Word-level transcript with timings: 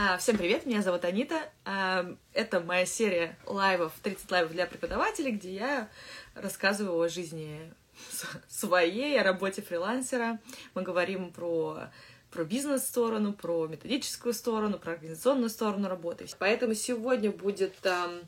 А, 0.00 0.16
Всем 0.16 0.38
привет, 0.38 0.64
меня 0.64 0.80
зовут 0.80 1.04
Анита. 1.04 1.50
А, 1.64 2.06
Это 2.32 2.60
моя 2.60 2.86
серия 2.86 3.36
лайвов, 3.46 3.92
30 4.00 4.30
лайвов 4.30 4.52
для 4.52 4.66
преподавателей, 4.66 5.32
где 5.32 5.54
я 5.54 5.88
рассказываю 6.36 7.00
о 7.00 7.08
жизни 7.08 7.72
своей, 8.48 9.20
о 9.20 9.24
работе 9.24 9.60
фрилансера. 9.60 10.38
Мы 10.74 10.82
говорим 10.82 11.32
про, 11.32 11.90
про 12.30 12.44
бизнес-сторону, 12.44 13.32
про 13.32 13.66
методическую 13.66 14.34
сторону, 14.34 14.78
про 14.78 14.92
организационную 14.92 15.50
сторону 15.50 15.88
работы. 15.88 16.26
Поэтому 16.38 16.74
сегодня 16.74 17.32
будет 17.32 17.84
ам, 17.84 18.20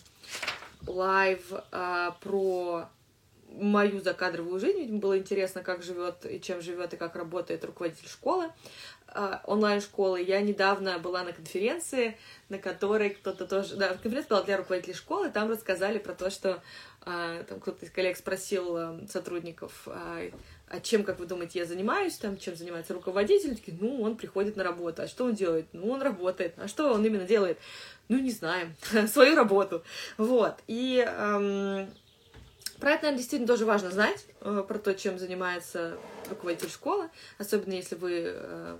лайв 0.88 1.52
а, 1.70 2.16
про 2.20 2.88
мою 3.52 4.00
закадровую 4.00 4.58
жизнь. 4.60 4.96
Было 4.96 5.18
интересно, 5.18 5.62
как 5.62 5.82
живет 5.82 6.26
и 6.26 6.40
чем 6.40 6.60
живет 6.60 6.94
и 6.94 6.96
как 6.96 7.16
работает 7.16 7.64
руководитель 7.64 8.08
школы 8.08 8.50
онлайн-школы. 9.44 10.22
Я 10.22 10.40
недавно 10.40 10.98
была 10.98 11.22
на 11.22 11.32
конференции, 11.32 12.16
на 12.48 12.58
которой 12.58 13.10
кто-то 13.10 13.46
тоже... 13.46 13.76
Да, 13.76 13.88
конференция 13.88 14.30
была 14.30 14.42
для 14.42 14.56
руководителей 14.56 14.94
школы, 14.94 15.30
там 15.30 15.50
рассказали 15.50 15.98
про 15.98 16.14
то, 16.14 16.30
что 16.30 16.62
а, 17.02 17.42
там 17.44 17.60
кто-то 17.60 17.86
из 17.86 17.90
коллег 17.90 18.16
спросил 18.16 18.76
а, 18.76 19.00
сотрудников, 19.08 19.86
а, 19.86 20.20
а 20.68 20.80
чем, 20.80 21.02
как 21.02 21.18
вы 21.18 21.26
думаете, 21.26 21.58
я 21.58 21.64
занимаюсь, 21.64 22.16
там, 22.16 22.36
чем 22.38 22.54
занимается 22.54 22.94
руководитель? 22.94 23.56
Такие, 23.56 23.76
ну, 23.80 24.02
он 24.02 24.16
приходит 24.16 24.56
на 24.56 24.62
работу. 24.62 25.02
А 25.02 25.08
что 25.08 25.24
он 25.24 25.34
делает? 25.34 25.66
Ну, 25.72 25.90
он 25.90 26.00
работает. 26.00 26.54
А 26.58 26.68
что 26.68 26.92
он 26.92 27.04
именно 27.04 27.24
делает? 27.24 27.58
Ну, 28.08 28.18
не 28.18 28.30
знаем. 28.30 28.76
Свою 29.08 29.34
работу. 29.34 29.82
Вот. 30.16 30.54
И 30.68 31.04
эм, 31.04 31.88
про 32.80 32.92
это, 32.92 33.02
наверное, 33.02 33.18
действительно 33.18 33.46
тоже 33.46 33.64
важно 33.64 33.90
знать, 33.90 34.24
э, 34.40 34.64
про 34.66 34.78
то, 34.78 34.94
чем 34.94 35.18
занимается 35.18 35.98
руководитель 36.28 36.70
школы, 36.70 37.10
особенно 37.38 37.74
если 37.74 37.94
вы 37.94 38.22
э, 38.26 38.78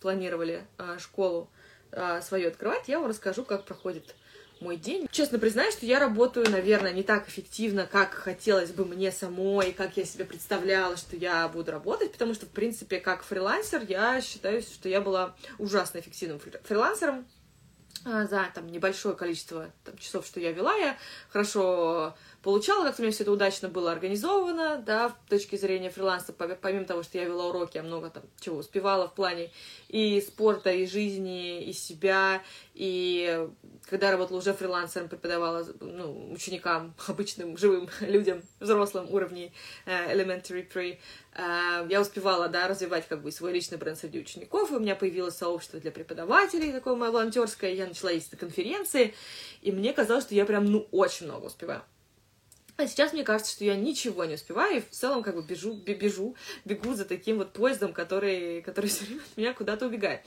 планировали 0.00 0.64
э, 0.78 0.96
школу 0.98 1.48
свою 2.22 2.48
открывать, 2.48 2.88
я 2.88 2.98
вам 2.98 3.10
расскажу, 3.10 3.44
как 3.44 3.66
проходит 3.66 4.14
мой 4.62 4.76
день. 4.76 5.06
Честно 5.10 5.38
признаюсь, 5.38 5.74
что 5.74 5.84
я 5.84 5.98
работаю, 5.98 6.48
наверное, 6.50 6.92
не 6.92 7.02
так 7.02 7.28
эффективно, 7.28 7.86
как 7.86 8.14
хотелось 8.14 8.70
бы 8.70 8.86
мне 8.86 9.12
самой, 9.12 9.72
как 9.72 9.96
я 9.96 10.06
себе 10.06 10.24
представляла, 10.24 10.96
что 10.96 11.16
я 11.16 11.46
буду 11.48 11.70
работать, 11.70 12.12
потому 12.12 12.32
что, 12.32 12.46
в 12.46 12.50
принципе, 12.50 12.98
как 12.98 13.22
фрилансер, 13.22 13.82
я 13.86 14.22
считаю, 14.22 14.62
что 14.62 14.88
я 14.88 15.02
была 15.02 15.34
ужасно 15.58 15.98
эффективным 15.98 16.38
фри- 16.38 16.62
фрилансером, 16.64 17.26
за 18.04 18.50
там 18.54 18.66
небольшое 18.68 19.14
количество 19.14 19.70
там, 19.84 19.96
часов, 19.98 20.26
что 20.26 20.40
я 20.40 20.52
вела, 20.52 20.74
я 20.74 20.96
хорошо 21.30 22.14
получала, 22.42 22.84
как-то 22.84 23.02
у 23.02 23.04
меня 23.04 23.12
все 23.12 23.22
это 23.22 23.32
удачно 23.32 23.68
было 23.68 23.92
организовано, 23.92 24.82
да, 24.84 25.10
с 25.10 25.30
точки 25.30 25.56
зрения 25.56 25.90
фриланса, 25.90 26.32
пом- 26.32 26.58
помимо 26.60 26.84
того, 26.84 27.02
что 27.02 27.18
я 27.18 27.24
вела 27.24 27.48
уроки, 27.48 27.76
я 27.76 27.82
много 27.82 28.10
там 28.10 28.24
чего 28.40 28.58
успевала 28.58 29.08
в 29.08 29.14
плане 29.14 29.50
и 29.88 30.20
спорта, 30.20 30.70
и 30.70 30.86
жизни, 30.86 31.64
и 31.64 31.72
себя, 31.72 32.42
и 32.74 33.48
когда 33.88 34.10
работала 34.10 34.38
уже 34.38 34.52
фрилансером, 34.54 35.08
преподавала 35.08 35.64
ну, 35.80 36.32
ученикам, 36.32 36.94
обычным 37.06 37.56
живым 37.56 37.88
людям, 38.00 38.42
взрослым 38.58 39.08
уровней 39.12 39.52
э, 39.86 40.12
elementary 40.14 40.68
pre, 40.68 40.98
я 41.34 42.00
успевала, 42.00 42.48
да, 42.48 42.68
развивать 42.68 43.08
как 43.08 43.22
бы 43.22 43.32
свой 43.32 43.52
личный 43.52 43.78
бренд 43.78 43.98
среди 43.98 44.20
учеников, 44.20 44.70
и 44.70 44.74
у 44.74 44.80
меня 44.80 44.94
появилось 44.94 45.36
сообщество 45.36 45.80
для 45.80 45.90
преподавателей, 45.90 46.72
такое 46.72 46.94
мое 46.94 47.10
волонтерское, 47.10 47.72
я 47.72 47.86
начала 47.86 48.10
ездить 48.10 48.32
на 48.32 48.38
конференции, 48.38 49.14
и 49.62 49.72
мне 49.72 49.92
казалось, 49.92 50.24
что 50.24 50.34
я 50.34 50.44
прям, 50.44 50.66
ну, 50.66 50.86
очень 50.90 51.26
много 51.26 51.46
успеваю. 51.46 51.82
А 52.76 52.86
сейчас 52.86 53.12
мне 53.12 53.22
кажется, 53.22 53.52
что 53.52 53.64
я 53.64 53.76
ничего 53.76 54.24
не 54.24 54.34
успеваю, 54.34 54.78
и 54.78 54.80
в 54.80 54.90
целом 54.90 55.22
как 55.22 55.36
бы 55.36 55.42
бежу, 55.42 55.74
бе- 55.74 55.94
бежу, 55.94 56.36
бегу 56.64 56.94
за 56.94 57.04
таким 57.04 57.38
вот 57.38 57.52
поездом, 57.52 57.92
который, 57.92 58.62
который 58.62 58.86
все 58.90 59.04
время 59.04 59.20
от 59.22 59.36
меня 59.36 59.54
куда-то 59.54 59.86
убегает. 59.86 60.22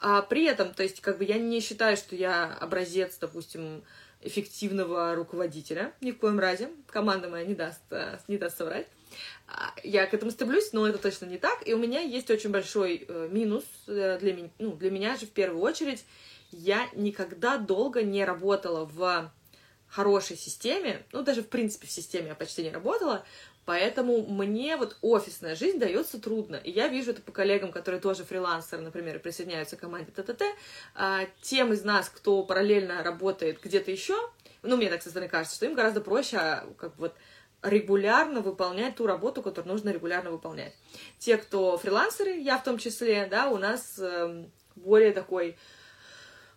А 0.00 0.22
при 0.22 0.44
этом, 0.44 0.72
то 0.72 0.82
есть 0.82 1.00
как 1.00 1.18
бы 1.18 1.24
я 1.24 1.38
не 1.38 1.60
считаю, 1.60 1.96
что 1.96 2.14
я 2.14 2.52
образец, 2.60 3.16
допустим, 3.18 3.82
эффективного 4.20 5.14
руководителя, 5.14 5.92
ни 6.00 6.10
в 6.10 6.18
коем 6.18 6.38
разе. 6.38 6.70
Команда 6.86 7.28
моя 7.28 7.44
не 7.44 7.54
даст, 7.54 7.80
э, 7.90 8.18
не 8.28 8.38
даст 8.38 8.58
соврать. 8.58 8.86
А, 9.48 9.72
Я 9.82 10.06
к 10.06 10.14
этому 10.14 10.30
стремлюсь, 10.30 10.72
но 10.72 10.86
это 10.86 10.98
точно 10.98 11.26
не 11.26 11.38
так. 11.38 11.66
И 11.66 11.74
у 11.74 11.78
меня 11.78 12.00
есть 12.00 12.30
очень 12.30 12.50
большой 12.50 13.04
э, 13.06 13.28
минус 13.30 13.64
э, 13.86 14.18
для, 14.20 14.32
меня, 14.32 14.50
ну, 14.58 14.72
для 14.72 14.90
меня 14.90 15.16
же 15.16 15.26
в 15.26 15.30
первую 15.30 15.62
очередь. 15.62 16.04
Я 16.50 16.88
никогда 16.94 17.58
долго 17.58 18.02
не 18.02 18.24
работала 18.24 18.84
в 18.84 19.32
хорошей 19.88 20.36
системе, 20.36 21.04
ну, 21.12 21.22
даже, 21.22 21.42
в 21.42 21.48
принципе, 21.48 21.86
в 21.86 21.90
системе 21.90 22.28
я 22.28 22.34
почти 22.34 22.62
не 22.62 22.70
работала, 22.70 23.24
поэтому 23.64 24.26
мне 24.26 24.76
вот 24.76 24.96
офисная 25.00 25.54
жизнь 25.54 25.78
дается 25.78 26.20
трудно. 26.20 26.56
И 26.56 26.70
я 26.70 26.88
вижу 26.88 27.12
это 27.12 27.22
по 27.22 27.32
коллегам, 27.32 27.72
которые 27.72 28.00
тоже 28.00 28.24
фрилансеры, 28.24 28.82
например, 28.82 29.18
присоединяются 29.20 29.76
к 29.76 29.80
команде 29.80 30.12
ТТТ. 30.12 30.42
А, 30.94 31.26
Тем 31.40 31.72
из 31.72 31.84
нас, 31.84 32.08
кто 32.08 32.42
параллельно 32.42 33.02
работает 33.02 33.60
где-то 33.62 33.90
еще, 33.90 34.16
ну, 34.62 34.76
мне 34.76 34.90
так 34.90 35.02
со 35.02 35.10
стороны 35.10 35.28
кажется, 35.28 35.56
что 35.56 35.66
им 35.66 35.74
гораздо 35.74 36.00
проще 36.00 36.36
а, 36.36 36.66
как 36.78 36.96
бы 36.96 37.02
вот 37.02 37.14
регулярно 37.62 38.40
выполнять 38.40 38.96
ту 38.96 39.06
работу, 39.06 39.42
которую 39.42 39.72
нужно 39.72 39.90
регулярно 39.90 40.30
выполнять. 40.30 40.74
Те, 41.18 41.36
кто 41.36 41.76
фрилансеры, 41.78 42.36
я 42.36 42.58
в 42.58 42.64
том 42.64 42.78
числе, 42.78 43.26
да, 43.26 43.48
у 43.48 43.58
нас 43.58 43.98
эм, 43.98 44.50
более 44.76 45.12
такой 45.12 45.56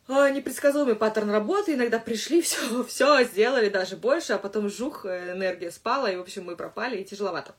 а, 0.08 0.30
непредсказуемый 0.32 0.96
паттерн 0.96 1.30
работы. 1.30 1.76
Иногда 1.76 2.00
пришли, 2.00 2.42
все, 2.44 2.84
все 2.84 3.24
сделали 3.24 3.70
даже 3.70 3.96
больше, 3.96 4.34
а 4.34 4.38
потом 4.40 4.70
жух, 4.70 5.06
э, 5.06 5.34
энергия 5.34 5.72
спала, 5.72 6.12
и, 6.12 6.16
в 6.16 6.22
общем, 6.22 6.46
мы 6.46 6.56
пропали, 6.56 6.98
и 6.98 7.06
тяжеловато. 7.06 7.56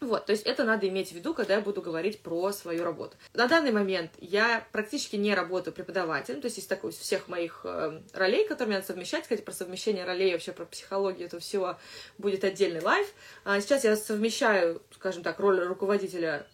Вот, 0.00 0.26
то 0.26 0.32
есть 0.32 0.46
это 0.46 0.64
надо 0.64 0.88
иметь 0.88 1.10
в 1.10 1.12
виду, 1.12 1.34
когда 1.34 1.54
я 1.54 1.60
буду 1.60 1.82
говорить 1.82 2.20
про 2.20 2.52
свою 2.52 2.84
работу. 2.84 3.16
На 3.34 3.48
данный 3.48 3.70
момент 3.70 4.10
я 4.18 4.66
практически 4.72 5.16
не 5.16 5.34
работаю 5.34 5.74
преподавателем, 5.74 6.40
то 6.40 6.46
есть 6.46 6.58
из 6.58 6.66
такой 6.66 6.90
из 6.90 6.96
всех 6.96 7.28
моих 7.28 7.60
э, 7.64 8.00
ролей, 8.14 8.48
которые 8.48 8.68
мне 8.68 8.76
надо 8.76 8.86
совмещать, 8.86 9.24
кстати, 9.24 9.42
про 9.42 9.52
совмещение 9.52 10.04
ролей, 10.04 10.32
вообще 10.32 10.52
про 10.52 10.64
психологию 10.64 11.26
этого 11.26 11.40
всего 11.40 11.76
будет 12.16 12.44
отдельный 12.44 12.80
лайв. 12.80 13.06
А 13.44 13.60
сейчас 13.60 13.84
я 13.84 13.94
совмещаю, 13.94 14.80
скажем 14.94 15.22
так, 15.22 15.38
роль 15.38 15.60
руководителя 15.60 16.46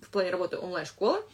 в 0.00 0.08
плане 0.10 0.30
работы 0.30 0.58
онлайн-школы, 0.58 1.24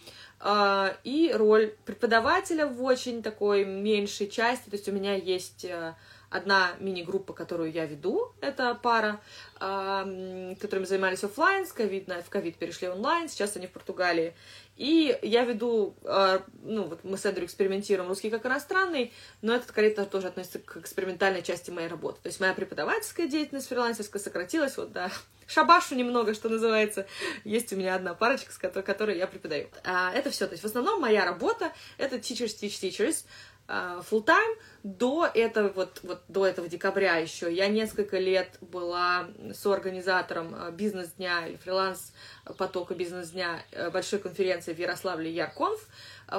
а, 0.40 0.96
и 1.04 1.32
роль 1.34 1.74
преподавателя 1.84 2.66
в 2.66 2.82
очень 2.82 3.22
такой 3.22 3.64
меньшей 3.64 4.28
части. 4.28 4.70
То 4.70 4.76
есть 4.76 4.88
у 4.88 4.92
меня 4.92 5.14
есть 5.14 5.64
э, 5.64 5.94
одна 6.30 6.72
мини-группа, 6.78 7.32
которую 7.32 7.72
я 7.72 7.86
веду, 7.86 8.32
это 8.40 8.74
пара, 8.74 9.20
которыми 9.58 10.84
занимались 10.84 11.24
офлайн, 11.24 11.66
с 11.66 11.72
ковид, 11.72 12.08
в 12.08 12.28
ковид 12.28 12.56
перешли 12.56 12.88
онлайн, 12.88 13.28
сейчас 13.28 13.56
они 13.56 13.66
в 13.66 13.72
Португалии. 13.72 14.34
И 14.78 15.18
я 15.22 15.44
веду, 15.44 15.96
а, 16.04 16.44
ну 16.62 16.84
вот 16.84 17.02
мы 17.02 17.18
с 17.18 17.26
Эндрю 17.26 17.46
экспериментируем 17.46 18.08
русский 18.08 18.30
как 18.30 18.46
иностранный, 18.46 19.12
но 19.42 19.56
это 19.56 19.66
скорее 19.66 19.90
то- 19.90 20.06
тоже 20.06 20.28
относится 20.28 20.60
к 20.60 20.76
экспериментальной 20.76 21.42
части 21.42 21.72
моей 21.72 21.88
работы. 21.88 22.20
То 22.22 22.28
есть 22.28 22.38
моя 22.38 22.54
преподавательская 22.54 23.26
деятельность 23.26 23.68
фрилансерская 23.68 24.22
сократилась 24.22 24.76
вот 24.76 24.92
до 24.92 25.10
шабашу 25.48 25.96
немного, 25.96 26.32
что 26.32 26.48
называется. 26.48 27.08
Есть 27.42 27.72
у 27.72 27.76
меня 27.76 27.96
одна 27.96 28.14
парочка, 28.14 28.52
с 28.52 28.58
которой, 28.58 28.84
которой 28.84 29.18
я 29.18 29.26
преподаю. 29.26 29.68
А, 29.82 30.12
это 30.12 30.30
все. 30.30 30.46
То 30.46 30.52
есть 30.52 30.62
в 30.62 30.66
основном 30.66 31.00
моя 31.00 31.24
работа 31.24 31.72
это 31.96 32.14
teachers 32.16 32.56
teach 32.56 32.80
teachers 32.80 33.24
full 33.68 34.24
time. 34.24 34.56
До 34.82 35.28
этого, 35.32 35.68
вот, 35.68 36.00
вот 36.02 36.22
до 36.28 36.46
этого 36.46 36.68
декабря 36.68 37.16
еще 37.16 37.52
я 37.52 37.68
несколько 37.68 38.18
лет 38.18 38.56
была 38.60 39.28
соорганизатором 39.52 40.54
а, 40.54 40.70
бизнес-дня 40.70 41.46
или 41.46 41.56
фриланс-потока 41.56 42.94
бизнес-дня 42.94 43.62
э, 43.72 43.90
большой 43.90 44.20
конференции 44.20 44.72
в 44.72 44.78
Ярославле 44.78 45.30
Ярконф. 45.30 45.86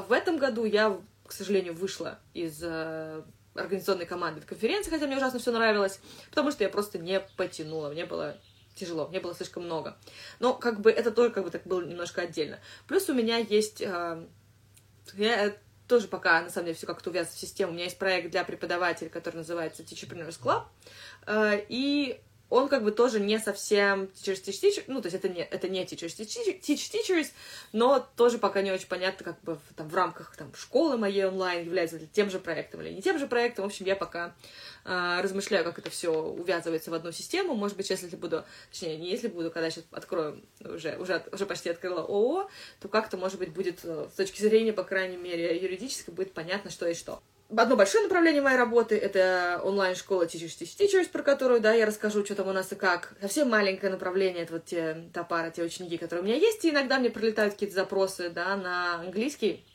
В 0.08 0.12
этом 0.12 0.38
году 0.38 0.66
я, 0.66 1.00
к 1.26 1.32
сожалению, 1.32 1.76
вышла 1.76 2.18
из 2.34 2.60
э, 2.64 3.22
организационной 3.54 4.06
команды 4.08 4.42
конференции, 4.42 4.90
хотя 4.90 5.06
мне 5.06 5.18
ужасно 5.18 5.40
все 5.40 5.52
нравилось, 5.52 6.00
потому 6.30 6.52
что 6.52 6.64
я 6.64 6.70
просто 6.70 6.98
не 6.98 7.20
потянула, 7.38 7.90
мне 7.90 8.06
было 8.06 8.38
тяжело, 8.74 9.08
мне 9.08 9.20
было 9.20 9.36
слишком 9.36 9.66
много. 9.66 9.98
Но 10.40 10.54
как 10.54 10.80
бы 10.80 10.90
это 10.90 11.12
тоже 11.12 11.30
как 11.30 11.44
бы 11.44 11.52
так 11.52 11.64
было 11.66 11.82
немножко 11.82 12.22
отдельно. 12.22 12.60
Плюс 12.88 13.08
у 13.10 13.14
меня 13.14 13.38
есть... 13.38 13.82
э, 13.82 14.26
тоже 15.90 16.08
пока, 16.08 16.42
на 16.42 16.50
самом 16.50 16.68
деле, 16.68 16.78
все 16.78 16.88
как-то 16.88 17.10
увязано 17.10 17.36
в 17.36 17.40
систему. 17.40 17.72
У 17.72 17.74
меня 17.74 17.86
есть 17.86 17.98
проект 17.98 18.32
для 18.32 18.44
преподавателей, 18.46 19.10
который 19.10 19.38
называется 19.38 19.84
Teacherpreneurs 19.84 20.40
Club. 20.42 20.64
Э, 21.26 21.60
И 21.68 22.22
он 22.50 22.68
как 22.68 22.84
бы 22.84 22.92
тоже 22.92 23.20
не 23.20 23.40
совсем 23.40 24.10
teachers 24.16 24.44
teach 24.44 24.62
teachers, 24.62 24.84
ну, 24.88 25.02
то 25.02 25.08
есть 25.08 25.16
это 25.16 25.30
не, 25.30 25.42
это 25.42 25.70
не 25.70 25.84
teachers 25.84 26.18
teach, 26.18 26.38
teach- 26.38 26.62
teach 26.62 26.92
teachers, 26.92 27.32
но 27.72 28.06
тоже 28.16 28.38
пока 28.38 28.62
не 28.62 28.72
очень 28.72 28.88
понятно, 28.88 29.24
как 29.24 29.42
бы 29.42 29.60
там, 29.76 29.88
в 29.88 29.96
рамках 29.96 30.36
там, 30.36 30.54
школы 30.56 30.98
моей 30.98 31.26
онлайн 31.26 31.66
является 31.66 31.98
ли 31.98 32.08
тем 32.08 32.30
же 32.30 32.40
проектом 32.40 32.82
или 32.82 32.94
не 32.94 33.02
тем 33.02 33.20
же 33.20 33.28
проектом. 33.28 33.64
В 33.64 33.68
общем, 33.68 33.86
я 33.86 33.96
пока 33.96 34.34
а, 34.86 35.22
размышляю, 35.22 35.64
как 35.64 35.78
это 35.78 35.90
все 35.90 36.12
увязывается 36.12 36.92
в 36.92 36.94
одну 36.94 37.12
систему. 37.12 37.54
Может 37.54 37.78
быть, 37.78 37.90
если 37.90 38.16
буду, 38.16 38.44
точнее, 38.72 38.98
не 38.98 39.10
если 39.10 39.28
буду, 39.28 39.52
когда 39.52 39.70
сейчас 39.70 39.86
открою, 39.92 40.44
уже, 40.60 40.98
уже, 40.98 41.24
уже 41.32 41.46
почти 41.46 41.70
открыла 41.70 42.02
ООО, 42.02 42.50
то 42.80 42.88
как-то, 42.88 43.18
может 43.18 43.40
быть, 43.40 43.54
будет 43.54 43.82
э, 43.84 44.08
с 44.12 44.16
точки 44.16 44.42
зрения, 44.42 44.74
по 44.74 44.84
крайней 44.84 45.18
мере, 45.18 45.56
юридической, 45.62 46.12
будет 46.12 46.34
понятно, 46.34 46.72
что 46.72 46.88
и 46.88 46.94
что. 46.94 47.22
Одно 47.56 47.76
большое 47.76 48.04
направление 48.04 48.44
моей 48.44 48.58
работы— 48.58 48.96
это 48.98 49.60
онлайн-школа 49.64 50.28
Teachers 50.28 50.56
Teach 50.60 50.78
Teachers, 50.78 51.10
про 51.10 51.24
которую, 51.24 51.62
да, 51.62 51.74
я 51.74 51.88
расскажу, 51.88 52.24
что 52.24 52.36
там 52.36 52.48
у 52.48 52.54
нас 52.54 52.72
и 52.72 52.76
как. 52.76 53.16
Совсем 53.22 53.50
маленькое 53.50 53.92
направление— 53.92 54.44
это 54.46 54.54
вот 54.54 54.66
те, 54.66 55.10
та 55.14 55.50
те 55.50 55.64
ученики, 55.64 55.98
которые 55.98 56.22
у 56.22 56.26
меня 56.28 56.38
есть, 56.38 56.64
и 56.64 56.70
иногда 56.70 57.00
мне 57.00 57.10
прилетают 57.10 57.56
какие-то 57.56 57.74
запросы, 57.74 58.30
да, 58.30 58.56
на 58.56 59.00
английский, 59.00 59.66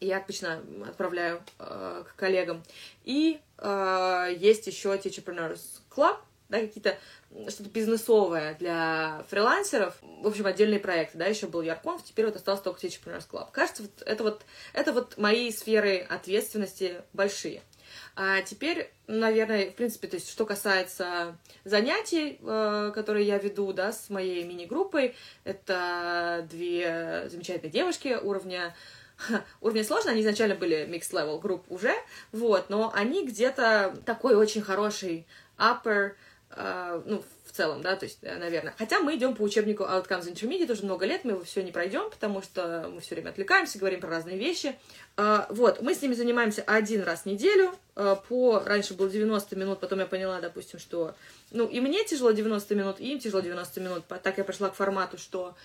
я 0.00 0.18
обычно 0.18 0.60
отправляю 0.88 1.40
э, 1.60 2.04
к 2.08 2.16
коллегам. 2.16 2.64
И 3.04 3.40
э, 3.58 4.34
есть 4.36 4.66
еще 4.66 4.88
Teacherpreneurs 4.96 5.60
Club, 5.94 6.16
да, 6.48 6.58
какие-то 6.58 6.98
что-то 7.48 7.70
бизнесовое 7.70 8.54
для 8.54 9.24
фрилансеров. 9.28 9.96
В 10.00 10.26
общем, 10.26 10.46
отдельные 10.46 10.80
проекты, 10.80 11.18
да, 11.18 11.26
еще 11.26 11.46
был 11.46 11.60
Ярконф, 11.60 12.02
теперь 12.04 12.26
вот 12.26 12.36
остался 12.36 12.64
только 12.64 12.86
Teacherpreneurs 12.86 13.28
Club. 13.30 13.48
Кажется, 13.52 13.82
вот 13.82 14.02
это 14.04 14.22
вот, 14.22 14.42
это 14.72 14.92
вот 14.92 15.18
мои 15.18 15.50
сферы 15.52 15.98
ответственности 16.08 17.02
большие. 17.12 17.62
А 18.16 18.42
теперь, 18.42 18.90
наверное, 19.06 19.70
в 19.70 19.74
принципе, 19.74 20.08
то 20.08 20.16
есть, 20.16 20.30
что 20.30 20.44
касается 20.44 21.36
занятий, 21.64 22.38
э, 22.42 22.92
которые 22.94 23.26
я 23.26 23.38
веду, 23.38 23.72
да, 23.72 23.92
с 23.92 24.10
моей 24.10 24.44
мини-группой, 24.44 25.14
это 25.44 26.46
две 26.50 27.28
замечательные 27.30 27.70
девушки 27.70 28.18
уровня 28.20 28.74
уровня 29.60 29.84
сложно, 29.84 30.12
они 30.12 30.22
изначально 30.22 30.54
были 30.54 30.86
mixed 30.86 31.12
level 31.12 31.40
групп 31.40 31.64
уже, 31.68 31.92
вот, 32.32 32.70
но 32.70 32.92
они 32.94 33.26
где-то 33.26 33.96
такой 34.04 34.34
очень 34.34 34.62
хороший 34.62 35.26
upper, 35.58 36.12
ну, 36.56 37.22
в 37.48 37.52
целом, 37.52 37.82
да, 37.82 37.96
то 37.96 38.04
есть, 38.04 38.18
э, 38.22 38.36
наверное. 38.36 38.74
Хотя 38.78 39.00
мы 39.00 39.16
идем 39.16 39.34
по 39.34 39.42
учебнику 39.42 39.84
Outcomes 39.84 40.32
Intermediate 40.32 40.70
уже 40.70 40.84
много 40.84 41.06
лет, 41.06 41.24
мы 41.24 41.32
его 41.32 41.44
все 41.44 41.62
не 41.62 41.72
пройдем, 41.72 42.10
потому 42.10 42.42
что 42.42 42.90
мы 42.92 43.00
все 43.00 43.14
время 43.14 43.30
отвлекаемся, 43.30 43.78
говорим 43.78 44.00
про 44.00 44.10
разные 44.10 44.38
вещи. 44.38 44.74
Uh, 45.16 45.46
вот, 45.50 45.82
мы 45.82 45.94
с 45.94 46.02
ними 46.02 46.14
занимаемся 46.14 46.62
один 46.62 47.02
раз 47.02 47.22
в 47.22 47.26
неделю, 47.26 47.72
uh, 47.96 48.16
по, 48.28 48.62
раньше 48.64 48.94
было 48.94 49.08
90 49.08 49.56
минут, 49.56 49.80
потом 49.80 49.98
я 49.98 50.06
поняла, 50.06 50.40
допустим, 50.40 50.78
что, 50.78 51.16
ну, 51.50 51.66
и 51.66 51.80
мне 51.80 52.04
тяжело 52.04 52.30
90 52.30 52.74
минут, 52.76 53.00
и 53.00 53.12
им 53.12 53.18
тяжело 53.18 53.40
90 53.40 53.80
минут, 53.80 54.04
так 54.06 54.38
я 54.38 54.44
пришла 54.44 54.68
к 54.68 54.74
формату, 54.74 55.18
что 55.18 55.48
а, 55.48 55.56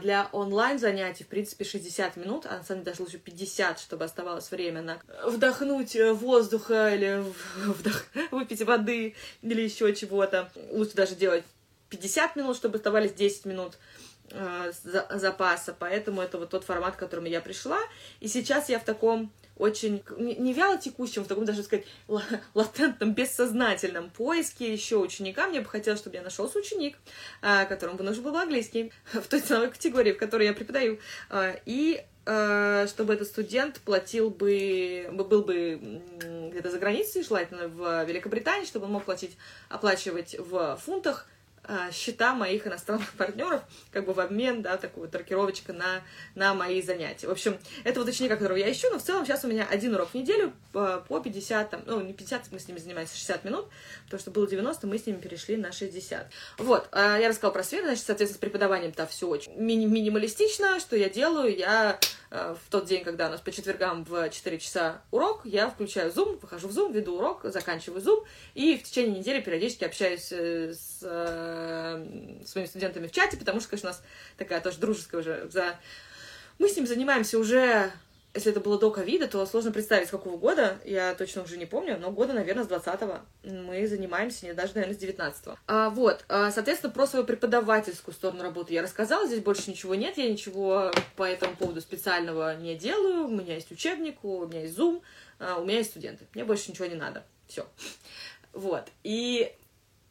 для 0.00 0.28
онлайн-занятий, 0.32 1.24
в 1.24 1.26
принципе, 1.26 1.64
60 1.64 2.16
минут, 2.16 2.46
а 2.46 2.56
на 2.56 2.64
самом 2.64 2.84
деле 2.84 2.92
даже 2.92 3.02
лучше 3.02 3.18
50, 3.18 3.78
чтобы 3.78 4.04
оставалось 4.04 4.50
время 4.50 4.80
на 4.80 4.98
вдохнуть 5.26 5.94
э, 5.94 6.12
воздуха 6.14 6.94
или 6.94 7.22
вдох... 7.56 8.04
выпить 8.30 8.62
воды 8.62 9.14
или 9.42 9.60
еще 9.60 9.94
чего-то. 9.94 10.50
Лучше 10.70 10.94
даже 10.94 11.16
делать 11.16 11.44
50 11.90 12.36
минут, 12.36 12.56
чтобы 12.56 12.76
оставались 12.76 13.12
10 13.12 13.44
минут 13.44 13.74
э, 14.30 14.72
запаса. 15.10 15.76
Поэтому 15.78 16.22
это 16.22 16.38
вот 16.38 16.48
тот 16.48 16.64
формат, 16.64 16.96
к 16.96 16.98
которому 16.98 17.26
я 17.26 17.42
пришла. 17.42 17.78
И 18.20 18.28
сейчас 18.28 18.70
я 18.70 18.78
в 18.78 18.84
таком 18.84 19.30
очень 19.58 20.02
не 20.18 20.52
вяло 20.52 20.78
текущем, 20.78 21.24
в 21.24 21.28
таком 21.28 21.44
даже 21.44 21.62
сказать 21.62 21.84
латентном, 22.54 23.14
бессознательном 23.14 24.10
поиске 24.10 24.72
еще 24.72 24.96
ученика. 24.96 25.46
Мне 25.48 25.60
бы 25.60 25.66
хотелось, 25.66 26.00
чтобы 26.00 26.16
я 26.16 26.22
нашелся 26.22 26.58
ученик, 26.58 26.96
а, 27.42 27.64
которому 27.64 27.98
бы 27.98 28.04
нужен 28.04 28.22
был 28.22 28.36
английский 28.36 28.92
в 29.12 29.26
той 29.26 29.40
ценовой 29.40 29.70
категории, 29.70 30.12
в 30.12 30.18
которой 30.18 30.46
я 30.46 30.52
преподаю. 30.52 30.98
А, 31.30 31.54
и 31.66 32.02
а, 32.26 32.86
чтобы 32.88 33.14
этот 33.14 33.28
студент 33.28 33.80
платил 33.80 34.30
бы, 34.30 35.08
был 35.12 35.42
бы 35.42 36.02
где-то 36.50 36.70
за 36.70 36.78
границей, 36.78 37.22
желательно 37.22 37.68
в 37.68 38.04
Великобритании, 38.04 38.66
чтобы 38.66 38.86
он 38.86 38.92
мог 38.92 39.04
платить, 39.04 39.36
оплачивать 39.68 40.36
в 40.38 40.76
фунтах, 40.76 41.26
счета 41.92 42.34
моих 42.34 42.66
иностранных 42.66 43.12
партнеров, 43.14 43.62
как 43.92 44.06
бы 44.06 44.12
в 44.12 44.20
обмен, 44.20 44.62
да, 44.62 44.76
такую 44.76 45.04
вот 45.04 45.10
таркировочка 45.10 45.72
на, 45.72 46.02
на 46.34 46.54
мои 46.54 46.82
занятия. 46.82 47.26
В 47.26 47.30
общем, 47.30 47.58
это 47.84 48.00
вот 48.00 48.08
ученика, 48.08 48.36
которого 48.36 48.56
я 48.56 48.70
ищу, 48.70 48.88
но 48.90 48.98
в 48.98 49.02
целом 49.02 49.24
сейчас 49.24 49.44
у 49.44 49.48
меня 49.48 49.66
один 49.68 49.94
урок 49.94 50.10
в 50.10 50.14
неделю 50.14 50.52
по, 50.72 51.04
по 51.08 51.20
50, 51.20 51.70
там, 51.70 51.82
ну, 51.86 52.00
не 52.00 52.12
50, 52.12 52.52
мы 52.52 52.58
с 52.58 52.68
ними 52.68 52.78
занимаемся 52.78 53.16
60 53.16 53.44
минут, 53.44 53.66
потому 54.04 54.20
что 54.20 54.30
было 54.30 54.46
90, 54.46 54.86
мы 54.86 54.98
с 54.98 55.06
ними 55.06 55.16
перешли 55.16 55.56
на 55.56 55.72
60. 55.72 56.30
Вот, 56.58 56.88
а, 56.92 57.18
я 57.18 57.28
рассказала 57.28 57.52
про 57.52 57.64
свет, 57.64 57.84
значит, 57.84 58.04
соответственно, 58.04 58.38
с 58.38 58.40
преподаванием-то 58.40 59.06
все 59.06 59.28
очень 59.28 59.52
ми- 59.56 59.86
минималистично, 59.86 60.80
что 60.80 60.96
я 60.96 61.08
делаю, 61.08 61.56
я 61.56 61.98
в 62.30 62.58
тот 62.70 62.86
день, 62.86 63.04
когда 63.04 63.28
у 63.28 63.30
нас 63.30 63.40
по 63.40 63.50
четвергам 63.50 64.04
в 64.04 64.28
4 64.28 64.58
часа 64.58 65.02
урок, 65.10 65.42
я 65.44 65.70
включаю 65.70 66.10
Zoom, 66.10 66.38
выхожу 66.40 66.68
в 66.68 66.72
Zoom, 66.72 66.92
веду 66.92 67.16
урок, 67.16 67.40
заканчиваю 67.44 68.02
Zoom, 68.02 68.24
и 68.54 68.76
в 68.76 68.82
течение 68.82 69.18
недели 69.18 69.40
периодически 69.40 69.84
общаюсь 69.84 70.28
э, 70.32 70.74
с 70.74 71.02
Э, 71.10 72.04
своими 72.44 72.66
студентами 72.66 73.06
в 73.06 73.12
чате, 73.12 73.36
потому 73.36 73.60
что, 73.60 73.70
конечно, 73.70 73.90
у 73.90 73.92
нас 73.92 74.02
такая 74.36 74.60
тоже 74.60 74.78
дружеская 74.78 75.20
уже 75.20 75.48
за... 75.50 75.76
Мы 76.58 76.68
с 76.68 76.76
ним 76.76 76.86
занимаемся 76.86 77.38
уже 77.38 77.92
если 78.38 78.52
это 78.52 78.60
было 78.60 78.78
до 78.78 78.90
ковида, 78.90 79.26
то 79.26 79.44
сложно 79.46 79.72
представить, 79.72 80.08
с 80.08 80.10
какого 80.12 80.36
года, 80.36 80.78
я 80.84 81.14
точно 81.14 81.42
уже 81.42 81.56
не 81.56 81.66
помню, 81.66 81.98
но 81.98 82.10
года, 82.10 82.32
наверное, 82.32 82.64
с 82.64 82.68
20-го 82.68 83.18
мы 83.42 83.86
занимаемся, 83.86 84.46
не 84.46 84.54
даже, 84.54 84.74
наверное, 84.74 84.96
с 84.96 85.02
19-го. 85.02 85.56
А, 85.66 85.90
вот, 85.90 86.24
а, 86.28 86.50
соответственно, 86.52 86.92
про 86.92 87.06
свою 87.06 87.24
преподавательскую 87.24 88.14
сторону 88.14 88.42
работы 88.42 88.74
я 88.74 88.82
рассказала, 88.82 89.26
здесь 89.26 89.42
больше 89.42 89.70
ничего 89.70 89.94
нет, 89.96 90.18
я 90.18 90.30
ничего 90.30 90.92
по 91.16 91.24
этому 91.24 91.56
поводу 91.56 91.80
специального 91.80 92.56
не 92.56 92.76
делаю, 92.76 93.26
у 93.26 93.30
меня 93.30 93.54
есть 93.54 93.72
учебник, 93.72 94.22
у 94.24 94.46
меня 94.46 94.62
есть 94.62 94.78
Zoom, 94.78 95.02
а, 95.40 95.58
у 95.58 95.64
меня 95.64 95.78
есть 95.78 95.90
студенты, 95.90 96.26
мне 96.34 96.44
больше 96.44 96.70
ничего 96.70 96.86
не 96.86 96.94
надо, 96.94 97.24
все. 97.48 97.66
Вот, 98.52 98.84
и 99.02 99.52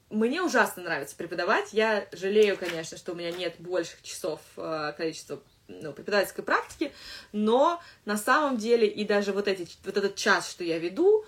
мне 0.10 0.42
ужасно 0.42 0.84
нравится 0.84 1.16
преподавать. 1.16 1.74
Я 1.74 2.08
жалею, 2.14 2.58
конечно, 2.58 2.98
что 2.98 3.12
у 3.12 3.16
меня 3.16 3.32
нет 3.32 3.56
больших 3.60 4.02
часов 4.04 4.40
э, 4.56 4.94
количества 4.96 5.42
ну, 5.68 5.94
преподавательской 5.94 6.44
практики, 6.44 6.92
но 7.32 7.82
на 8.06 8.18
самом 8.18 8.58
деле 8.58 8.88
и 8.88 9.04
даже 9.06 9.34
вот, 9.34 9.48
эти, 9.48 9.68
вот 9.84 9.98
этот 9.98 10.16
час, 10.16 10.50
что 10.50 10.64
я 10.64 10.80
веду, 10.80 11.26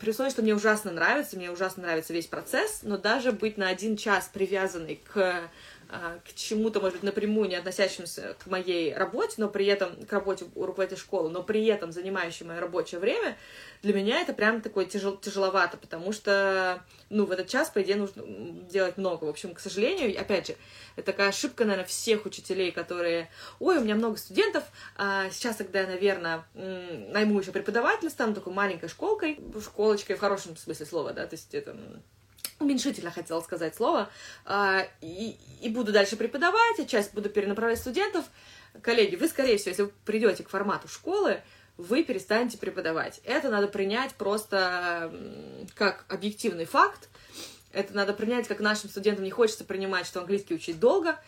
при 0.00 0.10
условии, 0.10 0.30
что 0.30 0.42
мне 0.42 0.54
ужасно 0.54 0.90
нравится, 0.90 1.36
мне 1.36 1.50
ужасно 1.50 1.84
нравится 1.84 2.12
весь 2.12 2.26
процесс, 2.26 2.80
но 2.82 2.98
даже 2.98 3.32
быть 3.32 3.56
на 3.56 3.68
один 3.68 3.96
час 3.96 4.30
привязанный 4.32 5.00
к 5.12 5.50
к 5.88 6.34
чему-то, 6.34 6.80
может 6.80 6.96
быть, 6.96 7.02
напрямую 7.02 7.48
не 7.48 7.56
относящемуся 7.56 8.36
к 8.38 8.46
моей 8.46 8.94
работе, 8.94 9.34
но 9.38 9.48
при 9.48 9.64
этом 9.66 9.96
к 10.04 10.12
работе 10.12 10.44
руководителя 10.54 10.98
школы, 10.98 11.30
но 11.30 11.42
при 11.42 11.64
этом 11.64 11.92
занимающим 11.92 12.48
мое 12.48 12.60
рабочее 12.60 13.00
время, 13.00 13.38
для 13.82 13.94
меня 13.94 14.20
это 14.20 14.34
прям 14.34 14.60
такое 14.60 14.84
тяжел, 14.84 15.16
тяжеловато, 15.16 15.78
потому 15.78 16.12
что, 16.12 16.84
ну, 17.08 17.24
в 17.24 17.30
этот 17.30 17.48
час, 17.48 17.70
по 17.70 17.80
идее, 17.80 17.96
нужно 17.96 18.22
делать 18.70 18.98
много. 18.98 19.24
В 19.24 19.28
общем, 19.28 19.54
к 19.54 19.60
сожалению, 19.60 20.20
опять 20.20 20.48
же, 20.48 20.56
это 20.96 21.06
такая 21.06 21.28
ошибка, 21.28 21.64
наверное, 21.64 21.86
всех 21.86 22.26
учителей, 22.26 22.70
которые, 22.70 23.30
ой, 23.58 23.78
у 23.78 23.80
меня 23.80 23.94
много 23.94 24.18
студентов, 24.18 24.64
а 24.96 25.30
сейчас 25.30 25.56
тогда 25.56 25.80
я, 25.80 25.86
наверное, 25.86 26.44
найму 26.54 27.40
еще 27.40 27.52
преподавателя, 27.52 28.10
стану 28.10 28.34
такой 28.34 28.52
маленькой 28.52 28.90
школкой, 28.90 29.40
школочкой 29.62 30.16
в 30.16 30.20
хорошем 30.20 30.56
смысле 30.56 30.84
слова, 30.84 31.12
да, 31.14 31.26
то 31.26 31.34
есть 31.34 31.54
это 31.54 31.74
уменьшительно 32.60 33.10
хотела 33.10 33.40
сказать 33.40 33.74
слово, 33.74 34.08
а, 34.44 34.86
и, 35.00 35.36
и 35.60 35.68
буду 35.68 35.92
дальше 35.92 36.16
преподавать, 36.16 36.78
а 36.78 36.84
часть 36.84 37.14
буду 37.14 37.28
перенаправлять 37.28 37.78
студентов. 37.78 38.24
Коллеги, 38.82 39.16
вы, 39.16 39.28
скорее 39.28 39.56
всего, 39.56 39.70
если 39.70 39.82
вы 39.82 39.92
придете 40.04 40.44
к 40.44 40.48
формату 40.48 40.88
школы, 40.88 41.40
вы 41.76 42.02
перестанете 42.02 42.58
преподавать. 42.58 43.20
Это 43.24 43.50
надо 43.50 43.68
принять 43.68 44.14
просто 44.14 45.12
как 45.74 46.04
объективный 46.08 46.64
факт. 46.64 47.08
Это 47.72 47.94
надо 47.94 48.12
принять, 48.12 48.48
как 48.48 48.60
нашим 48.60 48.90
студентам 48.90 49.24
не 49.24 49.30
хочется 49.30 49.64
принимать, 49.64 50.06
что 50.06 50.20
английский 50.20 50.54
учить 50.54 50.80
долго. 50.80 51.18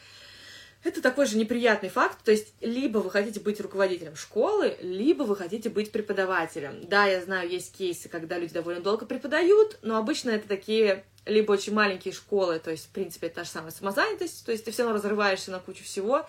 Это 0.83 1.03
такой 1.03 1.27
же 1.27 1.37
неприятный 1.37 1.91
факт, 1.91 2.25
то 2.25 2.31
есть 2.31 2.55
либо 2.61 2.99
вы 2.99 3.11
хотите 3.11 3.39
быть 3.39 3.61
руководителем 3.61 4.17
школы, 4.17 4.77
либо 4.81 5.25
вы 5.25 5.37
хотите 5.37 5.69
быть 5.69 5.93
преподавателем. 5.93 6.89
Да, 6.89 7.07
я 7.07 7.21
знаю, 7.21 7.51
есть 7.51 7.77
кейсы, 7.77 8.09
когда 8.09 8.39
люди 8.39 8.55
довольно 8.55 8.81
долго 8.81 9.05
преподают, 9.05 9.79
но 9.83 9.99
обычно 9.99 10.31
это 10.31 10.49
такие 10.49 11.05
либо 11.27 11.53
очень 11.53 11.75
маленькие 11.75 12.15
школы, 12.15 12.59
то 12.59 12.71
есть, 12.71 12.87
в 12.87 12.89
принципе, 12.91 13.27
это 13.27 13.37
та 13.37 13.45
же 13.45 13.51
самая 13.51 13.73
самозанятость, 13.73 14.45
то 14.47 14.53
есть 14.53 14.65
ты 14.65 14.71
все 14.71 14.83
равно 14.83 14.97
разрываешься 14.97 15.51
на 15.51 15.59
кучу 15.59 15.85
всего, 15.85 16.27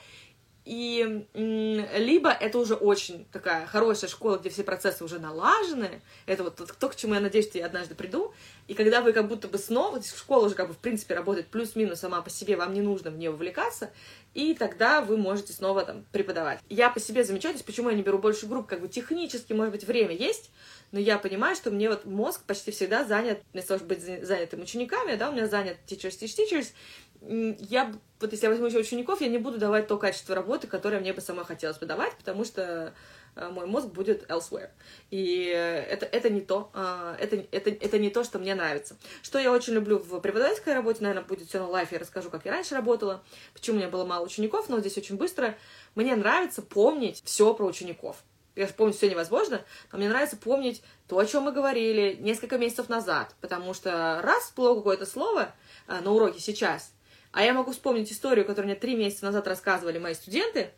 и 0.71 1.27
либо 1.33 2.31
это 2.31 2.57
уже 2.57 2.75
очень 2.75 3.25
такая 3.33 3.65
хорошая 3.65 4.09
школа, 4.09 4.37
где 4.37 4.49
все 4.49 4.63
процессы 4.63 5.03
уже 5.03 5.19
налажены. 5.19 6.01
Это 6.25 6.43
вот 6.45 6.61
то, 6.79 6.87
к 6.87 6.95
чему 6.95 7.13
я 7.13 7.19
надеюсь, 7.19 7.49
что 7.49 7.57
я 7.57 7.65
однажды 7.65 7.93
приду. 7.93 8.33
И 8.69 8.73
когда 8.73 9.01
вы 9.01 9.11
как 9.11 9.27
будто 9.27 9.49
бы 9.49 9.57
снова, 9.57 9.97
то 9.97 10.05
есть 10.05 10.17
школа 10.17 10.45
уже 10.45 10.55
как 10.55 10.69
бы 10.69 10.73
в 10.73 10.77
принципе 10.77 11.13
работает 11.13 11.47
плюс-минус 11.47 11.99
сама 11.99 12.21
по 12.21 12.29
себе, 12.29 12.55
вам 12.55 12.73
не 12.73 12.79
нужно 12.79 13.11
в 13.11 13.17
нее 13.17 13.31
вовлекаться, 13.31 13.91
и 14.33 14.53
тогда 14.53 15.01
вы 15.01 15.17
можете 15.17 15.51
снова 15.51 15.83
там 15.83 16.05
преподавать. 16.13 16.59
Я 16.69 16.89
по 16.89 17.01
себе 17.01 17.25
замечаю, 17.25 17.53
почему 17.65 17.89
я 17.89 17.95
не 17.97 18.01
беру 18.01 18.17
больше 18.17 18.45
групп, 18.45 18.67
как 18.67 18.79
бы 18.79 18.87
технически, 18.87 19.51
может 19.51 19.73
быть, 19.73 19.83
время 19.83 20.15
есть, 20.15 20.51
но 20.91 20.99
я 20.99 21.17
понимаю, 21.17 21.55
что 21.55 21.71
мне 21.71 21.89
вот 21.89 22.05
мозг 22.05 22.41
почти 22.45 22.71
всегда 22.71 23.03
занят, 23.05 23.41
вместо 23.53 23.69
того, 23.69 23.79
чтобы 23.79 23.95
быть 23.95 24.25
занятым 24.25 24.61
учениками, 24.61 25.15
да, 25.15 25.29
у 25.29 25.33
меня 25.33 25.47
занят 25.47 25.77
teachers, 25.87 26.19
teach 26.19 26.37
teachers, 26.37 26.73
я, 27.21 27.93
вот 28.19 28.31
если 28.31 28.45
я 28.45 28.49
возьму 28.49 28.65
еще 28.65 28.79
учеников, 28.79 29.21
я 29.21 29.27
не 29.27 29.37
буду 29.37 29.59
давать 29.59 29.87
то 29.87 29.97
качество 29.97 30.33
работы, 30.33 30.67
которое 30.67 30.99
мне 30.99 31.13
бы 31.13 31.21
самой 31.21 31.45
хотелось 31.45 31.77
бы 31.77 31.85
давать, 31.85 32.15
потому 32.15 32.43
что 32.43 32.95
э, 33.35 33.49
мой 33.49 33.67
мозг 33.67 33.89
будет 33.89 34.27
elsewhere. 34.27 34.71
И 35.11 35.45
это, 35.45 36.07
это 36.07 36.31
не 36.31 36.41
то, 36.41 36.71
э, 36.73 37.17
это, 37.19 37.45
это, 37.51 37.69
это 37.69 37.99
не 37.99 38.09
то, 38.09 38.23
что 38.23 38.39
мне 38.39 38.55
нравится. 38.55 38.97
Что 39.21 39.37
я 39.37 39.51
очень 39.51 39.73
люблю 39.73 39.99
в 39.99 40.19
преподавательской 40.19 40.73
работе, 40.73 41.03
наверное, 41.03 41.23
будет 41.23 41.47
все 41.47 41.59
на 41.59 41.67
лайфе, 41.67 41.95
я 41.95 41.99
расскажу, 41.99 42.31
как 42.31 42.43
я 42.45 42.53
раньше 42.53 42.73
работала, 42.73 43.23
почему 43.53 43.75
у 43.75 43.79
меня 43.79 43.89
было 43.89 44.03
мало 44.03 44.25
учеников, 44.25 44.67
но 44.67 44.79
здесь 44.79 44.97
очень 44.97 45.17
быстро. 45.17 45.55
Мне 45.93 46.15
нравится 46.15 46.63
помнить 46.63 47.21
все 47.23 47.53
про 47.53 47.65
учеников. 47.65 48.23
Я 48.55 48.67
помню, 48.67 48.93
все 48.93 49.09
невозможно, 49.09 49.63
но 49.91 49.97
мне 49.97 50.09
нравится 50.09 50.35
помнить 50.35 50.83
то, 51.07 51.17
о 51.17 51.25
чем 51.25 51.43
мы 51.43 51.51
говорили 51.51 52.17
несколько 52.19 52.57
месяцев 52.57 52.89
назад, 52.89 53.33
потому 53.39 53.73
что 53.73 54.19
раз 54.21 54.43
всплыло 54.43 54.75
какое-то 54.75 55.05
слово 55.05 55.53
э, 55.87 55.99
на 56.01 56.11
уроке 56.11 56.39
сейчас, 56.39 56.93
а 57.31 57.43
я 57.43 57.53
могу 57.53 57.71
вспомнить 57.71 58.11
историю, 58.11 58.45
которую 58.45 58.71
мне 58.71 58.79
три 58.79 58.95
месяца 58.95 59.25
назад 59.25 59.47
рассказывали 59.47 59.99
мои 59.99 60.13
студенты, 60.13 60.71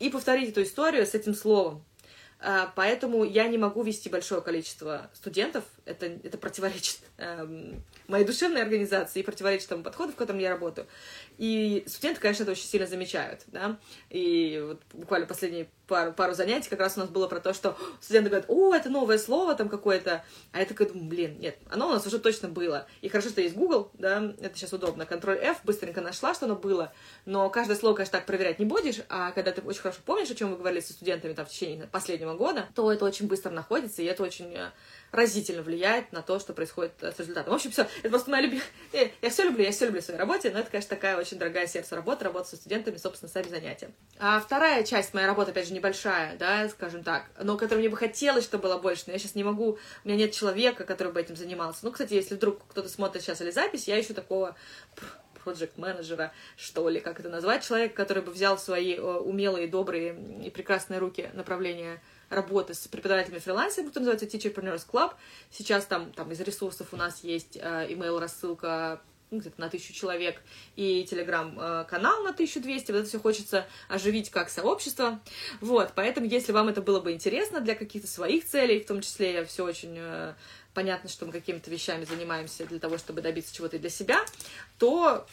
и 0.00 0.08
повторить 0.08 0.50
эту 0.50 0.62
историю 0.62 1.06
с 1.06 1.14
этим 1.14 1.34
словом. 1.34 1.84
а, 2.40 2.72
поэтому 2.74 3.22
я 3.22 3.46
не 3.48 3.58
могу 3.58 3.82
вести 3.82 4.08
большое 4.08 4.40
количество 4.40 5.10
студентов, 5.12 5.64
это, 5.84 6.06
это 6.06 6.38
противоречит 6.38 7.00
эм, 7.18 7.82
моей 8.08 8.24
душевной 8.24 8.62
организации 8.62 9.20
и 9.20 9.22
противоречит 9.22 9.68
тому 9.68 9.82
подходу, 9.82 10.12
в 10.12 10.16
котором 10.16 10.38
я 10.38 10.50
работаю. 10.50 10.86
И 11.38 11.84
студенты, 11.86 12.20
конечно, 12.20 12.42
это 12.42 12.52
очень 12.52 12.66
сильно 12.66 12.86
замечают, 12.86 13.42
да, 13.46 13.78
и 14.10 14.62
вот 14.66 14.82
буквально 14.92 15.26
последние 15.26 15.68
пару, 15.90 16.12
пару 16.12 16.34
занятий 16.34 16.70
как 16.70 16.80
раз 16.80 16.96
у 16.96 17.00
нас 17.00 17.10
было 17.10 17.26
про 17.26 17.40
то, 17.40 17.52
что 17.52 17.76
студенты 18.00 18.30
говорят, 18.30 18.48
о, 18.48 18.74
это 18.74 18.88
новое 18.88 19.18
слово 19.18 19.54
там 19.54 19.68
какое-то, 19.68 20.24
а 20.52 20.58
я 20.58 20.64
такая 20.64 20.88
думаю, 20.88 21.08
блин, 21.08 21.38
нет, 21.38 21.58
оно 21.68 21.88
у 21.88 21.90
нас 21.90 22.06
уже 22.06 22.18
точно 22.18 22.48
было. 22.48 22.86
И 23.02 23.08
хорошо, 23.08 23.28
что 23.28 23.40
есть 23.40 23.56
Google, 23.56 23.90
да, 23.94 24.32
это 24.40 24.56
сейчас 24.56 24.72
удобно, 24.72 25.02
Ctrl-F, 25.02 25.58
быстренько 25.64 26.00
нашла, 26.00 26.32
что 26.32 26.46
оно 26.46 26.56
было, 26.56 26.92
но 27.26 27.50
каждое 27.50 27.76
слово, 27.76 27.94
конечно, 27.96 28.18
так 28.18 28.26
проверять 28.26 28.58
не 28.58 28.64
будешь, 28.64 29.00
а 29.08 29.32
когда 29.32 29.50
ты 29.50 29.60
очень 29.62 29.80
хорошо 29.80 30.00
помнишь, 30.06 30.30
о 30.30 30.34
чем 30.34 30.50
вы 30.50 30.56
говорили 30.56 30.80
со 30.80 30.92
студентами 30.92 31.32
там 31.32 31.44
в 31.44 31.50
течение 31.50 31.86
последнего 31.86 32.34
года, 32.34 32.68
то 32.74 32.90
это 32.90 33.04
очень 33.04 33.26
быстро 33.26 33.50
находится, 33.50 34.00
и 34.02 34.06
это 34.06 34.22
очень 34.22 34.54
э, 34.54 34.70
разительно 35.12 35.62
влияет 35.62 36.12
на 36.12 36.22
то, 36.22 36.38
что 36.38 36.52
происходит 36.52 36.92
э, 37.00 37.12
с 37.12 37.18
результатом. 37.18 37.52
В 37.52 37.56
общем, 37.56 37.70
все. 37.70 37.86
Это 38.00 38.10
просто 38.10 38.30
моя 38.30 38.42
любимая... 38.42 38.64
Я 39.22 39.30
все 39.30 39.44
люблю, 39.44 39.64
я 39.64 39.70
все 39.70 39.86
люблю 39.86 40.00
в 40.00 40.04
своей 40.04 40.18
работе, 40.18 40.50
но 40.50 40.58
это, 40.60 40.70
конечно, 40.70 40.90
такая 40.90 41.16
очень 41.16 41.38
дорогая 41.38 41.66
сердцу 41.66 41.96
работа, 41.96 42.24
работа 42.24 42.48
со 42.48 42.56
студентами, 42.56 42.96
собственно, 42.96 43.30
сами 43.30 43.48
занятия. 43.48 43.90
А 44.18 44.40
вторая 44.40 44.82
часть 44.84 45.14
моей 45.14 45.26
работы, 45.26 45.50
опять 45.50 45.68
же, 45.68 45.74
небольшая, 45.74 46.36
да, 46.36 46.68
скажем 46.68 47.02
так, 47.02 47.26
но 47.40 47.56
которой 47.56 47.78
мне 47.78 47.88
бы 47.88 47.96
хотелось, 47.96 48.44
чтобы 48.44 48.64
было 48.64 48.78
больше, 48.78 49.04
но 49.06 49.12
я 49.12 49.18
сейчас 49.18 49.34
не 49.34 49.44
могу, 49.44 49.78
у 50.04 50.08
меня 50.08 50.16
нет 50.16 50.32
человека, 50.32 50.84
который 50.84 51.12
бы 51.12 51.20
этим 51.20 51.36
занимался. 51.36 51.80
Ну, 51.82 51.92
кстати, 51.92 52.14
если 52.14 52.34
вдруг 52.34 52.66
кто-то 52.68 52.88
смотрит 52.88 53.22
сейчас 53.22 53.40
или 53.40 53.50
запись, 53.50 53.88
я 53.88 54.00
ищу 54.00 54.14
такого 54.14 54.56
проект 55.44 55.78
менеджера 55.78 56.32
что 56.56 56.88
ли, 56.88 57.00
как 57.00 57.20
это 57.20 57.28
назвать, 57.28 57.66
человек, 57.66 57.94
который 57.94 58.22
бы 58.22 58.30
взял 58.30 58.58
свои 58.58 58.94
э, 58.94 59.00
умелые, 59.00 59.68
добрые 59.68 60.16
и 60.44 60.50
прекрасные 60.50 60.98
руки 61.00 61.30
направления 61.34 62.00
работы 62.30 62.74
с 62.74 62.88
преподавателями 62.88 63.40
фрилансерами, 63.40 63.88
который 63.88 64.04
называется 64.04 64.26
Teacherpreneurs 64.26 64.86
Club. 64.90 65.12
Сейчас 65.50 65.84
там, 65.84 66.12
там 66.12 66.32
из 66.32 66.40
ресурсов 66.40 66.88
у 66.92 66.96
нас 66.96 67.22
есть 67.22 67.56
э, 67.56 67.88
email-рассылка 67.90 69.02
ну, 69.30 69.38
где-то 69.38 69.60
на 69.60 69.68
тысячу 69.68 69.92
человек, 69.92 70.42
и 70.74 71.04
телеграм-канал 71.08 72.22
на 72.22 72.30
1200, 72.30 72.90
вот 72.90 72.98
это 72.98 73.08
все 73.08 73.20
хочется 73.20 73.66
оживить 73.88 74.28
как 74.30 74.50
сообщество, 74.50 75.20
вот, 75.60 75.92
поэтому, 75.94 76.26
если 76.26 76.50
вам 76.50 76.68
это 76.68 76.82
было 76.82 76.98
бы 76.98 77.12
интересно 77.12 77.60
для 77.60 77.76
каких-то 77.76 78.08
своих 78.08 78.44
целей, 78.44 78.80
в 78.80 78.86
том 78.86 79.00
числе 79.00 79.34
я 79.34 79.44
все 79.44 79.64
очень 79.64 79.94
э, 79.96 80.34
понятно, 80.74 81.08
что 81.08 81.26
мы 81.26 81.32
какими-то 81.32 81.70
вещами 81.70 82.04
занимаемся 82.04 82.66
для 82.66 82.78
того, 82.78 82.98
чтобы 82.98 83.22
добиться 83.22 83.54
чего-то 83.54 83.78
для 83.78 83.90
себя, 83.90 84.24
то 84.78 85.26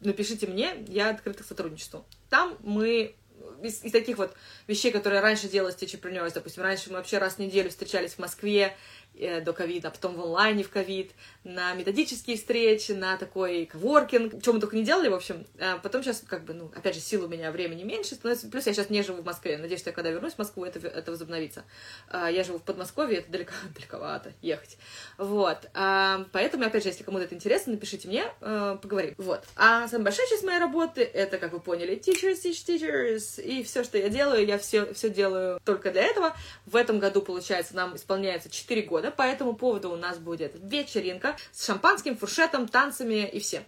напишите 0.00 0.46
мне, 0.46 0.84
я 0.88 1.10
открыта 1.10 1.44
к 1.44 1.46
сотрудничеству. 1.46 2.04
Там 2.28 2.56
мы 2.60 3.14
из, 3.62 3.82
из 3.84 3.92
таких 3.92 4.18
вот 4.18 4.34
вещей, 4.66 4.90
которые 4.92 5.20
раньше 5.20 5.48
делалось 5.48 5.74
в 5.74 5.82
Teacherpreneurs, 5.82 6.32
допустим, 6.34 6.62
раньше 6.62 6.90
мы 6.90 6.96
вообще 6.96 7.18
раз 7.18 7.34
в 7.34 7.38
неделю 7.38 7.70
встречались 7.70 8.14
в 8.14 8.18
Москве, 8.18 8.76
до 9.14 9.52
ковида, 9.52 9.88
а 9.88 9.90
потом 9.90 10.14
в 10.16 10.20
онлайне 10.20 10.62
в 10.62 10.70
ковид, 10.70 11.12
на 11.44 11.74
методические 11.74 12.36
встречи, 12.36 12.92
на 12.92 13.16
такой 13.16 13.66
коворкинг, 13.66 14.42
что 14.42 14.52
мы 14.52 14.60
только 14.60 14.76
не 14.76 14.84
делали, 14.84 15.08
в 15.08 15.14
общем. 15.14 15.44
А 15.58 15.78
потом 15.78 16.02
сейчас, 16.02 16.22
как 16.26 16.44
бы, 16.44 16.54
ну, 16.54 16.70
опять 16.74 16.94
же, 16.94 17.00
сил 17.00 17.24
у 17.24 17.28
меня 17.28 17.50
времени 17.50 17.82
меньше 17.82 18.14
становится. 18.14 18.48
Плюс 18.48 18.66
я 18.66 18.74
сейчас 18.74 18.90
не 18.90 19.02
живу 19.02 19.22
в 19.22 19.24
Москве. 19.24 19.58
Надеюсь, 19.58 19.80
что 19.80 19.90
я 19.90 19.94
когда 19.94 20.10
вернусь 20.10 20.34
в 20.34 20.38
Москву, 20.38 20.64
это, 20.64 20.78
это 20.86 21.10
возобновится. 21.10 21.64
А, 22.08 22.30
я 22.30 22.44
живу 22.44 22.58
в 22.58 22.62
Подмосковье, 22.62 23.18
это 23.18 23.30
далеко, 23.30 23.52
далековато 23.74 24.32
ехать. 24.40 24.78
Вот. 25.18 25.68
А, 25.74 26.26
поэтому, 26.32 26.64
опять 26.64 26.84
же, 26.84 26.90
если 26.90 27.02
кому-то 27.02 27.24
это 27.24 27.34
интересно, 27.34 27.72
напишите 27.72 28.08
мне, 28.08 28.24
а, 28.40 28.76
поговорим. 28.76 29.14
Вот. 29.18 29.44
А 29.56 29.88
самая 29.88 30.06
большая 30.06 30.28
часть 30.28 30.44
моей 30.44 30.58
работы, 30.58 31.02
это, 31.02 31.38
как 31.38 31.52
вы 31.52 31.60
поняли, 31.60 31.98
teachers, 31.98 32.42
teach 32.44 32.64
teachers. 32.66 33.42
И 33.42 33.64
все, 33.64 33.82
что 33.82 33.98
я 33.98 34.08
делаю, 34.08 34.46
я 34.46 34.58
все, 34.58 34.92
все 34.94 35.10
делаю 35.10 35.60
только 35.64 35.90
для 35.90 36.02
этого. 36.02 36.36
В 36.66 36.76
этом 36.76 37.00
году, 37.00 37.20
получается, 37.20 37.74
нам 37.74 37.96
исполняется 37.96 38.48
4 38.48 38.82
года 38.82 39.01
года. 39.02 39.10
По 39.10 39.22
этому 39.22 39.54
поводу 39.54 39.90
у 39.90 39.96
нас 39.96 40.18
будет 40.18 40.52
вечеринка 40.54 41.36
с 41.52 41.66
шампанским, 41.66 42.16
фуршетом, 42.16 42.68
танцами 42.68 43.28
и 43.28 43.40
всем. 43.40 43.64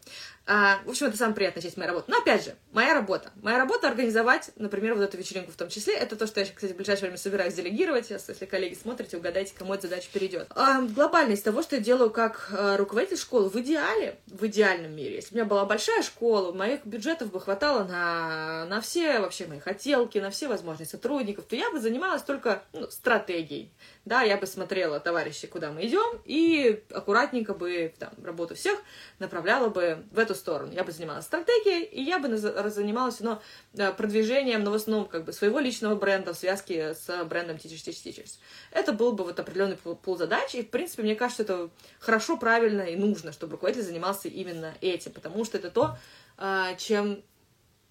А, 0.47 0.81
в 0.85 0.91
общем, 0.91 1.07
это 1.07 1.17
самая 1.17 1.35
приятная 1.35 1.63
часть 1.63 1.77
моей 1.77 1.89
работы. 1.89 2.11
Но 2.11 2.19
опять 2.19 2.45
же, 2.45 2.55
моя 2.73 2.93
работа. 2.93 3.31
Моя 3.43 3.57
работа 3.59 3.89
организовать, 3.89 4.51
например, 4.57 4.95
вот 4.95 5.03
эту 5.03 5.17
вечеринку 5.17 5.53
в 5.53 5.57
том 5.57 5.71
числе. 5.71 5.95
Это 5.95 6.17
то, 6.17 6.27
что 6.27 6.41
я, 6.41 6.47
кстати, 6.47 6.73
в 6.73 6.77
ближайшее 6.77 7.05
время 7.05 7.19
собираюсь 7.19 7.55
делегировать. 7.55 8.07
Сейчас, 8.07 8.29
если 8.29 8.45
коллеги 8.45 8.75
смотрите, 8.75 9.17
угадайте, 9.17 9.55
кому 9.57 9.73
эта 9.73 9.89
задача 9.89 10.09
перейдет. 10.13 10.47
А, 10.51 10.83
глобальность 10.83 11.45
того, 11.45 11.63
что 11.63 11.77
я 11.77 11.83
делаю 11.83 12.11
как 12.11 12.51
а, 12.53 12.77
руководитель 12.77 13.17
школы, 13.17 13.49
в 13.49 13.57
идеале, 13.57 14.19
в 14.27 14.47
идеальном 14.47 14.95
мире, 14.95 15.17
если 15.17 15.31
бы 15.31 15.35
у 15.35 15.37
меня 15.37 15.49
была 15.49 15.65
большая 15.65 16.03
школа, 16.03 16.53
моих 16.53 16.85
бюджетов 16.85 17.31
бы 17.31 17.41
хватало 17.41 17.85
на, 17.85 18.67
на 18.67 18.81
все 18.83 19.21
вообще 19.21 19.47
мои 19.47 19.61
хотелки, 19.61 20.19
на 20.19 20.31
все 20.31 20.49
возможные 20.49 20.87
сотрудников, 20.87 21.47
то 21.47 21.57
я 21.57 21.71
бы 21.71 21.81
занималась 21.81 22.23
только 22.23 22.63
ну, 22.73 22.91
стратегией. 22.91 23.73
Да, 24.05 24.21
я 24.23 24.37
бы 24.37 24.47
смотрела, 24.47 25.01
товарищи, 25.01 25.47
куда 25.47 25.73
мы 25.73 25.87
идем, 25.87 26.21
и 26.27 26.83
аккуратненько 26.93 27.55
бы 27.55 27.95
там 27.99 28.11
работу 28.23 28.55
всех 28.55 28.79
направляла 29.19 29.71
бы 29.71 30.05
в 30.11 30.19
эту 30.19 30.34
эту 30.35 30.41
сторону. 30.41 30.73
Я 30.73 30.85
бы 30.85 30.93
занималась 30.93 31.25
стратегией, 31.25 31.85
и 31.85 32.03
я 32.03 32.19
бы 32.19 32.37
занималась 32.37 33.21
но, 33.21 33.41
э, 33.75 33.93
продвижением, 33.93 34.63
но 34.65 34.71
в 34.71 34.75
основном 34.75 35.09
как 35.09 35.25
бы 35.25 35.33
своего 35.33 35.61
личного 35.61 35.95
бренда 35.95 36.35
в 36.35 36.37
связке 36.37 36.95
с 36.95 37.25
брендом 37.25 37.57
Teachers 37.57 37.87
Teach 37.87 38.05
Teachers. 38.05 38.39
Это 38.71 38.93
был 38.93 39.13
бы 39.13 39.25
вот 39.25 39.39
определенный 39.39 39.77
пул 39.77 40.17
задач, 40.17 40.55
и, 40.55 40.63
в 40.63 40.71
принципе, 40.71 41.03
мне 41.03 41.15
кажется, 41.15 41.43
это 41.43 41.71
хорошо, 42.01 42.37
правильно 42.37 42.83
и 42.83 42.97
нужно, 42.97 43.33
чтобы 43.33 43.53
руководитель 43.53 43.85
занимался 43.85 44.29
именно 44.29 44.75
этим, 44.81 45.13
потому 45.13 45.45
что 45.45 45.59
это 45.59 45.71
то, 45.71 45.97
э, 46.39 46.77
чем, 46.79 47.23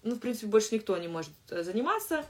ну, 0.02 0.14
в 0.14 0.18
принципе, 0.18 0.46
больше 0.46 0.74
никто 0.74 0.96
не 0.98 1.08
может 1.08 1.32
э, 1.50 1.62
заниматься, 1.62 2.24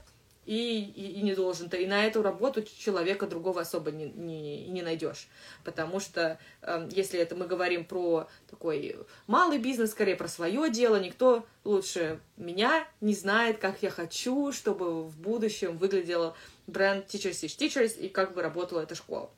и, 0.45 0.79
и, 0.95 1.19
и 1.19 1.21
не 1.21 1.33
должен-то. 1.33 1.77
И 1.77 1.87
на 1.87 2.05
эту 2.05 2.21
работу 2.21 2.63
человека 2.63 3.27
другого 3.27 3.61
особо 3.61 3.91
не, 3.91 4.05
не, 4.05 4.67
не 4.67 4.81
найдешь. 4.81 5.27
Потому 5.63 5.99
что 5.99 6.39
э, 6.61 6.89
если 6.91 7.19
это 7.19 7.35
мы 7.35 7.47
говорим 7.47 7.85
про 7.85 8.27
такой 8.49 8.95
малый 9.27 9.57
бизнес, 9.57 9.91
скорее 9.91 10.15
про 10.15 10.27
свое 10.27 10.69
дело, 10.69 10.99
никто 10.99 11.45
лучше 11.63 12.19
меня 12.37 12.87
не 13.01 13.13
знает, 13.13 13.57
как 13.57 13.81
я 13.81 13.89
хочу, 13.89 14.51
чтобы 14.51 15.03
в 15.03 15.17
будущем 15.19 15.77
выглядел 15.77 16.35
бренд 16.67 17.05
Teachers 17.07 17.45
Teach 17.45 17.57
Teachers 17.57 17.99
и 17.99 18.09
как 18.09 18.33
бы 18.33 18.41
работала 18.41 18.81
эта 18.81 18.95
школа. 18.95 19.29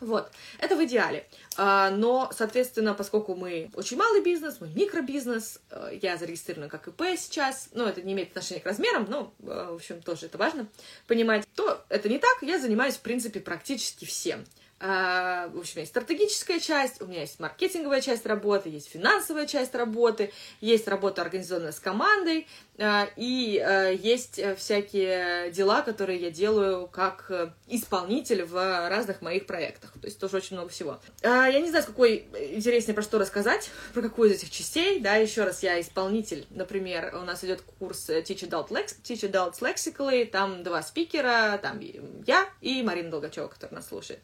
Вот, 0.00 0.30
это 0.58 0.76
в 0.76 0.84
идеале. 0.84 1.26
А, 1.56 1.90
но, 1.90 2.30
соответственно, 2.32 2.94
поскольку 2.94 3.34
мы 3.34 3.70
очень 3.74 3.96
малый 3.96 4.22
бизнес, 4.22 4.58
мы 4.60 4.68
микробизнес, 4.68 5.60
э, 5.70 5.98
я 6.00 6.16
зарегистрирована 6.16 6.70
как 6.70 6.88
ИП 6.88 7.02
сейчас, 7.18 7.68
но 7.72 7.88
это 7.88 8.00
не 8.02 8.14
имеет 8.14 8.30
отношения 8.30 8.60
к 8.60 8.66
размерам, 8.66 9.06
но, 9.08 9.34
э, 9.40 9.68
в 9.70 9.74
общем, 9.74 10.00
тоже 10.00 10.26
это 10.26 10.38
важно 10.38 10.68
понимать, 11.06 11.44
то 11.54 11.84
это 11.88 12.08
не 12.08 12.18
так, 12.18 12.38
я 12.42 12.58
занимаюсь, 12.58 12.96
в 12.96 13.00
принципе, 13.00 13.40
практически 13.40 14.04
всем. 14.04 14.44
А, 14.82 15.48
в 15.48 15.58
общем, 15.58 15.80
есть 15.80 15.90
стратегическая 15.90 16.58
часть, 16.58 17.02
у 17.02 17.06
меня 17.06 17.20
есть 17.20 17.38
маркетинговая 17.38 18.00
часть 18.00 18.24
работы, 18.24 18.70
есть 18.70 18.88
финансовая 18.88 19.46
часть 19.46 19.74
работы, 19.74 20.32
есть 20.62 20.88
работа 20.88 21.20
организованная 21.20 21.72
с 21.72 21.78
командой, 21.78 22.48
а, 22.78 23.06
и 23.16 23.58
а, 23.58 23.90
есть 23.90 24.38
э, 24.38 24.56
всякие 24.56 25.50
дела, 25.50 25.82
которые 25.82 26.18
я 26.18 26.30
делаю 26.30 26.86
как 26.86 27.26
э, 27.28 27.50
исполнитель 27.68 28.44
в 28.44 28.54
разных 28.88 29.20
моих 29.20 29.46
проектах. 29.46 29.92
То 30.00 30.06
есть 30.06 30.18
тоже 30.18 30.38
очень 30.38 30.56
много 30.56 30.70
всего. 30.70 30.98
Я 31.22 31.60
не 31.60 31.68
знаю, 31.68 31.84
какой 31.84 32.26
интереснее 32.54 32.94
про 32.94 33.02
что 33.02 33.18
рассказать, 33.18 33.70
про 33.92 34.00
какую 34.00 34.30
из 34.30 34.38
этих 34.38 34.50
частей. 34.50 34.98
Да, 35.00 35.16
еще 35.16 35.44
раз, 35.44 35.62
я 35.62 35.78
исполнитель. 35.78 36.46
Например, 36.48 37.14
у 37.20 37.24
нас 37.24 37.44
идет 37.44 37.60
курс 37.78 38.08
Teach 38.08 38.48
Adult, 38.48 38.68
Lex, 38.68 38.96
Teach 39.02 39.30
Adult 39.30 39.58
Lexically, 39.60 40.24
там 40.24 40.62
два 40.62 40.82
спикера, 40.82 41.58
там 41.60 41.80
я 42.26 42.48
и 42.62 42.82
Марина 42.82 43.10
Долгачева, 43.10 43.48
которая 43.48 43.76
нас 43.76 43.88
слушает. 43.88 44.20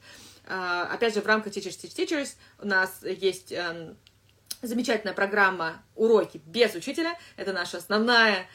А, 0.47 0.85
опять 0.93 1.15
же, 1.15 1.21
в 1.21 1.27
рамках 1.27 1.53
Teachers 1.53 1.79
Teach 1.81 1.97
Teachers 1.97 2.35
у 2.61 2.67
нас 2.67 3.03
есть 3.03 3.53
эм, 3.53 3.97
замечательная 4.63 5.15
программа 5.15 5.83
«Уроки 5.95 6.41
без 6.47 6.75
учителя». 6.75 7.19
Это 7.37 7.53
наша 7.53 7.79
основная 7.79 8.47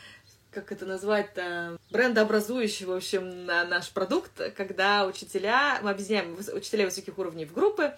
как 0.52 0.72
это 0.74 0.86
назвать-то, 0.86 1.78
брендообразующий, 1.92 2.86
в 2.86 2.92
общем, 2.92 3.46
наш 3.46 3.90
продукт, 3.90 4.32
когда 4.56 5.06
учителя, 5.06 5.80
мы 5.82 5.92
объединяем 5.92 6.38
учителей 6.54 6.84
высоких 6.86 7.18
уровней 7.18 7.46
в 7.46 7.54
группы, 7.54 7.94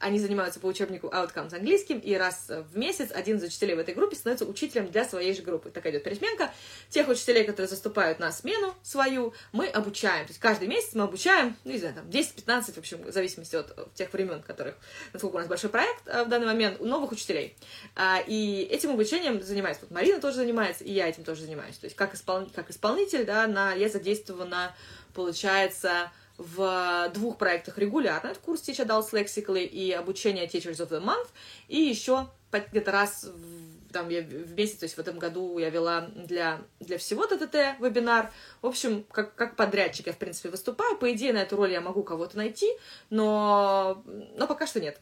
они 0.00 0.18
занимаются 0.18 0.60
по 0.60 0.66
учебнику 0.66 1.08
Outcomes 1.08 1.54
английским, 1.54 1.98
и 1.98 2.14
раз 2.14 2.48
в 2.48 2.76
месяц 2.76 3.10
один 3.12 3.38
из 3.38 3.42
учителей 3.42 3.74
в 3.74 3.78
этой 3.78 3.94
группе 3.94 4.16
становится 4.16 4.46
учителем 4.46 4.90
для 4.90 5.04
своей 5.04 5.34
же 5.34 5.42
группы. 5.42 5.70
Такая 5.70 5.92
идет 5.92 6.04
пересменка. 6.04 6.52
Тех 6.88 7.08
учителей, 7.08 7.44
которые 7.44 7.68
заступают 7.68 8.18
на 8.18 8.32
смену 8.32 8.74
свою, 8.82 9.34
мы 9.52 9.66
обучаем. 9.66 10.26
То 10.26 10.30
есть 10.30 10.40
каждый 10.40 10.68
месяц 10.68 10.94
мы 10.94 11.04
обучаем, 11.04 11.56
ну, 11.64 11.72
не 11.72 11.78
знаю, 11.78 11.94
там, 11.94 12.06
10-15, 12.08 12.72
в 12.72 12.78
общем, 12.78 13.02
в 13.02 13.12
зависимости 13.12 13.56
от 13.56 13.94
тех 13.94 14.12
времен, 14.12 14.42
которых, 14.42 14.76
насколько 15.12 15.36
у 15.36 15.38
нас 15.38 15.48
большой 15.48 15.70
проект 15.70 16.06
э, 16.06 16.24
в 16.24 16.28
данный 16.28 16.46
момент, 16.46 16.80
у 16.80 16.86
новых 16.86 17.12
учителей. 17.12 17.56
А, 17.94 18.20
и 18.26 18.62
этим 18.70 18.90
обучением 18.90 19.42
занимается, 19.42 19.82
вот 19.82 19.90
Марина 19.90 20.20
тоже 20.20 20.36
занимается, 20.36 20.84
и 20.84 20.92
я 20.92 21.08
этим 21.08 21.24
тоже 21.24 21.42
занимаюсь. 21.42 21.76
То 21.76 21.86
есть 21.86 21.96
как, 21.96 22.14
испол... 22.14 22.48
как 22.54 22.70
исполнитель, 22.70 23.24
да, 23.24 23.46
на... 23.46 23.72
я 23.72 23.88
задействована, 23.88 24.74
получается, 25.14 26.10
в 26.38 27.10
двух 27.14 27.36
проектах 27.36 27.78
регулярно. 27.78 28.28
Это 28.28 28.40
курс 28.40 28.62
Teach 28.62 28.86
Adults 28.86 29.12
Lexically 29.12 29.64
и 29.64 29.92
обучение 29.92 30.46
Teachers 30.46 30.78
of 30.78 30.88
the 30.88 31.04
Month. 31.04 31.28
И 31.66 31.80
еще 31.80 32.28
где-то 32.52 32.90
раз 32.90 33.24
в 33.24 33.78
там 33.92 34.08
я 34.08 34.22
в 34.22 34.52
месяц, 34.54 34.78
то 34.78 34.84
есть 34.84 34.96
в 34.96 35.00
этом 35.00 35.18
году 35.18 35.58
я 35.58 35.70
вела 35.70 36.02
для, 36.14 36.60
для 36.80 36.98
всего 36.98 37.26
ТТТ 37.26 37.80
вебинар. 37.80 38.30
В 38.62 38.66
общем, 38.66 39.04
как, 39.10 39.34
как 39.34 39.56
подрядчик 39.56 40.06
я, 40.06 40.12
в 40.12 40.18
принципе, 40.18 40.50
выступаю. 40.50 40.96
По 40.96 41.12
идее, 41.12 41.32
на 41.32 41.38
эту 41.38 41.56
роль 41.56 41.72
я 41.72 41.80
могу 41.80 42.02
кого-то 42.02 42.36
найти, 42.36 42.70
но, 43.10 44.02
но 44.36 44.46
пока 44.46 44.66
что 44.66 44.80
нет. 44.80 45.00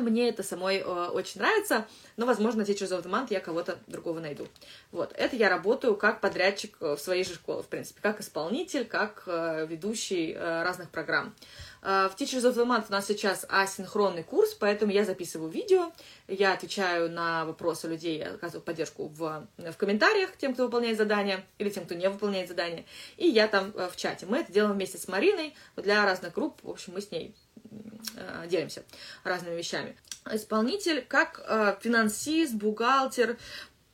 Мне 0.00 0.28
это 0.28 0.42
самой 0.42 0.78
э, 0.78 0.82
очень 0.82 1.40
нравится, 1.40 1.86
но, 2.16 2.26
возможно, 2.26 2.62
Teachers 2.62 2.90
of 2.90 3.02
the 3.02 3.10
Month 3.10 3.28
я 3.30 3.40
кого-то 3.40 3.78
другого 3.86 4.20
найду. 4.20 4.46
Вот, 4.92 5.12
это 5.16 5.36
я 5.36 5.48
работаю 5.48 5.94
как 5.96 6.20
подрядчик 6.20 6.76
э, 6.80 6.96
в 6.96 7.00
своей 7.00 7.24
же 7.24 7.34
школе, 7.34 7.62
в 7.62 7.68
принципе, 7.68 8.00
как 8.00 8.20
исполнитель, 8.20 8.84
как 8.84 9.24
э, 9.26 9.66
ведущий 9.68 10.32
э, 10.32 10.62
разных 10.62 10.90
программ. 10.90 11.34
В 11.82 12.14
Teachers 12.18 12.42
of 12.42 12.54
the 12.54 12.66
Month 12.66 12.86
у 12.88 12.92
нас 12.92 13.06
сейчас 13.06 13.46
асинхронный 13.48 14.22
курс, 14.22 14.54
поэтому 14.54 14.92
я 14.92 15.04
записываю 15.04 15.50
видео, 15.50 15.92
я 16.28 16.52
отвечаю 16.52 17.10
на 17.10 17.44
вопросы 17.44 17.88
людей, 17.88 18.18
я 18.18 18.34
оказываю 18.34 18.62
поддержку 18.62 19.08
в, 19.08 19.48
в 19.56 19.76
комментариях 19.76 20.36
тем, 20.36 20.52
кто 20.54 20.64
выполняет 20.64 20.98
задания, 20.98 21.44
или 21.58 21.70
тем, 21.70 21.86
кто 21.86 21.94
не 21.94 22.08
выполняет 22.08 22.48
задания, 22.48 22.84
и 23.16 23.26
я 23.26 23.48
там 23.48 23.72
э, 23.74 23.88
в 23.88 23.96
чате. 23.96 24.26
Мы 24.26 24.38
это 24.38 24.52
делаем 24.52 24.74
вместе 24.74 24.98
с 24.98 25.08
Мариной 25.08 25.54
для 25.76 26.04
разных 26.04 26.34
групп, 26.34 26.58
в 26.62 26.70
общем, 26.70 26.92
мы 26.94 27.00
с 27.00 27.10
ней 27.10 27.34
Э, 28.16 28.46
делимся 28.48 28.82
разными 29.24 29.56
вещами. 29.56 29.96
Исполнитель 30.30 31.04
как 31.06 31.42
э, 31.46 31.76
финансист, 31.80 32.54
бухгалтер, 32.54 33.38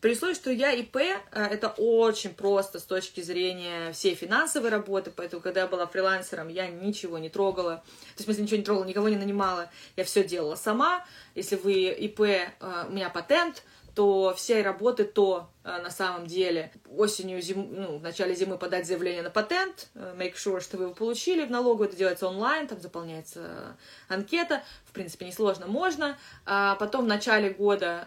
при 0.00 0.12
условии, 0.12 0.34
что 0.34 0.50
я 0.50 0.72
ИП, 0.72 0.96
э, 0.96 1.16
это 1.32 1.68
очень 1.76 2.34
просто 2.34 2.78
с 2.78 2.84
точки 2.84 3.20
зрения 3.20 3.92
всей 3.92 4.14
финансовой 4.14 4.70
работы, 4.70 5.10
поэтому, 5.14 5.42
когда 5.42 5.62
я 5.62 5.66
была 5.66 5.86
фрилансером, 5.86 6.48
я 6.48 6.68
ничего 6.68 7.18
не 7.18 7.30
трогала, 7.30 7.76
то 7.76 7.82
есть, 8.16 8.20
в 8.20 8.24
смысле, 8.24 8.44
ничего 8.44 8.56
не 8.58 8.64
трогала, 8.64 8.84
никого 8.84 9.08
не 9.08 9.16
нанимала, 9.16 9.70
я 9.96 10.04
все 10.04 10.22
делала 10.22 10.54
сама. 10.54 11.04
Если 11.34 11.56
вы 11.56 11.84
ИП, 11.92 12.20
у 12.20 12.92
меня 12.92 13.10
патент, 13.10 13.62
то 13.96 14.34
все 14.36 14.60
работы 14.60 15.04
то 15.04 15.48
э, 15.64 15.80
на 15.80 15.90
самом 15.90 16.26
деле. 16.26 16.70
Осенью, 16.90 17.40
зим, 17.40 17.68
ну, 17.72 17.96
в 17.96 18.02
начале 18.02 18.34
зимы 18.34 18.58
подать 18.58 18.86
заявление 18.86 19.22
на 19.22 19.30
патент, 19.30 19.88
э, 19.94 20.14
make 20.18 20.34
sure, 20.34 20.60
что 20.60 20.76
вы 20.76 20.84
его 20.84 20.94
получили 20.94 21.46
в 21.46 21.50
налогу, 21.50 21.84
это 21.84 21.96
делается 21.96 22.28
онлайн, 22.28 22.68
там 22.68 22.78
заполняется 22.78 23.74
анкета, 24.08 24.62
в 24.84 24.92
принципе, 24.92 25.24
несложно, 25.24 25.66
можно. 25.66 26.18
А 26.44 26.74
потом 26.74 27.06
в 27.06 27.08
начале 27.08 27.48
года 27.48 28.06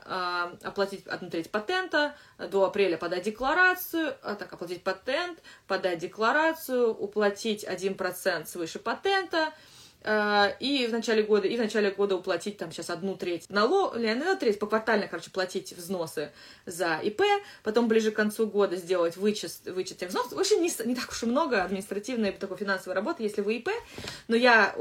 оплатить 0.62 1.08
одну 1.08 1.32
треть 1.32 1.50
патента, 1.50 2.16
до 2.38 2.66
апреля 2.66 2.98
подать 2.98 3.24
декларацию, 3.24 4.16
а 4.22 4.36
так, 4.36 4.54
оплатить 4.54 4.84
патент, 4.84 5.40
подать 5.66 5.98
декларацию, 5.98 6.94
уплатить 6.94 7.64
1% 7.64 8.46
свыше 8.46 8.78
патента, 8.78 9.54
и 10.04 10.88
в 10.88 10.92
начале 10.94 11.24
года, 11.24 11.48
и 11.48 11.58
в 11.58 11.60
начале 11.60 11.92
года 11.92 12.16
уплатить 12.16 12.58
там 12.58 12.72
сейчас 12.72 12.90
одну 12.90 13.16
треть 13.16 13.50
налог, 13.50 13.98
или 13.98 14.08
одну 14.08 14.38
треть, 14.38 14.58
поквартально, 14.58 15.08
короче, 15.08 15.30
платить 15.30 15.74
взносы 15.74 16.32
за 16.66 17.00
ИП, 17.04 17.22
потом 17.64 17.88
ближе 17.88 18.12
к 18.12 18.16
концу 18.16 18.48
года 18.48 18.78
сделать 18.78 19.18
вычет, 19.18 19.52
вычет 19.66 19.98
тех 19.98 20.10
взносов. 20.10 20.34
В 20.34 20.40
общем, 20.40 20.62
не, 20.62 20.72
не 20.86 20.96
так 20.96 21.10
уж 21.10 21.24
и 21.24 21.26
много 21.26 21.64
административной 21.64 22.32
такой 22.32 22.58
финансовой 22.58 22.96
работы, 22.96 23.24
если 23.24 23.42
вы 23.42 23.58
ИП, 23.58 23.70
но 24.28 24.36
я 24.36 24.74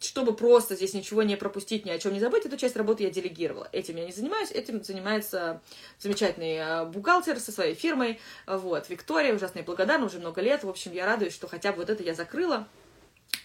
чтобы 0.00 0.34
просто 0.34 0.76
здесь 0.76 0.94
ничего 0.94 1.22
не 1.22 1.36
пропустить, 1.36 1.84
ни 1.84 1.90
о 1.90 1.98
чем 1.98 2.14
не 2.14 2.20
забыть, 2.20 2.46
эту 2.46 2.56
часть 2.56 2.74
работы 2.74 3.02
я 3.02 3.10
делегировала. 3.10 3.68
Этим 3.70 3.96
я 3.96 4.06
не 4.06 4.12
занимаюсь, 4.12 4.50
этим 4.50 4.82
занимается 4.82 5.60
замечательный 5.98 6.56
э, 6.56 6.84
бухгалтер 6.86 7.38
со 7.38 7.52
своей 7.52 7.74
фирмой, 7.74 8.18
вот, 8.46 8.88
Виктория, 8.88 9.34
ужасно 9.34 9.58
ей 9.58 9.64
благодарна, 9.64 10.06
уже 10.06 10.18
много 10.18 10.40
лет, 10.40 10.64
в 10.64 10.70
общем, 10.70 10.92
я 10.92 11.04
радуюсь, 11.04 11.34
что 11.34 11.48
хотя 11.48 11.72
бы 11.72 11.78
вот 11.78 11.90
это 11.90 12.02
я 12.02 12.14
закрыла, 12.14 12.66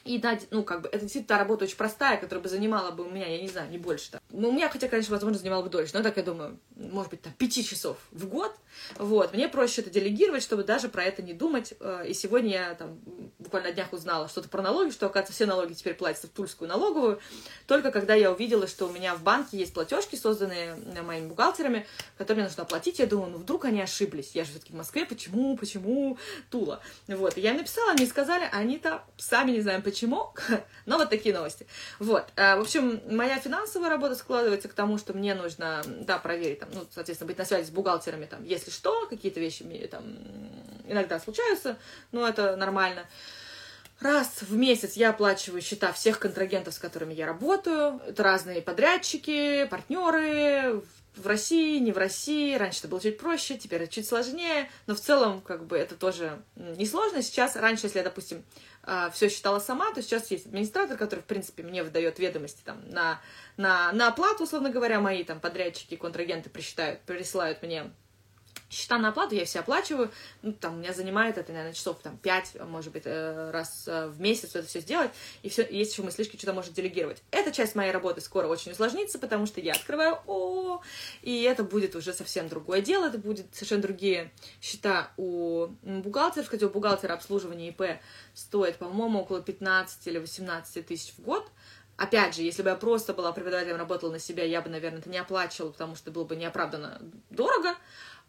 и 0.05 0.19
дать, 0.19 0.47
ну, 0.51 0.63
как 0.63 0.81
бы, 0.81 0.87
это 0.87 0.99
действительно 0.99 1.27
та 1.27 1.37
работа 1.39 1.65
очень 1.65 1.77
простая, 1.77 2.17
которая 2.17 2.43
бы 2.43 2.47
занимала 2.47 2.91
бы 2.91 3.03
у 3.03 3.09
меня, 3.09 3.27
я 3.27 3.41
не 3.41 3.49
знаю, 3.49 3.69
не 3.71 3.79
больше. 3.79 4.11
-то. 4.11 4.19
Ну, 4.29 4.49
у 4.49 4.51
меня, 4.51 4.69
хотя, 4.69 4.87
конечно, 4.87 5.11
возможно, 5.11 5.39
занимала 5.39 5.63
бы 5.63 5.69
дольше, 5.69 5.91
но 5.95 6.03
так, 6.03 6.15
я 6.17 6.23
думаю, 6.23 6.59
может 6.75 7.09
быть, 7.09 7.21
там, 7.23 7.33
пяти 7.33 7.63
часов 7.63 7.97
в 8.11 8.27
год. 8.27 8.55
Вот, 8.97 9.33
мне 9.33 9.49
проще 9.49 9.81
это 9.81 9.89
делегировать, 9.89 10.43
чтобы 10.43 10.63
даже 10.63 10.89
про 10.89 11.03
это 11.03 11.23
не 11.23 11.33
думать. 11.33 11.73
Э, 11.79 12.05
и 12.07 12.13
сегодня 12.13 12.51
я, 12.51 12.75
там, 12.75 12.99
буквально 13.39 13.69
на 13.69 13.73
днях 13.73 13.93
узнала 13.93 14.27
что-то 14.27 14.47
про 14.47 14.61
налоги, 14.61 14.91
что, 14.91 15.07
оказывается, 15.07 15.33
все 15.33 15.45
налоги 15.47 15.73
теперь 15.73 15.95
платятся 15.95 16.27
в 16.27 16.31
Тульскую 16.31 16.67
налоговую, 16.69 17.19
только 17.65 17.91
когда 17.91 18.13
я 18.13 18.31
увидела, 18.31 18.67
что 18.67 18.87
у 18.87 18.91
меня 18.91 19.15
в 19.15 19.23
банке 19.23 19.57
есть 19.57 19.73
платежки, 19.73 20.15
созданные 20.15 20.75
моими 21.03 21.27
бухгалтерами, 21.27 21.87
которые 22.17 22.43
мне 22.43 22.49
нужно 22.49 22.63
оплатить, 22.63 22.99
я 22.99 23.07
думаю, 23.07 23.31
ну, 23.31 23.37
вдруг 23.39 23.65
они 23.65 23.81
ошиблись. 23.81 24.31
Я 24.35 24.43
же 24.43 24.51
все-таки 24.51 24.73
в 24.73 24.75
Москве, 24.75 25.05
почему, 25.05 25.57
почему 25.57 26.17
Тула? 26.51 26.81
Вот, 27.07 27.37
и 27.37 27.41
я 27.41 27.51
им 27.51 27.57
написала, 27.57 27.91
они 27.91 28.05
сказали, 28.05 28.47
они-то 28.51 29.03
сами 29.17 29.51
не 29.51 29.61
знаем, 29.75 29.81
почему 29.81 30.33
но 30.85 30.97
вот 30.97 31.09
такие 31.09 31.33
новости. 31.33 31.67
Вот, 31.99 32.25
а, 32.35 32.57
в 32.57 32.61
общем, 32.61 33.01
моя 33.09 33.39
финансовая 33.39 33.89
работа 33.89 34.15
складывается 34.15 34.67
к 34.67 34.73
тому, 34.73 34.97
что 34.97 35.13
мне 35.13 35.35
нужно, 35.35 35.81
да, 35.85 36.17
проверить, 36.17 36.59
там, 36.59 36.69
ну, 36.73 36.85
соответственно, 36.93 37.27
быть 37.27 37.37
на 37.37 37.45
связи 37.45 37.67
с 37.67 37.69
бухгалтерами, 37.69 38.25
там, 38.25 38.43
если 38.43 38.71
что, 38.71 39.07
какие-то 39.07 39.39
вещи 39.39 39.63
там 39.91 40.03
иногда 40.87 41.19
случаются, 41.19 41.77
но 42.11 42.27
это 42.27 42.55
нормально. 42.55 43.05
Раз 43.99 44.41
в 44.41 44.53
месяц 44.55 44.93
я 44.93 45.11
оплачиваю 45.11 45.61
счета 45.61 45.93
всех 45.93 46.19
контрагентов, 46.19 46.73
с 46.73 46.79
которыми 46.79 47.13
я 47.13 47.25
работаю. 47.25 48.01
Это 48.05 48.23
разные 48.23 48.61
подрядчики, 48.61 49.65
партнеры, 49.71 50.83
в 51.17 51.27
России, 51.27 51.79
не 51.79 51.91
в 51.91 51.97
России. 51.97 52.55
Раньше 52.55 52.79
это 52.79 52.87
было 52.87 53.01
чуть 53.01 53.17
проще, 53.17 53.57
теперь 53.57 53.83
это 53.83 53.91
чуть 53.91 54.07
сложнее. 54.07 54.69
Но 54.87 54.95
в 54.95 54.99
целом, 54.99 55.41
как 55.41 55.65
бы, 55.65 55.77
это 55.77 55.95
тоже 55.95 56.41
несложно. 56.55 57.21
Сейчас, 57.21 57.55
раньше, 57.55 57.85
если 57.85 57.99
я, 57.99 58.03
допустим, 58.03 58.43
а, 58.87 59.09
все 59.09 59.29
считала 59.29 59.59
сама, 59.59 59.91
то 59.93 60.01
сейчас 60.01 60.29
есть 60.31 60.45
администратор, 60.45 60.97
который, 60.97 61.21
в 61.21 61.25
принципе, 61.25 61.63
мне 61.63 61.83
выдает 61.83 62.19
ведомости 62.19 62.61
там 62.63 62.87
на, 62.89 63.19
на, 63.57 63.91
на 63.93 64.09
оплату, 64.09 64.43
условно 64.43 64.69
говоря, 64.69 64.99
мои 64.99 65.23
там 65.23 65.39
подрядчики, 65.39 65.95
контрагенты 65.95 66.49
присчитают, 66.49 67.01
присылают 67.01 67.61
мне 67.63 67.91
счета 68.75 68.97
на 68.97 69.09
оплату, 69.09 69.35
я 69.35 69.45
все 69.45 69.59
оплачиваю, 69.59 70.11
ну, 70.41 70.51
там, 70.53 70.75
у 70.75 70.77
меня 70.77 70.93
занимает 70.93 71.37
это, 71.37 71.51
наверное, 71.51 71.73
часов, 71.73 71.99
там, 72.03 72.17
5, 72.17 72.61
может 72.67 72.91
быть, 72.91 73.03
э, 73.05 73.51
раз 73.51 73.85
э, 73.87 74.07
в 74.07 74.19
месяц 74.19 74.55
это 74.55 74.67
все 74.67 74.81
сделать, 74.81 75.11
и 75.43 75.49
все, 75.49 75.65
есть 75.69 75.93
еще 75.93 76.03
мыслишки, 76.03 76.35
что-то 76.35 76.53
может 76.53 76.73
делегировать. 76.73 77.23
Эта 77.31 77.51
часть 77.51 77.75
моей 77.75 77.91
работы 77.91 78.21
скоро 78.21 78.47
очень 78.47 78.73
усложнится, 78.73 79.17
потому 79.17 79.45
что 79.45 79.61
я 79.61 79.73
открываю 79.73 80.19
ООО, 80.27 80.81
и 81.21 81.43
это 81.43 81.63
будет 81.63 81.95
уже 81.95 82.13
совсем 82.13 82.49
другое 82.49 82.81
дело, 82.81 83.05
это 83.05 83.17
будет 83.17 83.53
совершенно 83.53 83.81
другие 83.81 84.31
счета 84.61 85.11
у 85.17 85.67
бухгалтеров, 85.83 86.49
хотя 86.49 86.67
у 86.67 86.69
бухгалтера 86.69 87.13
обслуживание 87.13 87.69
ИП 87.69 87.99
стоит, 88.33 88.77
по-моему, 88.77 89.21
около 89.21 89.41
15 89.41 90.07
или 90.07 90.17
18 90.17 90.85
тысяч 90.85 91.13
в 91.17 91.21
год, 91.21 91.49
Опять 91.97 92.35
же, 92.35 92.41
если 92.41 92.61
бы 92.61 92.69
я 92.69 92.75
просто 92.75 93.13
была 93.13 93.31
преподавателем, 93.31 93.77
работала 93.77 94.11
на 94.11 94.19
себя, 94.19 94.43
я 94.43 94.61
бы, 94.61 94.69
наверное, 94.69 94.99
это 94.99 95.09
не 95.09 95.17
оплачивала, 95.17 95.71
потому 95.71 95.95
что 95.95 96.11
было 96.11 96.25
бы 96.25 96.35
неоправданно 96.35 96.99
дорого 97.29 97.73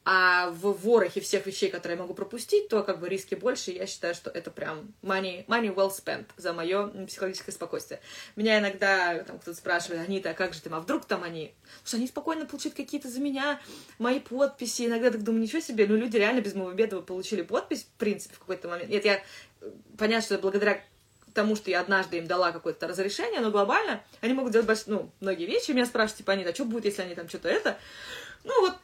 а 0.08 0.50
в 0.50 0.72
ворохе 0.84 1.20
всех 1.20 1.46
вещей, 1.46 1.68
которые 1.68 1.96
я 1.96 2.02
могу 2.02 2.14
пропустить, 2.14 2.68
то 2.68 2.84
как 2.84 3.00
бы 3.00 3.08
риски 3.08 3.34
больше, 3.34 3.72
я 3.72 3.88
считаю, 3.88 4.14
что 4.14 4.30
это 4.30 4.52
прям 4.52 4.94
money, 5.02 5.44
money 5.46 5.74
well 5.74 5.90
spent 5.90 6.26
за 6.36 6.52
мое 6.52 6.86
психологическое 7.06 7.50
спокойствие. 7.50 8.00
Меня 8.36 8.60
иногда 8.60 9.24
там 9.24 9.40
кто-то 9.40 9.56
спрашивает, 9.56 10.08
Анита, 10.08 10.30
а 10.30 10.34
как 10.34 10.54
же 10.54 10.62
ты, 10.62 10.70
а 10.70 10.78
вдруг 10.78 11.06
там 11.06 11.24
они, 11.24 11.52
что 11.84 11.96
они 11.96 12.06
спокойно 12.06 12.46
получат 12.46 12.74
какие-то 12.74 13.08
за 13.08 13.18
меня 13.18 13.60
мои 13.98 14.20
подписи, 14.20 14.86
иногда 14.86 15.10
так 15.10 15.24
думаю, 15.24 15.42
ничего 15.42 15.60
себе, 15.60 15.88
ну 15.88 15.96
люди 15.96 16.16
реально 16.16 16.40
без 16.40 16.54
моего 16.54 16.70
ведома 16.70 17.02
получили 17.02 17.42
подпись, 17.42 17.82
в 17.82 17.98
принципе, 17.98 18.36
в 18.36 18.38
какой-то 18.38 18.68
момент. 18.68 18.88
Нет, 18.88 19.04
я 19.04 19.20
понятно, 19.98 20.24
что 20.24 20.38
благодаря 20.38 20.84
тому, 21.34 21.56
что 21.56 21.68
я 21.68 21.80
однажды 21.80 22.18
им 22.18 22.28
дала 22.28 22.52
какое-то 22.52 22.86
разрешение, 22.86 23.40
но 23.40 23.50
глобально 23.50 24.04
они 24.20 24.34
могут 24.34 24.52
делать 24.52 24.68
больш... 24.68 24.86
ну, 24.86 25.10
многие 25.18 25.46
вещи. 25.46 25.72
Меня 25.72 25.84
спрашивают, 25.84 26.18
типа, 26.18 26.34
Анита, 26.34 26.50
а 26.50 26.54
что 26.54 26.64
будет, 26.64 26.84
если 26.84 27.02
они 27.02 27.16
там 27.16 27.28
что-то 27.28 27.48
это? 27.48 27.76
Ну, 28.44 28.60
вот 28.60 28.74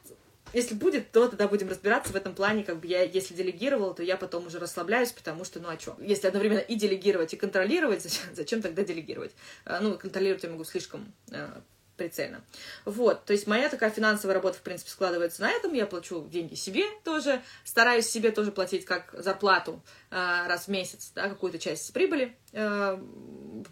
если 0.53 0.75
будет, 0.75 1.11
то 1.11 1.27
тогда 1.27 1.47
будем 1.47 1.69
разбираться 1.69 2.13
в 2.13 2.15
этом 2.15 2.35
плане, 2.35 2.63
как 2.63 2.79
бы 2.79 2.87
я, 2.87 3.03
если 3.03 3.33
делегировала, 3.33 3.93
то 3.93 4.03
я 4.03 4.17
потом 4.17 4.47
уже 4.47 4.59
расслабляюсь, 4.59 5.11
потому 5.11 5.43
что, 5.43 5.59
ну, 5.59 5.69
а 5.69 5.79
что? 5.79 5.95
Если 5.99 6.27
одновременно 6.27 6.59
и 6.59 6.75
делегировать, 6.75 7.33
и 7.33 7.37
контролировать, 7.37 8.01
зачем, 8.03 8.23
зачем 8.33 8.61
тогда 8.61 8.83
делегировать? 8.83 9.31
А, 9.65 9.79
ну, 9.79 9.97
контролировать 9.97 10.43
я 10.43 10.49
могу 10.49 10.63
слишком 10.63 11.11
а, 11.31 11.61
прицельно. 11.97 12.43
Вот, 12.85 13.25
то 13.25 13.33
есть 13.33 13.47
моя 13.47 13.69
такая 13.69 13.89
финансовая 13.89 14.35
работа, 14.35 14.57
в 14.57 14.61
принципе, 14.61 14.91
складывается 14.91 15.41
на 15.41 15.51
этом. 15.51 15.73
Я 15.73 15.85
плачу 15.85 16.27
деньги 16.29 16.55
себе 16.55 16.85
тоже, 17.03 17.41
стараюсь 17.63 18.07
себе 18.07 18.31
тоже 18.31 18.51
платить 18.51 18.85
как 18.85 19.13
зарплату 19.17 19.81
э, 20.09 20.15
раз 20.15 20.65
в 20.65 20.67
месяц, 20.69 21.11
да, 21.15 21.29
какую-то 21.29 21.59
часть 21.59 21.91
прибыли. 21.93 22.35
Э, 22.51 22.97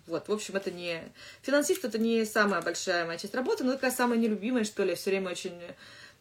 вот, 0.08 0.28
в 0.28 0.32
общем, 0.32 0.56
это 0.56 0.72
не... 0.72 1.02
Финансист— 1.42 1.84
это 1.86 1.98
не 1.98 2.26
самая 2.26 2.62
большая 2.62 3.06
моя 3.06 3.18
часть 3.18 3.36
работы, 3.36 3.64
но 3.64 3.74
такая 3.74 3.92
самая 3.92 4.20
нелюбимая, 4.20 4.64
что 4.64 4.84
ли. 4.84 4.92
Я 4.92 4.96
все 4.96 5.10
время 5.10 5.32
очень 5.32 5.60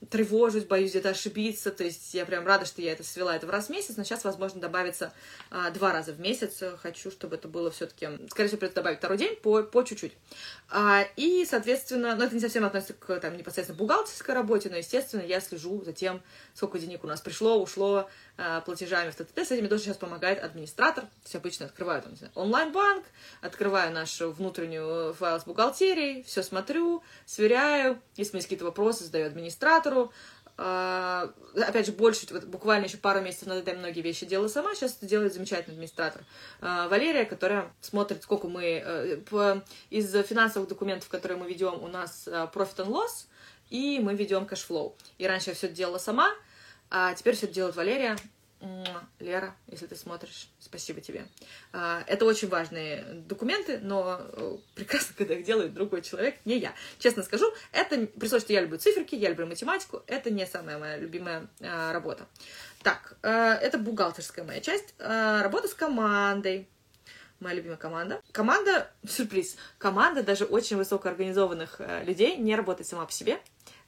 тревожусь, 0.08 0.64
боюсь 0.64 0.90
где-то 0.90 1.10
ошибиться. 1.10 1.70
То 1.70 1.84
есть 1.84 2.14
я 2.14 2.24
прям 2.24 2.46
рада, 2.46 2.64
что 2.64 2.80
я 2.80 2.92
это 2.92 3.04
свела 3.04 3.36
это 3.36 3.46
в 3.46 3.50
раз 3.50 3.66
в 3.66 3.70
месяц, 3.70 3.96
но 3.96 4.04
сейчас, 4.04 4.24
возможно, 4.24 4.60
добавится 4.60 5.12
а, 5.50 5.70
два 5.70 5.92
раза 5.92 6.12
в 6.12 6.20
месяц. 6.20 6.62
Хочу, 6.82 7.10
чтобы 7.10 7.36
это 7.36 7.48
было 7.48 7.70
все-таки, 7.70 8.08
скорее 8.28 8.48
всего, 8.48 8.58
придется 8.58 8.76
добавить 8.76 8.98
второй 8.98 9.18
день 9.18 9.36
по, 9.36 9.62
по 9.62 9.82
чуть-чуть. 9.82 10.12
А, 10.70 11.04
и, 11.16 11.44
соответственно, 11.44 12.16
ну, 12.16 12.24
это 12.24 12.34
не 12.34 12.40
совсем 12.40 12.64
относится 12.64 12.94
к 12.94 13.20
там, 13.20 13.36
непосредственно 13.36 13.78
бухгалтерской 13.78 14.34
работе, 14.34 14.70
но, 14.70 14.76
естественно, 14.76 15.22
я 15.22 15.40
слежу 15.40 15.82
за 15.84 15.92
тем, 15.92 16.22
сколько 16.54 16.78
денег 16.78 17.04
у 17.04 17.06
нас 17.06 17.20
пришло, 17.20 17.60
ушло, 17.60 18.08
платежами 18.64 19.10
в 19.10 19.16
ТТТ, 19.16 19.38
с 19.38 19.50
этими 19.50 19.68
тоже 19.68 19.84
сейчас 19.84 19.96
помогает 19.96 20.42
администратор. 20.42 21.04
То 21.04 21.10
есть 21.24 21.36
обычно 21.36 21.66
открываю 21.66 22.02
там, 22.02 22.14
онлайн-банк, 22.34 23.04
открываю 23.40 23.92
нашу 23.92 24.32
внутреннюю 24.32 25.14
файл 25.14 25.40
с 25.40 25.44
бухгалтерией, 25.44 26.22
все 26.22 26.42
смотрю, 26.42 27.02
сверяю, 27.26 28.00
если 28.16 28.32
у 28.32 28.36
меня 28.36 28.42
какие-то 28.42 28.64
вопросы, 28.64 29.04
задаю 29.04 29.26
администратору, 29.26 30.12
э, 30.56 31.32
опять 31.58 31.86
же, 31.86 31.92
больше, 31.92 32.26
вот, 32.32 32.44
буквально 32.44 32.84
еще 32.84 32.98
пару 32.98 33.22
месяцев 33.22 33.48
назад 33.48 33.66
я 33.66 33.72
многие 33.72 34.02
вещи 34.02 34.26
делала 34.26 34.48
сама, 34.48 34.74
сейчас 34.74 34.94
это 34.98 35.06
делает 35.06 35.32
замечательный 35.32 35.72
администратор 35.72 36.22
э, 36.60 36.86
Валерия, 36.90 37.24
которая 37.24 37.72
смотрит, 37.80 38.22
сколько 38.22 38.46
мы 38.46 39.22
по, 39.30 39.64
из 39.88 40.12
финансовых 40.26 40.68
документов, 40.68 41.08
которые 41.08 41.38
мы 41.38 41.48
ведем, 41.48 41.82
у 41.82 41.88
нас 41.88 42.28
profit 42.28 42.76
and 42.76 42.88
loss, 42.88 43.24
и 43.70 44.00
мы 44.00 44.14
ведем 44.14 44.44
cash 44.44 44.66
flow. 44.66 44.94
И 45.16 45.26
раньше 45.26 45.50
я 45.50 45.54
все 45.54 45.66
делала 45.66 45.96
сама, 45.96 46.30
а 46.90 47.14
теперь 47.14 47.36
все 47.36 47.46
это 47.46 47.54
делает 47.54 47.76
Валерия. 47.76 48.16
Лера, 49.20 49.56
если 49.68 49.86
ты 49.86 49.96
смотришь, 49.96 50.48
спасибо 50.58 51.00
тебе. 51.00 51.26
А, 51.72 52.04
это 52.06 52.26
очень 52.26 52.48
важные 52.48 53.04
документы, 53.26 53.78
но 53.78 54.20
э, 54.20 54.56
прекрасно, 54.74 55.14
когда 55.18 55.34
их 55.34 55.44
делает 55.44 55.72
другой 55.72 56.02
человек, 56.02 56.36
не 56.44 56.58
я. 56.58 56.74
Честно 56.98 57.22
скажу, 57.22 57.46
это, 57.72 58.06
при 58.06 58.28
том, 58.28 58.38
что 58.38 58.52
я 58.52 58.60
люблю 58.60 58.76
циферки, 58.76 59.14
я 59.14 59.30
люблю 59.30 59.46
математику, 59.46 60.02
это 60.06 60.30
не 60.30 60.46
самая 60.46 60.78
моя 60.78 60.98
любимая 60.98 61.48
а, 61.62 61.92
работа. 61.94 62.26
Так, 62.82 63.16
э, 63.22 63.30
это 63.30 63.78
бухгалтерская 63.78 64.44
моя 64.44 64.60
часть. 64.60 64.94
Работа 64.98 65.68
с 65.68 65.74
командой. 65.74 66.68
Моя 67.40 67.56
любимая 67.56 67.78
команда. 67.78 68.20
Команда, 68.32 68.90
сюрприз, 69.08 69.56
команда 69.78 70.22
даже 70.22 70.44
очень 70.44 70.76
высокоорганизованных 70.76 71.76
э, 71.78 72.04
людей 72.04 72.36
не 72.36 72.54
работает 72.54 72.86
сама 72.86 73.06
по 73.06 73.12
себе. 73.12 73.40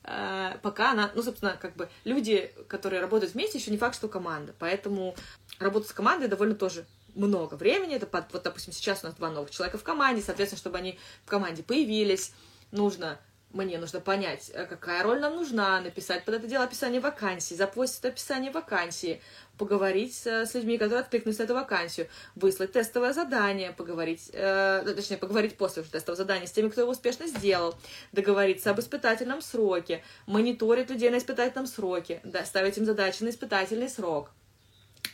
Э, 0.04 0.58
пока 0.62 0.92
она, 0.92 1.10
ну, 1.14 1.22
собственно, 1.22 1.56
как 1.60 1.76
бы 1.76 1.88
люди, 2.04 2.52
которые 2.68 3.00
работают 3.00 3.34
вместе, 3.34 3.58
еще 3.58 3.70
не 3.70 3.78
факт, 3.78 3.94
что 3.94 4.08
команда. 4.08 4.54
Поэтому 4.58 5.14
работа 5.58 5.88
с 5.88 5.92
командой 5.92 6.28
довольно 6.28 6.54
тоже 6.54 6.86
много 7.14 7.54
времени. 7.54 7.94
Это, 7.94 8.06
под, 8.06 8.32
вот, 8.32 8.42
допустим, 8.42 8.72
сейчас 8.72 9.02
у 9.02 9.06
нас 9.06 9.14
два 9.14 9.30
новых 9.30 9.50
человека 9.50 9.78
в 9.78 9.82
команде, 9.82 10.22
соответственно, 10.22 10.58
чтобы 10.58 10.78
они 10.78 10.98
в 11.24 11.28
команде 11.28 11.62
появились, 11.62 12.32
нужно 12.70 13.18
мне 13.52 13.78
нужно 13.78 14.00
понять, 14.00 14.50
э, 14.52 14.66
какая 14.66 15.02
роль 15.02 15.20
нам 15.20 15.36
нужна, 15.36 15.80
написать 15.80 16.24
под 16.24 16.34
это 16.34 16.46
дело 16.46 16.64
описание 16.64 17.00
вакансии, 17.00 17.54
запостить 17.54 18.04
описание 18.04 18.50
вакансии, 18.50 19.20
поговорить 19.58 20.26
с 20.26 20.54
людьми, 20.54 20.78
которые 20.78 21.00
откликнулись 21.00 21.38
на 21.38 21.44
эту 21.44 21.54
вакансию, 21.54 22.08
выслать 22.34 22.72
тестовое 22.72 23.12
задание, 23.12 23.72
поговорить, 23.72 24.30
э, 24.32 24.82
точнее, 24.96 25.18
поговорить 25.18 25.56
после 25.56 25.82
уже 25.82 25.90
тестового 25.90 26.16
задания 26.16 26.46
с 26.46 26.52
теми, 26.52 26.68
кто 26.68 26.80
его 26.80 26.90
успешно 26.90 27.26
сделал, 27.26 27.74
договориться 28.12 28.70
об 28.70 28.80
испытательном 28.80 29.42
сроке, 29.42 30.02
мониторить 30.26 30.90
людей 30.90 31.10
на 31.10 31.18
испытательном 31.18 31.66
сроке, 31.66 32.20
да, 32.24 32.44
ставить 32.44 32.78
им 32.78 32.84
задачи 32.84 33.22
на 33.22 33.28
испытательный 33.28 33.88
срок– 33.88 34.30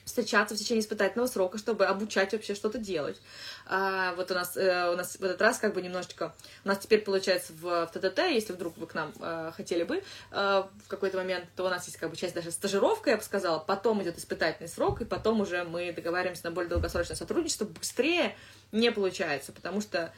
встречаться 0.08 0.54
в 0.54 0.58
течение 0.58 0.82
испытательного 0.82 1.28
срока, 1.28 1.58
чтобы 1.58 1.86
обучать 1.86 2.32
вообще 2.32 2.54
что-то 2.54 2.78
делать. 2.78 3.20
А, 3.66 4.14
вот 4.14 4.30
у 4.30 4.34
нас, 4.34 4.56
э, 4.56 4.90
у 4.90 4.96
нас 4.96 5.16
в 5.16 5.22
этот 5.22 5.40
раз 5.40 5.58
как 5.58 5.74
бы 5.74 5.82
немножечко, 5.82 6.34
у 6.64 6.68
нас 6.68 6.78
теперь 6.78 7.02
получается 7.02 7.52
в, 7.52 7.86
в 7.86 7.90
ТТТ, 7.92 8.18
если 8.30 8.52
вдруг 8.52 8.76
вы 8.78 8.86
к 8.86 8.94
нам 8.94 9.12
э, 9.20 9.52
хотели 9.54 9.84
бы 9.84 9.98
э, 9.98 10.02
в 10.32 10.88
какой-то 10.88 11.18
момент, 11.18 11.44
то 11.54 11.66
у 11.66 11.68
нас 11.68 11.86
есть 11.86 11.98
как 11.98 12.10
бы 12.10 12.16
часть 12.16 12.34
даже 12.34 12.50
стажировка, 12.50 13.10
я 13.10 13.16
бы 13.18 13.22
сказала, 13.22 13.58
потом 13.58 14.02
идет 14.02 14.18
испытательный 14.18 14.68
срок, 14.68 15.02
и 15.02 15.04
потом 15.04 15.40
уже 15.40 15.64
мы 15.64 15.92
договариваемся 15.92 16.44
на 16.44 16.50
более 16.50 16.70
долгосрочное 16.70 17.16
сотрудничество, 17.16 17.66
быстрее 17.66 18.34
не 18.72 18.90
получается, 18.90 19.52
потому 19.52 19.80
что 19.80 20.12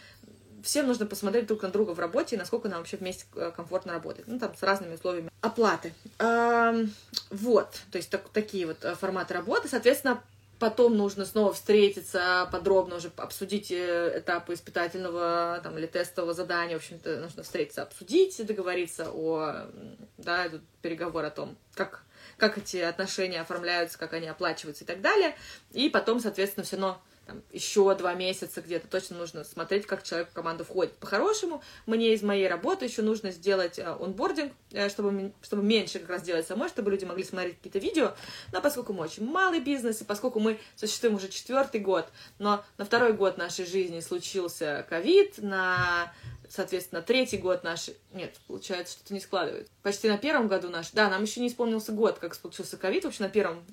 всем 0.62 0.86
нужно 0.86 1.06
посмотреть 1.06 1.46
друг 1.46 1.62
на 1.62 1.68
друга 1.68 1.92
в 1.92 1.98
работе 1.98 2.36
и 2.36 2.38
насколько 2.38 2.68
нам 2.68 2.78
вообще 2.78 2.96
вместе 2.96 3.24
э, 3.34 3.52
комфортно 3.54 3.92
работать. 3.92 4.26
Ну, 4.26 4.38
там, 4.38 4.54
с 4.56 4.62
разными 4.62 4.94
условиями 4.94 5.30
оплаты. 5.40 5.94
Вот, 7.30 7.80
то 7.90 7.98
есть 7.98 8.10
так, 8.10 8.28
такие 8.30 8.66
вот 8.66 8.84
э, 8.84 8.94
форматы 8.94 9.34
работы. 9.34 9.68
Соответственно, 9.68 10.22
потом 10.58 10.96
нужно 10.96 11.24
снова 11.24 11.52
встретиться, 11.52 12.48
подробно 12.52 12.96
уже 12.96 13.10
обсудить 13.16 13.72
э, 13.72 14.18
этапы 14.18 14.54
испытательного 14.54 15.60
там, 15.62 15.76
или 15.78 15.86
тестового 15.86 16.34
задания. 16.34 16.76
В 16.76 16.82
общем-то, 16.82 17.16
нужно 17.16 17.42
встретиться, 17.42 17.82
обсудить, 17.82 18.44
договориться 18.46 19.10
о, 19.10 19.66
да, 20.18 20.48
переговор 20.82 21.24
о 21.24 21.30
том, 21.30 21.56
как, 21.74 22.04
как 22.36 22.58
эти 22.58 22.76
отношения 22.76 23.40
оформляются, 23.40 23.98
как 23.98 24.12
они 24.12 24.28
оплачиваются 24.28 24.84
и 24.84 24.86
так 24.86 25.00
далее. 25.00 25.34
И 25.72 25.88
потом, 25.88 26.20
соответственно, 26.20 26.64
все 26.64 26.76
равно 26.76 27.00
там, 27.30 27.42
еще 27.52 27.94
два 27.94 28.14
месяца 28.14 28.60
где-то 28.60 28.88
точно 28.88 29.18
нужно 29.18 29.44
смотреть, 29.44 29.86
как 29.86 30.02
человек 30.02 30.30
в 30.30 30.32
команду 30.32 30.64
входит. 30.64 30.96
По-хорошему, 30.96 31.62
мне 31.86 32.12
из 32.12 32.22
моей 32.22 32.48
работы 32.48 32.86
еще 32.86 33.02
нужно 33.02 33.30
сделать 33.30 33.78
э, 33.78 33.84
онбординг, 33.84 34.52
э, 34.72 34.88
чтобы, 34.88 35.32
чтобы 35.40 35.62
меньше 35.62 36.00
как 36.00 36.10
раз 36.10 36.22
делать 36.22 36.46
самой, 36.46 36.68
чтобы 36.68 36.90
люди 36.90 37.04
могли 37.04 37.22
смотреть 37.22 37.58
какие-то 37.58 37.78
видео. 37.78 38.14
Но 38.52 38.60
поскольку 38.60 38.92
мы 38.92 39.04
очень 39.04 39.24
малый 39.24 39.60
бизнес, 39.60 40.00
и 40.00 40.04
поскольку 40.04 40.40
мы 40.40 40.58
существуем 40.74 41.14
уже 41.14 41.28
четвертый 41.28 41.80
год, 41.80 42.08
но 42.40 42.64
на 42.78 42.84
второй 42.84 43.12
год 43.12 43.38
нашей 43.38 43.64
жизни 43.64 44.00
случился 44.00 44.84
ковид, 44.88 45.38
на 45.38 46.12
соответственно, 46.50 47.00
третий 47.00 47.38
год 47.38 47.62
наш... 47.62 47.90
Нет, 48.12 48.34
получается, 48.46 48.94
что-то 48.94 49.14
не 49.14 49.20
складывает. 49.20 49.70
Почти 49.82 50.08
на 50.08 50.18
первом 50.18 50.48
году 50.48 50.68
наш... 50.68 50.90
Да, 50.90 51.08
нам 51.08 51.22
еще 51.22 51.40
не 51.40 51.48
исполнился 51.48 51.92
год, 51.92 52.18
как 52.18 52.34
случился 52.34 52.76
ковид. 52.76 53.04
Вообще 53.04 53.22
на 53.22 53.28
первом... 53.28 53.64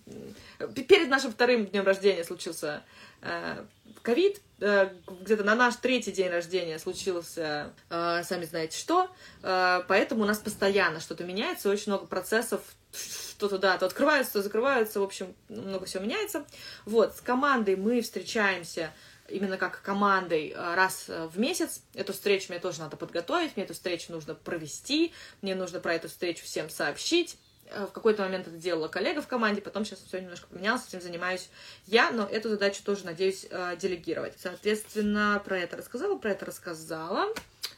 Перед 0.88 1.10
нашим 1.10 1.32
вторым 1.32 1.66
днем 1.66 1.84
рождения 1.84 2.24
случился 2.24 2.84
э, 3.22 3.66
ковид. 4.04 4.40
Э, 4.60 4.92
где-то 5.22 5.44
на 5.44 5.56
наш 5.56 5.76
третий 5.78 6.12
день 6.12 6.30
рождения 6.30 6.78
случился, 6.78 7.74
э, 7.90 8.22
сами 8.24 8.46
знаете 8.46 8.78
что. 8.78 9.10
Поэтому 9.42 10.24
у 10.24 10.26
нас 10.26 10.38
постоянно 10.38 11.00
что-то 11.00 11.24
меняется, 11.24 11.70
очень 11.70 11.92
много 11.92 12.06
процессов 12.06 12.62
что-то, 12.94 13.58
да, 13.58 13.78
то 13.78 13.86
открываются, 13.86 14.34
то 14.34 14.42
закрываются, 14.42 15.00
в 15.00 15.04
общем, 15.04 15.36
много 15.50 15.86
всего 15.86 16.04
меняется. 16.04 16.46
Вот, 16.86 17.16
с 17.16 17.22
командой 17.22 17.76
мы 17.76 18.02
встречаемся 18.02 18.92
именно 19.30 19.58
как 19.58 19.82
командой 19.82 20.54
э, 20.56 20.76
раз 20.76 21.06
э, 21.08 21.28
в 21.28 21.40
месяц. 21.40 21.82
Эту 21.94 22.13
встречу 22.13 22.48
мне 22.50 22.60
тоже 22.60 22.80
надо 22.80 22.98
подготовить, 22.98 23.56
мне 23.56 23.66
эту 23.66 23.74
встречу 23.74 24.12
нужно 24.12 24.36
провести, 24.36 25.13
мне 25.42 25.56
нужно 25.56 25.80
про 25.80 25.94
эту 25.94 26.08
встречу 26.08 26.44
всем 26.46 26.70
сообщить. 26.70 27.38
Э, 27.70 27.86
в 27.86 27.92
какой-то 27.92 28.24
момент 28.24 28.48
это 28.48 28.58
делала 28.58 28.88
коллега 28.88 29.22
в 29.22 29.28
команде, 29.28 29.62
потом 29.62 29.86
сейчас 29.86 30.00
все 30.00 30.20
немножко 30.20 30.48
поменялось, 30.48 30.88
этим 30.88 31.02
занимаюсь 31.02 31.50
я, 31.86 32.12
но 32.12 32.26
эту 32.26 32.50
задачу 32.50 32.84
тоже 32.84 33.06
надеюсь 33.06 33.48
делегировать. 33.80 34.36
Соответственно, 34.38 35.42
про 35.44 35.60
это 35.60 35.78
рассказала, 35.78 36.18
про 36.18 36.32
это 36.32 36.46
рассказала. 36.46 37.34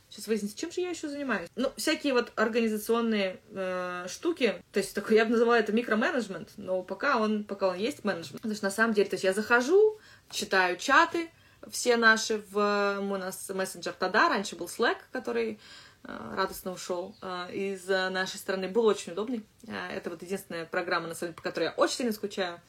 Сейчас 0.09 0.25
выяснится, 0.27 0.57
чем 0.57 0.71
же 0.71 0.81
я 0.81 0.89
еще 0.89 1.07
занимаюсь. 1.07 1.49
Ну, 1.55 1.71
всякие 1.77 2.13
вот 2.13 2.31
организационные 2.35 3.39
э, 3.51 4.07
штуки, 4.09 4.55
то 4.71 4.79
есть 4.79 4.95
такой, 4.95 5.17
я 5.17 5.25
бы 5.25 5.31
называла 5.31 5.55
это 5.55 5.71
микроменеджмент, 5.71 6.49
но 6.57 6.81
пока 6.81 7.19
он, 7.19 7.43
пока 7.43 7.67
он 7.69 7.77
есть 7.77 8.03
менеджмент. 8.03 8.41
Потому 8.41 8.55
что 8.55 8.65
на 8.65 8.71
самом 8.71 8.95
деле, 8.95 9.07
то 9.07 9.13
есть 9.13 9.23
я 9.23 9.33
захожу, 9.33 9.99
читаю 10.31 10.77
чаты, 10.77 11.29
все 11.71 11.97
наши 11.97 12.43
в... 12.51 12.99
У 12.99 13.17
нас 13.17 13.49
мессенджер 13.49 13.93
тогда, 13.93 14.29
раньше 14.29 14.55
был 14.55 14.67
Slack, 14.67 14.97
который 15.11 15.59
э, 16.03 16.33
радостно 16.35 16.71
ушел 16.71 17.15
э, 17.21 17.53
из 17.53 17.87
нашей 17.87 18.37
страны. 18.37 18.67
Был 18.67 18.85
очень 18.85 19.13
удобный. 19.13 19.45
Э, 19.67 19.91
это 19.91 20.09
вот 20.09 20.21
единственная 20.21 20.65
программа, 20.65 21.07
на 21.07 21.15
самом 21.15 21.33
деле, 21.33 21.37
по 21.37 21.43
которой 21.43 21.65
я 21.65 21.71
очень 21.71 21.95
сильно 21.95 22.11
скучаю 22.11 22.59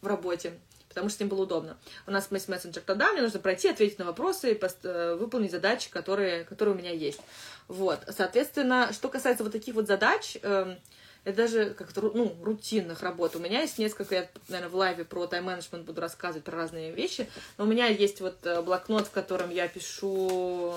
в 0.00 0.06
работе, 0.06 0.58
потому 0.88 1.08
что 1.08 1.18
с 1.18 1.20
ним 1.20 1.28
было 1.28 1.42
удобно. 1.42 1.78
У 2.06 2.10
нас 2.10 2.28
есть 2.30 2.48
мессенджер 2.48 2.82
тогда, 2.82 3.12
мне 3.12 3.22
нужно 3.22 3.40
пройти, 3.40 3.68
ответить 3.68 3.98
на 3.98 4.04
вопросы 4.04 4.52
и 4.52 5.14
выполнить 5.16 5.50
задачи, 5.50 5.90
которые, 5.90 6.44
которые 6.44 6.74
у 6.74 6.78
меня 6.78 6.92
есть. 6.92 7.20
Вот, 7.68 8.00
соответственно, 8.08 8.92
что 8.92 9.08
касается 9.08 9.42
вот 9.42 9.52
таких 9.52 9.74
вот 9.74 9.86
задач, 9.86 10.36
эм, 10.42 10.78
это 11.26 11.38
даже 11.38 11.70
как-то, 11.70 12.02
ну, 12.02 12.36
рутинных 12.40 13.02
работ. 13.02 13.34
У 13.34 13.40
меня 13.40 13.62
есть 13.62 13.78
несколько, 13.78 14.14
я, 14.14 14.28
наверное, 14.46 14.70
в 14.70 14.76
лайве 14.76 15.04
про 15.04 15.26
тайм-менеджмент 15.26 15.84
буду 15.84 16.00
рассказывать 16.00 16.44
про 16.44 16.56
разные 16.56 16.92
вещи, 16.92 17.28
но 17.58 17.64
у 17.64 17.66
меня 17.66 17.88
есть 17.88 18.20
вот 18.20 18.46
э, 18.46 18.62
блокнот, 18.62 19.08
в 19.08 19.10
котором 19.10 19.50
я 19.50 19.66
пишу 19.66 20.74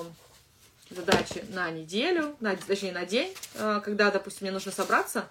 задачи 0.90 1.44
на 1.50 1.70
неделю, 1.70 2.34
на, 2.40 2.56
точнее, 2.56 2.90
на 2.90 3.06
день, 3.06 3.32
э, 3.54 3.80
когда, 3.84 4.10
допустим, 4.10 4.46
мне 4.46 4.50
нужно 4.50 4.72
собраться, 4.72 5.28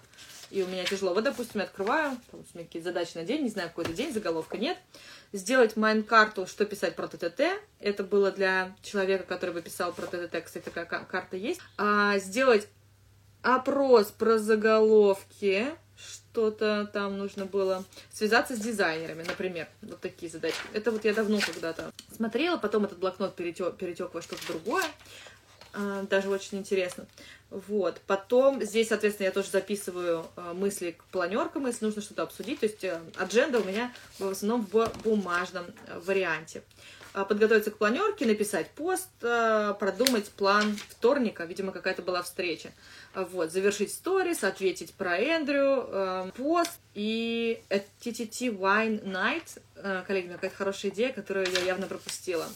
и 0.48 0.62
у 0.62 0.66
меня 0.66 0.86
тяжело. 0.86 1.12
Вот, 1.12 1.22
допустим, 1.22 1.60
я 1.60 1.66
открываю, 1.66 2.16
там, 2.30 2.40
у 2.40 2.56
меня 2.56 2.64
какие-то 2.64 2.88
задачи 2.88 3.12
на 3.14 3.24
день, 3.24 3.42
не 3.42 3.50
знаю, 3.50 3.68
какой 3.68 3.84
это 3.84 3.92
день, 3.92 4.14
заголовка 4.14 4.56
нет. 4.56 4.78
Сделать 5.34 5.76
майн-карту, 5.76 6.46
что 6.46 6.64
писать 6.64 6.96
про 6.96 7.08
ТТТ. 7.08 7.42
Это 7.78 8.04
было 8.04 8.32
для 8.32 8.74
человека, 8.80 9.24
который 9.24 9.52
бы 9.54 9.60
писал 9.60 9.92
про 9.92 10.06
ТТТ, 10.06 10.42
кстати, 10.42 10.64
такая 10.64 10.86
карта 10.86 11.36
есть. 11.36 11.60
А, 11.76 12.18
сделать 12.18 12.68
опрос 13.42 14.08
про 14.08 14.38
заголовки, 14.38 15.66
что-то 15.96 16.88
там 16.92 17.18
нужно 17.18 17.46
было 17.46 17.84
связаться 18.12 18.54
с 18.54 18.58
дизайнерами, 18.58 19.22
например, 19.22 19.68
вот 19.82 20.00
такие 20.00 20.30
задачи. 20.30 20.56
Это 20.72 20.90
вот 20.90 21.04
я 21.04 21.12
давно 21.12 21.38
когда-то 21.40 21.92
смотрела, 22.14 22.56
потом 22.56 22.84
этот 22.84 22.98
блокнот 22.98 23.34
перетек, 23.34 23.76
перетек 23.76 24.14
во 24.14 24.22
что-то 24.22 24.46
другое, 24.46 24.84
а, 25.72 26.02
даже 26.04 26.28
очень 26.28 26.58
интересно. 26.58 27.06
Вот. 27.50 28.00
Потом 28.06 28.62
здесь, 28.62 28.88
соответственно, 28.88 29.26
я 29.26 29.32
тоже 29.32 29.50
записываю 29.50 30.26
а, 30.36 30.54
мысли 30.54 30.92
к 30.92 31.04
планеркам, 31.04 31.66
если 31.66 31.84
нужно 31.84 32.00
что-то 32.00 32.22
обсудить. 32.22 32.60
То 32.60 32.66
есть 32.66 32.84
э, 32.84 33.00
адженда 33.16 33.58
у 33.58 33.64
меня 33.64 33.92
в 34.18 34.28
основном 34.28 34.66
в 34.66 35.02
бумажном 35.02 35.66
э, 35.86 35.98
варианте. 36.04 36.62
А, 37.12 37.24
подготовиться 37.24 37.70
к 37.70 37.78
планерке, 37.78 38.26
написать 38.26 38.70
пост, 38.70 39.08
а, 39.22 39.74
продумать 39.74 40.28
план 40.30 40.76
вторника, 40.88 41.44
видимо, 41.44 41.72
какая-то 41.72 42.02
была 42.02 42.22
встреча. 42.22 42.70
Вот, 43.14 43.50
завершить 43.50 43.92
сторис, 43.92 44.44
ответить 44.44 44.94
про 44.94 45.18
Эндрю, 45.18 46.32
пост 46.36 46.78
и 46.94 47.60
TTT 47.68 48.56
Wine 48.56 49.02
Night. 49.04 49.60
Коллеги, 50.06 50.26
у 50.26 50.28
меня 50.28 50.34
какая-то 50.36 50.56
хорошая 50.56 50.92
идея, 50.92 51.12
которую 51.12 51.50
я 51.50 51.60
явно 51.60 51.86
пропустила. 51.86 52.46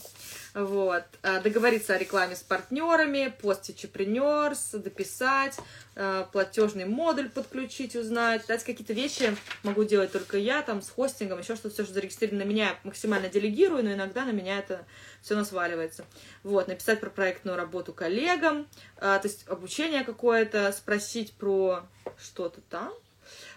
Вот. 0.54 1.02
А, 1.22 1.40
договориться 1.40 1.94
о 1.94 1.98
рекламе 1.98 2.36
с 2.36 2.42
партнерами, 2.42 3.34
пост 3.42 3.74
Чепренерс, 3.76 4.70
дописать, 4.74 5.58
а, 5.96 6.24
платежный 6.32 6.84
модуль 6.84 7.28
подключить, 7.28 7.96
узнать. 7.96 8.46
Дать 8.46 8.62
какие-то 8.62 8.92
вещи 8.92 9.36
могу 9.64 9.82
делать 9.82 10.12
только 10.12 10.38
я, 10.38 10.62
там, 10.62 10.80
с 10.80 10.90
хостингом, 10.90 11.40
еще 11.40 11.56
что-то, 11.56 11.74
все, 11.74 11.84
что 11.84 11.92
зарегистрировано 11.94 12.44
на 12.44 12.48
меня, 12.48 12.78
максимально 12.84 13.28
делегирую, 13.28 13.82
но 13.82 13.92
иногда 13.92 14.24
на 14.24 14.30
меня 14.30 14.60
это 14.60 14.86
все 15.22 15.34
насваливается. 15.34 16.04
Вот, 16.44 16.68
написать 16.68 17.00
про 17.00 17.10
проектную 17.10 17.56
работу 17.56 17.92
коллегам, 17.92 18.68
а, 18.98 19.18
то 19.18 19.26
есть 19.26 19.48
обучение 19.48 20.04
какое-то, 20.04 20.70
спросить 20.70 21.32
про 21.32 21.82
что-то 22.16 22.60
там, 22.70 22.92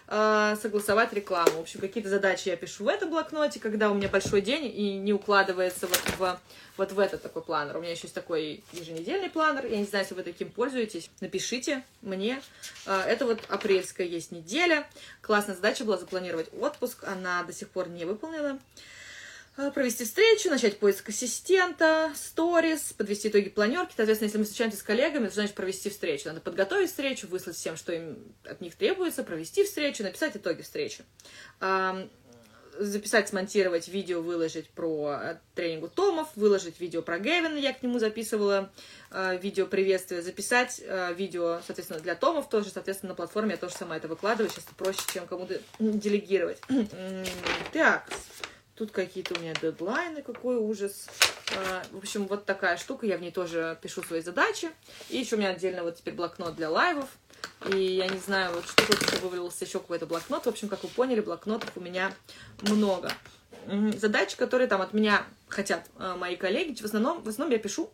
э, 0.08 0.56
согласовать 0.60 1.12
рекламу. 1.12 1.52
В 1.52 1.60
общем, 1.60 1.80
какие-то 1.80 2.08
задачи 2.08 2.48
я 2.48 2.56
пишу 2.56 2.84
в 2.84 2.88
этом 2.88 3.10
блокноте, 3.10 3.60
когда 3.60 3.90
у 3.90 3.94
меня 3.94 4.08
большой 4.08 4.40
день 4.40 4.66
и 4.66 4.98
не 4.98 5.12
укладывается 5.12 5.86
вот 5.86 6.02
в, 6.18 6.40
вот 6.76 6.92
в 6.92 6.98
этот 6.98 7.22
такой 7.22 7.42
планер. 7.42 7.76
У 7.76 7.80
меня 7.80 7.92
еще 7.92 8.02
есть 8.04 8.14
такой 8.14 8.62
еженедельный 8.72 9.30
планер. 9.30 9.66
Я 9.66 9.78
не 9.78 9.84
знаю, 9.84 10.04
если 10.04 10.14
вы 10.14 10.22
таким 10.22 10.50
пользуетесь. 10.50 11.10
Напишите 11.20 11.84
мне. 12.02 12.40
Э, 12.86 13.02
это 13.06 13.26
вот 13.26 13.40
апрельская 13.48 14.06
есть 14.06 14.32
неделя. 14.32 14.86
Классная 15.20 15.54
задача 15.54 15.84
была 15.84 15.98
запланировать 15.98 16.48
отпуск. 16.58 17.04
Она 17.04 17.42
до 17.44 17.52
сих 17.52 17.68
пор 17.68 17.88
не 17.88 18.04
выполнена. 18.04 18.58
А, 19.60 19.72
провести 19.72 20.04
встречу, 20.04 20.50
начать 20.50 20.78
поиск 20.78 21.08
ассистента, 21.08 22.12
сторис, 22.14 22.92
подвести 22.92 23.26
итоги 23.26 23.48
планерки. 23.48 23.92
Соответственно, 23.96 24.28
если 24.28 24.38
мы 24.38 24.44
встречаемся 24.44 24.78
с 24.78 24.84
коллегами, 24.84 25.26
то 25.26 25.34
значит 25.34 25.56
провести 25.56 25.90
встречу. 25.90 26.28
Надо 26.28 26.40
подготовить 26.40 26.90
встречу, 26.90 27.26
выслать 27.26 27.56
всем, 27.56 27.76
что 27.76 27.92
им 27.92 28.18
от 28.44 28.60
них 28.60 28.76
требуется, 28.76 29.24
провести 29.24 29.64
встречу, 29.64 30.04
написать 30.04 30.36
итоги 30.36 30.62
встречи. 30.62 31.02
Записать, 32.78 33.28
смонтировать 33.28 33.88
видео, 33.88 34.22
выложить 34.22 34.70
про 34.70 35.18
э, 35.20 35.36
тренингу 35.56 35.88
Томов, 35.88 36.28
выложить 36.36 36.78
видео 36.78 37.02
про 37.02 37.18
Гевина, 37.18 37.56
я 37.56 37.72
к 37.72 37.82
нему 37.82 37.98
записывала 37.98 38.70
э, 39.10 39.36
видео 39.42 39.66
приветствия, 39.66 40.22
записать 40.22 40.80
э, 40.84 41.12
видео, 41.12 41.60
соответственно, 41.66 41.98
для 41.98 42.14
Томов 42.14 42.48
тоже, 42.48 42.70
соответственно, 42.70 43.08
на 43.08 43.16
платформе 43.16 43.52
я 43.52 43.56
тоже 43.56 43.74
сама 43.74 43.96
это 43.96 44.06
выкладываю, 44.06 44.48
сейчас 44.48 44.62
проще, 44.76 45.00
чем 45.12 45.26
кому-то 45.26 45.60
делегировать. 45.80 46.60
Так, 47.72 48.08
Тут 48.78 48.92
какие-то 48.92 49.34
у 49.34 49.42
меня 49.42 49.54
дедлайны, 49.54 50.22
какой 50.22 50.56
ужас. 50.56 51.08
А, 51.56 51.82
в 51.90 51.98
общем, 51.98 52.28
вот 52.28 52.44
такая 52.44 52.76
штука, 52.76 53.06
я 53.06 53.18
в 53.18 53.20
ней 53.20 53.32
тоже 53.32 53.76
пишу 53.82 54.04
свои 54.04 54.20
задачи. 54.20 54.70
И 55.10 55.18
еще 55.18 55.34
у 55.34 55.38
меня 55.40 55.50
отдельно 55.50 55.82
вот 55.82 55.96
теперь 55.96 56.14
блокнот 56.14 56.54
для 56.54 56.70
лайвов. 56.70 57.08
И 57.72 57.76
я 57.76 58.06
не 58.06 58.18
знаю, 58.20 58.54
вот 58.54 58.64
что 58.68 58.86
тут 58.86 59.20
вывалился 59.20 59.64
еще 59.64 59.80
какой-то 59.80 60.06
блокнот. 60.06 60.44
В 60.44 60.48
общем, 60.48 60.68
как 60.68 60.84
вы 60.84 60.88
поняли, 60.90 61.20
блокнотов 61.20 61.72
у 61.74 61.80
меня 61.80 62.14
много. 62.62 63.10
Задачи, 63.96 64.36
которые 64.36 64.68
там 64.68 64.80
от 64.80 64.92
меня 64.92 65.26
хотят 65.48 65.84
а, 65.96 66.16
мои 66.16 66.36
коллеги, 66.36 66.80
в 66.80 66.84
основном, 66.84 67.20
в 67.22 67.28
основном 67.28 67.52
я 67.52 67.58
пишу 67.58 67.90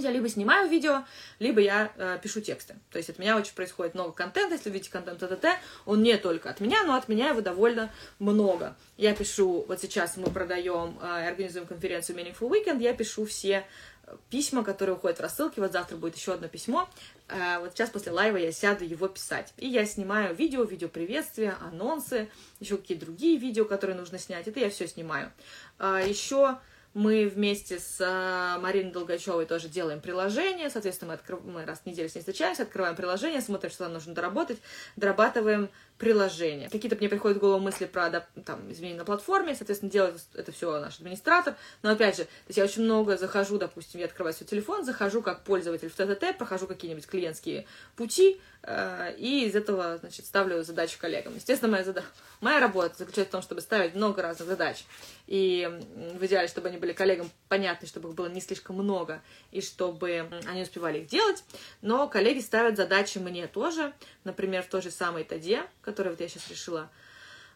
я 0.00 0.10
либо 0.10 0.28
снимаю 0.28 0.68
видео, 0.68 1.04
либо 1.38 1.60
я 1.60 1.92
э, 1.96 2.18
пишу 2.22 2.40
тексты. 2.40 2.74
То 2.90 2.98
есть 2.98 3.10
от 3.10 3.18
меня 3.18 3.36
очень 3.36 3.54
происходит 3.54 3.94
много 3.94 4.12
контента. 4.12 4.54
Если 4.54 4.68
вы 4.68 4.74
видите 4.74 4.90
контент 4.90 5.20
ТТТ, 5.20 5.46
он 5.86 6.02
не 6.02 6.16
только 6.16 6.50
от 6.50 6.60
меня, 6.60 6.84
но 6.84 6.94
от 6.94 7.08
меня 7.08 7.28
его 7.28 7.40
довольно 7.40 7.90
много. 8.18 8.76
Я 8.96 9.14
пишу, 9.14 9.64
вот 9.66 9.80
сейчас 9.80 10.16
мы 10.16 10.30
продаем 10.30 10.98
э, 11.00 11.28
организуем 11.28 11.66
конференцию 11.66 12.18
Meaningful 12.18 12.50
Weekend, 12.50 12.80
я 12.82 12.92
пишу 12.94 13.24
все 13.24 13.66
э, 14.04 14.16
письма, 14.28 14.64
которые 14.64 14.96
уходят 14.96 15.18
в 15.18 15.22
рассылки. 15.22 15.60
Вот 15.60 15.72
завтра 15.72 15.96
будет 15.96 16.16
еще 16.16 16.34
одно 16.34 16.48
письмо. 16.48 16.88
Э, 17.28 17.58
вот 17.60 17.72
сейчас 17.72 17.90
после 17.90 18.12
лайва 18.12 18.36
я 18.36 18.52
сяду 18.52 18.84
его 18.84 19.08
писать. 19.08 19.52
И 19.56 19.68
я 19.68 19.84
снимаю 19.86 20.34
видео, 20.34 20.64
видео 20.64 20.88
приветствия, 20.88 21.56
анонсы, 21.60 22.28
еще 22.58 22.76
какие-то 22.76 23.06
другие 23.06 23.38
видео, 23.38 23.64
которые 23.64 23.96
нужно 23.96 24.18
снять. 24.18 24.48
Это 24.48 24.60
я 24.60 24.70
все 24.70 24.86
снимаю. 24.86 25.32
Э, 25.78 26.02
еще 26.06 26.58
мы 26.92 27.28
вместе 27.28 27.78
с 27.78 27.98
а, 28.00 28.58
Мариной 28.58 28.90
Долгачевой 28.90 29.46
тоже 29.46 29.68
делаем 29.68 30.00
приложение, 30.00 30.70
соответственно, 30.70 31.10
мы, 31.10 31.14
открыв... 31.14 31.40
мы 31.44 31.64
раз 31.64 31.80
в 31.80 31.86
неделю 31.86 32.08
с 32.08 32.14
ней 32.14 32.20
встречаемся, 32.20 32.64
открываем 32.64 32.96
приложение, 32.96 33.40
смотрим, 33.40 33.70
что 33.70 33.84
нам 33.84 33.92
нужно 33.92 34.14
доработать, 34.14 34.58
дорабатываем 34.96 35.70
приложение. 36.00 36.70
Какие-то 36.70 36.96
мне 36.96 37.10
приходят 37.10 37.36
в 37.36 37.40
голову 37.40 37.60
мысли 37.60 37.84
про 37.84 38.10
там, 38.46 38.72
изменения 38.72 38.98
на 38.98 39.04
платформе, 39.04 39.54
соответственно, 39.54 39.92
делает 39.92 40.16
это 40.34 40.50
все 40.50 40.80
наш 40.80 40.96
администратор. 40.98 41.56
Но 41.82 41.90
опять 41.90 42.16
же, 42.16 42.24
то 42.24 42.30
есть 42.48 42.56
я 42.56 42.64
очень 42.64 42.82
много 42.82 43.18
захожу, 43.18 43.58
допустим, 43.58 44.00
я 44.00 44.06
открываю 44.06 44.32
свой 44.32 44.48
телефон, 44.48 44.82
захожу 44.82 45.20
как 45.20 45.44
пользователь 45.44 45.90
в 45.90 45.94
ТТТ, 45.94 46.38
прохожу 46.38 46.66
какие-нибудь 46.66 47.06
клиентские 47.06 47.66
пути, 47.96 48.40
э, 48.62 49.14
и 49.18 49.44
из 49.44 49.54
этого, 49.54 49.98
значит, 49.98 50.24
ставлю 50.24 50.62
задачи 50.64 50.98
коллегам. 50.98 51.34
Естественно, 51.34 51.70
моя, 51.70 51.84
зада... 51.84 52.02
моя 52.40 52.60
работа 52.60 52.94
заключается 52.96 53.28
в 53.28 53.32
том, 53.32 53.42
чтобы 53.42 53.60
ставить 53.60 53.94
много 53.94 54.22
разных 54.22 54.48
задач. 54.48 54.84
И 55.26 55.70
в 56.18 56.24
идеале, 56.24 56.48
чтобы 56.48 56.68
они 56.68 56.78
были 56.78 56.92
коллегам 56.92 57.30
понятны, 57.48 57.86
чтобы 57.86 58.08
их 58.08 58.14
было 58.14 58.26
не 58.26 58.40
слишком 58.40 58.76
много, 58.76 59.20
и 59.52 59.60
чтобы 59.60 60.28
они 60.46 60.62
успевали 60.62 61.00
их 61.00 61.08
делать. 61.08 61.44
Но 61.82 62.08
коллеги 62.08 62.40
ставят 62.40 62.76
задачи 62.76 63.18
мне 63.18 63.46
тоже, 63.46 63.92
например, 64.24 64.62
в 64.62 64.66
той 64.66 64.82
же 64.82 64.90
самой 64.90 65.24
ТАДе, 65.24 65.62
которую 65.90 66.14
вот 66.14 66.20
я 66.20 66.28
сейчас 66.28 66.48
решила 66.48 66.90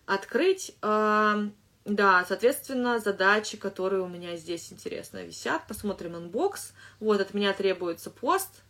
открыть. 0.06 0.74
Да, 0.80 2.24
соответственно, 2.26 2.98
задачи, 2.98 3.58
которые 3.58 4.00
у 4.02 4.08
меня 4.08 4.36
здесь 4.36 4.72
интересно 4.72 5.22
висят. 5.22 5.66
Посмотрим 5.66 6.16
inbox. 6.16 6.72
Вот 6.98 7.20
от 7.20 7.34
меня 7.34 7.52
требуется 7.52 8.10
пост. 8.10 8.62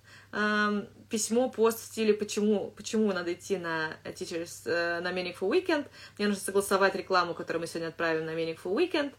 Письмо, 1.10 1.48
пост 1.48 1.78
в 1.78 1.84
стиле 1.84 2.12
почему, 2.12 2.72
почему 2.76 3.12
надо 3.12 3.32
идти 3.34 3.56
на 3.56 3.96
Teachers, 4.02 4.62
э, 4.64 5.00
на 5.00 5.12
Meaningful 5.12 5.48
Weekend. 5.48 5.86
Мне 6.18 6.26
нужно 6.26 6.42
согласовать 6.42 6.96
рекламу, 6.96 7.34
которую 7.34 7.60
мы 7.60 7.68
сегодня 7.68 7.88
отправим 7.88 8.26
на 8.26 8.30
Meaningful 8.30 8.74
Weekend. 8.74 9.12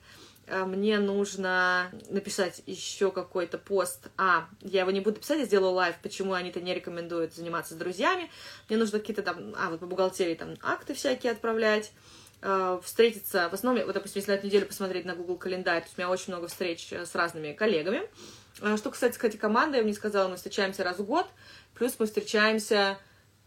Э, 0.48 0.66
мне 0.66 1.00
нужно 1.00 1.92
написать 2.10 2.62
еще 2.66 3.12
какой-то 3.12 3.58
пост. 3.58 4.08
А, 4.18 4.48
я 4.62 4.82
его 4.82 4.92
не 4.92 5.00
буду 5.00 5.20
писать, 5.20 5.40
я 5.40 5.46
сделаю 5.46 5.74
лайв, 5.74 5.96
почему 6.02 6.34
они-то 6.34 6.62
не 6.62 6.74
рекомендуют 6.74 7.34
заниматься 7.34 7.74
с 7.74 7.78
друзьями. 7.78 8.30
Мне 8.70 8.78
нужно 8.78 9.00
какие-то 9.00 9.24
там, 9.24 9.54
а, 9.58 9.70
вот 9.70 9.80
по 9.80 9.86
бухгалтерии 9.86 10.36
там 10.36 10.56
акты 10.62 10.94
всякие 10.94 11.32
отправлять 11.32 11.92
э, 12.42 12.80
встретиться, 12.84 13.50
в 13.50 13.54
основном, 13.54 13.86
вот, 13.86 13.94
допустим, 13.94 14.20
если 14.20 14.32
на 14.32 14.36
эту 14.36 14.46
неделю 14.48 14.68
посмотреть 14.68 15.06
на 15.06 15.16
Google 15.16 15.38
календарь, 15.38 15.82
то 15.82 15.88
есть 15.88 15.98
у 15.98 16.02
меня 16.02 16.10
очень 16.10 16.34
много 16.34 16.48
встреч 16.48 16.92
э, 16.92 17.06
с 17.06 17.16
разными 17.16 17.54
коллегами. 17.54 18.04
Что 18.78 18.90
касается, 18.90 19.20
кстати, 19.20 19.36
команды, 19.36 19.78
я 19.78 19.84
мне 19.84 19.94
сказала, 19.94 20.30
мы 20.30 20.38
встречаемся 20.38 20.86
раз 20.86 21.00
в 21.00 21.04
год, 21.04 21.28
плюс 21.74 21.96
мы 22.00 22.06
встречаемся 22.06 22.98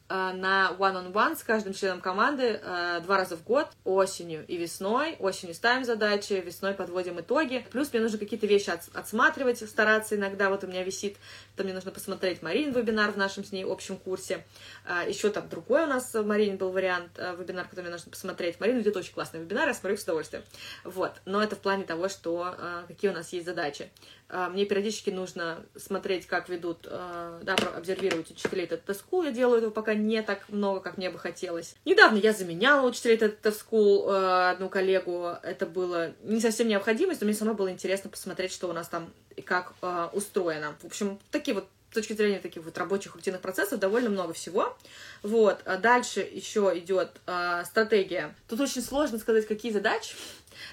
на 0.08 0.74
one-on-one 0.78 1.12
-on 1.12 1.12
-one 1.12 1.36
с 1.36 1.42
каждым 1.42 1.74
членом 1.74 2.00
команды 2.00 2.60
э, 2.62 3.00
два 3.02 3.18
раза 3.18 3.36
в 3.36 3.44
год, 3.44 3.68
осенью 3.84 4.44
и 4.46 4.56
весной. 4.56 5.16
Осенью 5.18 5.54
ставим 5.54 5.84
задачи, 5.84 6.32
весной 6.44 6.74
подводим 6.74 7.20
итоги. 7.20 7.66
Плюс 7.70 7.92
мне 7.92 8.00
нужно 8.00 8.18
какие-то 8.18 8.46
вещи 8.46 8.70
от, 8.70 8.88
отсматривать, 8.94 9.58
стараться 9.68 10.16
иногда. 10.16 10.48
Вот 10.48 10.64
у 10.64 10.66
меня 10.66 10.82
висит, 10.82 11.16
там 11.56 11.66
мне 11.66 11.74
нужно 11.74 11.90
посмотреть 11.90 12.42
Марин 12.42 12.72
вебинар 12.72 13.12
в 13.12 13.16
нашем 13.16 13.44
с 13.44 13.52
ней 13.52 13.64
общем 13.64 13.96
курсе. 13.96 14.44
Э, 14.86 15.08
Еще 15.08 15.30
там 15.30 15.48
другой 15.48 15.84
у 15.84 15.86
нас 15.86 16.14
в 16.14 16.24
Марине 16.24 16.56
был 16.56 16.70
вариант 16.70 17.18
вебинар, 17.18 17.66
который 17.66 17.82
мне 17.82 17.92
нужно 17.92 18.10
посмотреть. 18.10 18.60
Марина 18.60 18.78
ведет 18.78 18.96
очень 18.96 19.12
классный 19.12 19.40
вебинар, 19.40 19.68
я 19.68 19.74
смотрю 19.74 19.96
с 19.96 20.04
удовольствием. 20.04 20.42
Вот. 20.84 21.12
Но 21.26 21.42
это 21.42 21.56
в 21.56 21.58
плане 21.58 21.84
того, 21.84 22.08
что 22.08 22.56
какие 22.88 23.10
у 23.10 23.14
нас 23.14 23.32
есть 23.32 23.46
задачи. 23.46 23.90
А, 24.30 24.50
мне 24.50 24.66
периодически 24.66 25.10
нужно 25.10 25.64
смотреть, 25.76 26.26
как 26.26 26.48
ведут, 26.48 26.86
а, 26.86 27.40
да, 27.42 27.54
обсервировать 27.76 28.30
учителей 28.30 28.66
этот 28.66 28.88
school. 28.88 29.24
Я 29.24 29.32
делаю 29.32 29.58
этого 29.58 29.70
пока 29.70 29.94
не 29.94 30.22
так 30.22 30.48
много, 30.48 30.80
как 30.80 30.98
мне 30.98 31.10
бы 31.10 31.18
хотелось. 31.18 31.74
Недавно 31.84 32.18
я 32.18 32.32
заменяла 32.32 32.86
учителей 32.86 33.16
этот 33.16 33.44
school 33.46 34.06
а, 34.08 34.50
одну 34.50 34.68
коллегу. 34.68 35.34
Это 35.42 35.66
было 35.66 36.12
не 36.22 36.40
совсем 36.40 36.68
необходимость, 36.68 37.20
но 37.20 37.26
мне 37.26 37.34
самой 37.34 37.54
было 37.54 37.70
интересно 37.70 38.10
посмотреть, 38.10 38.52
что 38.52 38.68
у 38.68 38.72
нас 38.72 38.88
там 38.88 39.10
и 39.36 39.42
как 39.42 39.72
устроено. 40.12 40.74
В 40.82 40.86
общем, 40.86 41.18
такие 41.30 41.54
вот 41.54 41.66
с 41.90 41.94
точки 41.94 42.12
зрения 42.12 42.38
таких 42.38 42.64
вот 42.64 42.76
рабочих 42.76 43.14
рутинных 43.14 43.40
процессов 43.40 43.78
довольно 43.78 44.10
много 44.10 44.34
всего. 44.34 44.76
Вот. 45.22 45.60
А 45.64 45.78
дальше 45.78 46.20
еще 46.20 46.72
идет 46.74 47.10
э, 47.26 47.62
стратегия. 47.64 48.34
Тут 48.46 48.60
очень 48.60 48.82
сложно 48.82 49.18
сказать, 49.18 49.46
какие 49.46 49.72
задачи, 49.72 50.14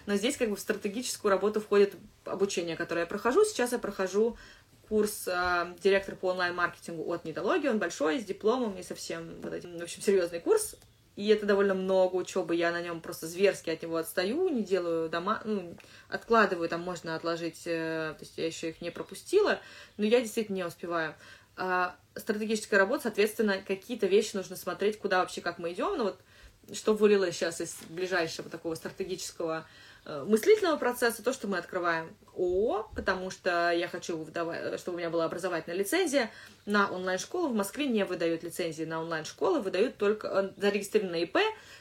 но 0.05 0.15
здесь 0.15 0.35
как 0.35 0.49
бы 0.49 0.55
в 0.55 0.59
стратегическую 0.59 1.31
работу 1.31 1.61
входит 1.61 1.95
обучение, 2.25 2.75
которое 2.75 3.01
я 3.01 3.07
прохожу. 3.07 3.45
Сейчас 3.45 3.71
я 3.71 3.79
прохожу 3.79 4.37
курс 4.87 5.27
э, 5.27 5.75
директор 5.81 6.15
по 6.15 6.31
онлайн-маркетингу 6.31 7.03
от 7.11 7.25
Нидологии. 7.25 7.67
Он 7.67 7.79
большой, 7.79 8.19
с 8.19 8.25
дипломом 8.25 8.77
и 8.77 8.83
совсем 8.83 9.41
вот 9.41 9.53
этим, 9.53 9.77
в 9.77 9.83
общем, 9.83 10.01
серьезный 10.01 10.39
курс. 10.39 10.75
И 11.15 11.29
это 11.29 11.45
довольно 11.45 11.73
много 11.73 12.15
учебы, 12.15 12.55
я 12.55 12.71
на 12.71 12.81
нем 12.81 12.99
просто 12.99 13.25
зверски 13.27 13.69
от 13.69 13.81
него 13.81 13.95
отстаю, 13.95 14.49
не 14.49 14.63
делаю 14.63 15.09
дома, 15.09 15.41
ну, 15.45 15.77
откладываю, 16.09 16.67
там 16.67 16.81
можно 16.81 17.15
отложить, 17.15 17.61
э, 17.65 18.15
то 18.17 18.19
есть 18.19 18.37
я 18.37 18.45
еще 18.45 18.69
их 18.69 18.81
не 18.81 18.91
пропустила, 18.91 19.61
но 19.95 20.03
я 20.03 20.19
действительно 20.19 20.57
не 20.57 20.65
успеваю. 20.65 21.15
А 21.55 21.95
стратегическая 22.15 22.77
работа, 22.77 23.03
соответственно, 23.03 23.61
какие-то 23.65 24.07
вещи 24.07 24.35
нужно 24.35 24.57
смотреть, 24.57 24.99
куда 24.99 25.19
вообще, 25.19 25.39
как 25.39 25.57
мы 25.57 25.71
идем, 25.71 25.95
ну 25.97 26.03
вот, 26.03 26.19
что 26.73 26.93
вылилось 26.93 27.35
сейчас 27.35 27.61
из 27.61 27.77
ближайшего 27.87 28.49
такого 28.49 28.75
стратегического 28.75 29.65
мыслительного 30.05 30.77
процесса, 30.77 31.23
то, 31.23 31.33
что 31.33 31.47
мы 31.47 31.57
открываем 31.57 32.15
ООО, 32.37 32.89
потому 32.95 33.31
что 33.31 33.71
я 33.71 33.87
хочу, 33.87 34.17
выдавать, 34.17 34.79
чтобы 34.79 34.95
у 34.95 34.99
меня 34.99 35.09
была 35.09 35.25
образовательная 35.25 35.77
лицензия 35.77 36.31
на 36.65 36.91
онлайн-школу. 36.91 37.49
В 37.49 37.55
Москве 37.55 37.87
не 37.87 38.05
выдают 38.05 38.43
лицензии 38.43 38.83
на 38.83 39.01
онлайн-школы, 39.01 39.61
выдают 39.61 39.97
только 39.97 40.27
э, 40.27 40.61
зарегистрированные 40.61 41.23
ИП, 41.23 41.37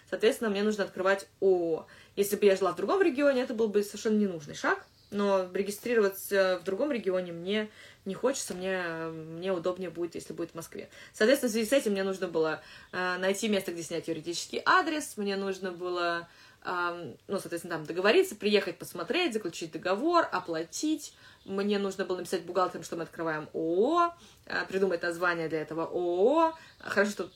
соответственно, 0.09 0.51
мне 0.51 0.63
нужно 0.63 0.85
открывать 0.85 1.27
ООО. 1.41 1.87
Если 2.17 2.37
бы 2.37 2.47
я 2.47 2.57
жила 2.57 2.73
в 2.73 2.77
другом 2.77 3.03
регионе, 3.03 3.43
это 3.43 3.55
был 3.55 3.69
бы 3.69 3.83
совершенно 3.83 4.19
ненужный 4.19 4.55
шаг, 4.55 4.85
но 5.11 5.49
регистрироваться 5.53 6.59
в 6.61 6.65
другом 6.65 6.93
регионе 6.93 7.33
мне 7.33 7.71
не 8.05 8.15
хочется, 8.15 8.55
мне, 8.55 8.83
мне 9.09 9.53
удобнее 9.53 9.91
будет, 9.91 10.15
если 10.15 10.33
будет 10.33 10.51
в 10.51 10.55
Москве. 10.55 10.91
Соответственно, 11.13 11.51
в 11.51 11.53
связи 11.53 11.69
с 11.69 11.73
этим 11.73 11.93
мне 11.93 12.03
нужно 12.03 12.29
было 12.29 12.61
э, 12.93 13.17
найти 13.19 13.49
место, 13.49 13.73
где 13.73 13.83
снять 13.83 14.09
юридический 14.09 14.61
адрес, 14.65 15.17
мне 15.17 15.37
нужно 15.37 15.73
было, 15.73 16.21
э, 16.21 16.25
ну, 16.65 17.39
соответственно, 17.39 17.77
там 17.77 17.85
договориться, 17.85 18.37
приехать 18.37 18.79
посмотреть, 18.79 19.35
заключить 19.35 19.73
договор, 19.73 20.27
оплатить. 20.33 21.15
Мне 21.45 21.79
нужно 21.79 22.07
было 22.07 22.17
написать 22.17 22.45
бухгалтерам, 22.45 22.85
что 22.85 22.97
мы 22.97 23.03
открываем 23.03 23.51
ООО, 23.53 24.15
э, 24.47 24.65
придумать 24.67 25.03
название 25.03 25.49
для 25.49 25.61
этого 25.61 25.85
ООО. 25.85 26.55
Хорошо, 26.79 27.11
что 27.11 27.31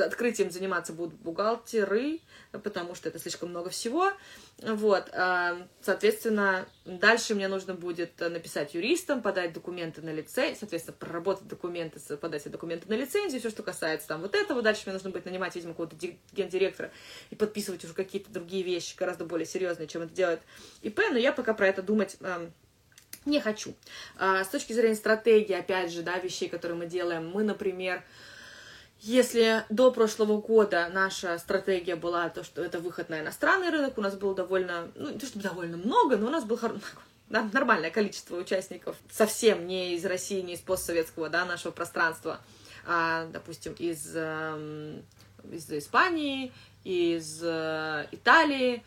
открытием 0.00 0.50
заниматься 0.50 0.92
будут 0.92 1.14
бухгалтеры, 1.14 2.20
потому 2.52 2.94
что 2.94 3.08
это 3.08 3.18
слишком 3.18 3.50
много 3.50 3.70
всего. 3.70 4.12
Вот, 4.58 5.10
а, 5.12 5.66
соответственно, 5.80 6.66
дальше 6.84 7.34
мне 7.34 7.48
нужно 7.48 7.74
будет 7.74 8.18
написать 8.20 8.74
юристам, 8.74 9.22
подать 9.22 9.52
документы 9.52 10.02
на 10.02 10.12
лицензию, 10.12 10.56
соответственно, 10.58 10.96
проработать 10.98 11.48
документы, 11.48 12.16
подать 12.16 12.50
документы 12.50 12.88
на 12.88 12.94
лицензию, 12.94 13.40
все, 13.40 13.50
что 13.50 13.62
касается 13.62 14.08
там 14.08 14.20
вот 14.20 14.34
этого. 14.34 14.62
Дальше 14.62 14.82
мне 14.86 14.92
нужно 14.94 15.10
будет 15.10 15.24
нанимать, 15.24 15.54
видимо, 15.54 15.72
какого-то 15.72 15.96
гендиректора 16.32 16.90
и 17.30 17.34
подписывать 17.34 17.84
уже 17.84 17.94
какие-то 17.94 18.30
другие 18.30 18.62
вещи, 18.62 18.96
гораздо 18.96 19.24
более 19.24 19.46
серьезные, 19.46 19.88
чем 19.88 20.02
это 20.02 20.14
делает 20.14 20.40
ИП, 20.82 21.00
но 21.10 21.18
я 21.18 21.32
пока 21.32 21.54
про 21.54 21.68
это 21.68 21.82
думать 21.82 22.16
не 23.26 23.40
хочу. 23.40 23.74
А, 24.18 24.44
с 24.44 24.48
точки 24.48 24.72
зрения 24.72 24.94
стратегии, 24.94 25.54
опять 25.54 25.90
же, 25.90 26.02
да, 26.02 26.18
вещей, 26.18 26.48
которые 26.48 26.76
мы 26.76 26.86
делаем, 26.86 27.28
мы, 27.30 27.42
например, 27.42 28.02
если 29.00 29.64
до 29.68 29.90
прошлого 29.90 30.40
года 30.40 30.88
наша 30.92 31.38
стратегия 31.38 31.96
была 31.96 32.28
то, 32.30 32.42
что 32.42 32.62
это 32.62 32.78
выход 32.78 33.08
на 33.08 33.20
иностранный 33.20 33.70
рынок, 33.70 33.98
у 33.98 34.00
нас 34.00 34.14
было 34.14 34.34
довольно, 34.34 34.90
ну 34.94 35.10
не 35.10 35.18
то 35.18 35.26
чтобы 35.26 35.42
довольно 35.42 35.76
много, 35.76 36.16
но 36.16 36.28
у 36.28 36.30
нас 36.30 36.44
было 36.44 36.80
нормальное 37.28 37.90
количество 37.90 38.36
участников, 38.36 38.96
совсем 39.10 39.66
не 39.66 39.94
из 39.94 40.04
России, 40.04 40.40
не 40.40 40.54
из 40.54 40.60
постсоветского, 40.60 41.28
да, 41.28 41.44
нашего 41.44 41.72
пространства, 41.72 42.40
а, 42.86 43.26
допустим, 43.26 43.74
из, 43.78 44.12
эм, 44.14 45.02
из 45.50 45.70
Испании, 45.70 46.52
из 46.84 47.40
э, 47.42 48.06
Италии, 48.12 48.84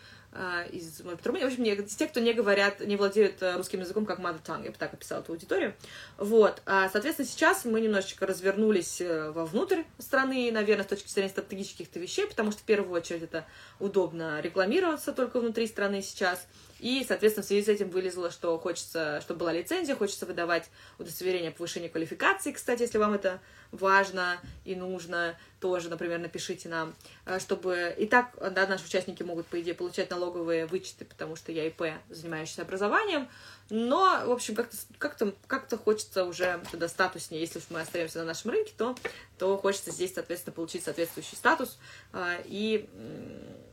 из 0.71 1.01
Румынии. 1.01 1.43
В 1.43 1.47
общем, 1.47 1.63
не, 1.63 1.75
те, 1.75 2.07
кто 2.07 2.19
не 2.19 2.33
говорят, 2.33 2.79
не 2.81 2.95
владеют 2.95 3.41
э, 3.41 3.55
русским 3.55 3.79
языком 3.79 4.05
как 4.05 4.19
mother 4.19 4.39
tongue, 4.43 4.65
я 4.65 4.71
бы 4.71 4.77
так 4.77 4.93
описала 4.93 5.21
эту 5.21 5.31
аудиторию. 5.31 5.73
Вот. 6.17 6.61
А, 6.65 6.89
соответственно, 6.89 7.27
сейчас 7.27 7.65
мы 7.65 7.81
немножечко 7.81 8.25
развернулись 8.27 9.01
э, 9.01 9.31
вовнутрь 9.31 9.83
страны, 9.97 10.51
наверное, 10.51 10.83
с 10.83 10.87
точки 10.87 11.09
зрения 11.09 11.29
стратегических 11.29 11.87
вещей, 11.95 12.27
потому 12.27 12.51
что 12.51 12.61
в 12.61 12.65
первую 12.65 12.91
очередь 12.91 13.23
это 13.23 13.45
удобно 13.79 14.39
рекламироваться 14.41 15.13
только 15.13 15.39
внутри 15.39 15.65
страны 15.67 16.01
сейчас. 16.01 16.45
И, 16.79 17.03
соответственно, 17.07 17.43
в 17.43 17.47
связи 17.47 17.63
с 17.63 17.67
этим 17.67 17.89
вылезло, 17.89 18.31
что 18.31 18.57
хочется, 18.59 19.19
чтобы 19.21 19.41
была 19.41 19.53
лицензия, 19.53 19.95
хочется 19.95 20.25
выдавать 20.25 20.69
удостоверение 20.99 21.51
повышения 21.51 21.89
квалификации, 21.89 22.51
кстати, 22.51 22.83
если 22.83 22.97
вам 22.97 23.13
это 23.13 23.39
важно 23.71 24.39
и 24.63 24.75
нужно, 24.75 25.37
тоже, 25.59 25.89
например, 25.89 26.19
напишите 26.19 26.69
нам, 26.69 26.95
э, 27.25 27.39
чтобы 27.39 27.93
и 27.97 28.05
так, 28.05 28.31
да, 28.53 28.67
наши 28.67 28.85
участники 28.85 29.23
могут, 29.23 29.47
по 29.47 29.59
идее, 29.59 29.73
получать 29.73 30.09
налоговые 30.09 30.65
вычеты, 30.65 31.05
потому 31.05 31.35
что 31.35 31.51
я 31.51 31.67
ИП, 31.67 31.83
занимающийся 32.09 32.61
образованием, 32.61 33.27
но, 33.69 34.23
в 34.25 34.31
общем, 34.31 34.55
как-то 34.55 34.77
как 34.97 35.19
-то, 35.19 35.35
как 35.47 35.67
-то 35.67 35.77
хочется 35.77 36.23
уже 36.25 36.61
туда 36.71 36.87
статуснее, 36.87 37.41
если 37.41 37.59
уж 37.59 37.65
мы 37.69 37.81
остаемся 37.81 38.19
на 38.19 38.25
нашем 38.25 38.51
рынке, 38.51 38.73
то, 38.77 38.95
то 39.37 39.57
хочется 39.57 39.91
здесь, 39.91 40.13
соответственно, 40.13 40.53
получить 40.53 40.83
соответствующий 40.83 41.37
статус 41.37 41.77
э, 42.13 42.41
и 42.45 42.89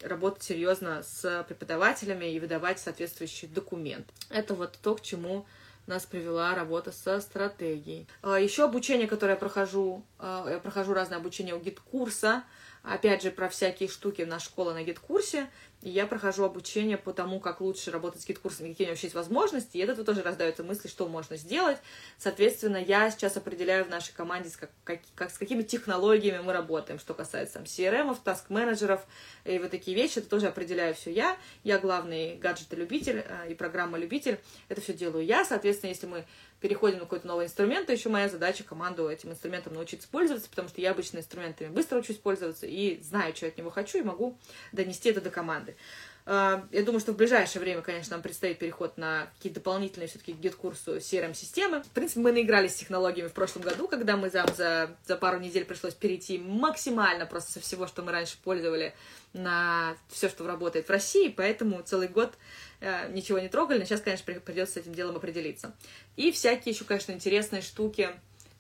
работать 0.03 0.43
серьезно 0.43 1.03
с 1.03 1.45
преподавателями 1.49 2.27
и 2.27 2.41
выдавать 2.41 2.79
соответствующий 2.81 3.49
документ. 3.49 4.07
Это 4.31 4.55
вот 4.55 4.79
то, 4.83 4.95
к 4.95 5.01
чему 5.01 5.47
нас 5.87 6.07
привела 6.07 6.55
работа 6.55 6.93
со 6.93 7.21
стратегией. 7.21 8.09
А, 8.23 8.41
Еще 8.41 8.65
обучение, 8.65 9.07
которое 9.07 9.33
я 9.33 9.39
прохожу, 9.39 10.05
а, 10.19 10.49
я 10.49 10.59
прохожу 10.59 10.95
разное 10.95 11.19
обучение 11.19 11.55
у 11.55 11.61
GetCourse, 11.61 12.45
опять 12.85 13.23
же, 13.23 13.31
про 13.31 13.49
всякие 13.49 13.89
штуки 13.89 14.23
на 14.23 14.39
школа 14.39 14.75
на 14.75 14.83
GetCourse. 14.85 15.49
И 15.83 15.91
я 15.91 16.07
прохожу 16.07 16.45
обучение 16.45 16.97
по 16.97 17.13
тому, 17.13 17.41
как 17.41 17.61
лучше 17.61 17.91
работать 17.91 18.23
с 18.23 18.27
гид-курсами, 18.27 18.71
какие 18.71 18.87
у 18.87 18.91
вообще 18.91 19.07
есть 19.07 19.15
возможности. 19.15 19.77
И 19.77 19.81
это 19.81 20.03
тоже 20.03 20.23
раздаются 20.23 20.63
мысли, 20.63 20.89
что 20.89 21.07
можно 21.09 21.37
сделать. 21.37 21.79
Соответственно, 22.17 22.79
я 22.79 23.11
сейчас 23.11 23.37
определяю 23.37 23.85
в 23.85 23.91
нашей 23.91 24.15
команде, 24.15 24.49
с, 24.49 24.57
как, 24.57 24.71
как, 24.83 25.01
как, 25.15 25.31
с 25.31 25.37
какими 25.37 25.63
технологиями 25.63 26.43
мы 26.43 26.55
работаем, 26.55 26.99
что 26.99 27.13
касается 27.13 27.55
там, 27.55 27.65
CRM, 27.65 28.17
таск-менеджеров 28.23 29.03
и 29.45 29.59
вот 29.59 29.71
такие 29.71 29.95
вещи. 29.95 30.21
Это 30.21 30.29
тоже 30.31 30.47
определяю 30.47 30.95
все 30.95 31.13
я. 31.13 31.37
Я 31.65 31.79
главный 31.79 32.37
гаджет-любитель 32.37 33.25
э, 33.27 33.51
и 33.51 33.55
программа-любитель. 33.55 34.41
Это 34.69 34.81
все 34.81 34.95
делаю 34.95 35.25
я. 35.25 35.45
Соответственно, 35.45 35.91
если 35.91 36.07
мы 36.07 36.25
переходим 36.65 36.97
на 36.97 37.05
какой-то 37.05 37.27
новый 37.27 37.45
инструмент, 37.45 37.89
то 37.89 37.93
еще 37.93 38.09
моя 38.09 38.27
задача 38.27 38.65
команду 38.65 39.07
этим 39.07 39.31
инструментом 39.31 39.75
научиться 39.75 40.09
пользоваться, 40.09 40.49
потому 40.49 40.71
что 40.71 40.81
я 40.81 40.93
обычно 40.93 41.19
инструментами 41.19 41.69
быстро 41.69 41.99
учусь 41.99 42.17
пользоваться 42.17 42.65
и 42.65 43.03
знаю, 43.03 43.37
что 43.37 43.47
от 43.47 43.59
него 43.59 43.69
хочу, 43.69 43.99
и 43.99 44.03
могу 44.03 44.39
донести 44.73 45.11
это 45.11 45.21
до 45.21 45.29
команды. 45.29 45.77
А, 46.25 46.67
я 46.71 46.83
думаю, 46.83 47.01
что 47.01 47.13
в 47.13 47.17
ближайшее 47.17 47.61
время, 47.61 47.83
конечно, 47.83 48.13
нам 48.13 48.23
предстоит 48.23 48.59
переход 48.59 48.97
на 48.97 49.29
какие-то 49.37 49.61
дополнительные 49.61 50.09
все-таки 50.09 50.33
GetCourse 50.33 50.97
CRM-системы. 50.97 51.83
В 51.83 51.91
принципе, 51.91 52.21
мы 52.21 52.33
наигрались 52.33 52.73
с 52.73 52.77
технологиями 52.77 53.29
в 53.29 53.35
прошлом 53.35 53.61
году, 53.61 53.87
когда 53.87 54.17
мы 54.17 54.31
за, 54.31 54.47
за, 54.57 54.97
за 55.07 55.17
пару 55.17 55.39
недель 55.41 55.67
пришлось 55.67 55.93
перейти 55.93 56.39
максимально 56.39 57.27
просто 57.27 57.53
со 57.53 57.61
всего, 57.61 57.87
что 57.87 58.01
мы 58.01 58.11
раньше 58.11 58.39
пользовали, 58.43 58.95
на 59.35 59.97
все, 60.09 60.29
что 60.29 60.47
работает 60.47 60.87
в 60.87 60.91
России, 60.91 61.29
поэтому 61.29 61.83
целый 61.83 62.09
год 62.09 62.35
ничего 62.81 63.39
не 63.39 63.49
трогали, 63.49 63.79
но 63.79 63.85
сейчас, 63.85 64.01
конечно, 64.01 64.41
придется 64.41 64.75
с 64.75 64.77
этим 64.79 64.95
делом 64.95 65.17
определиться. 65.17 65.75
И 66.17 66.33
всякие 66.33 66.75
еще, 66.75 66.85
конечно, 66.85 67.13
интересные 67.13 67.63
штуки, 67.63 68.11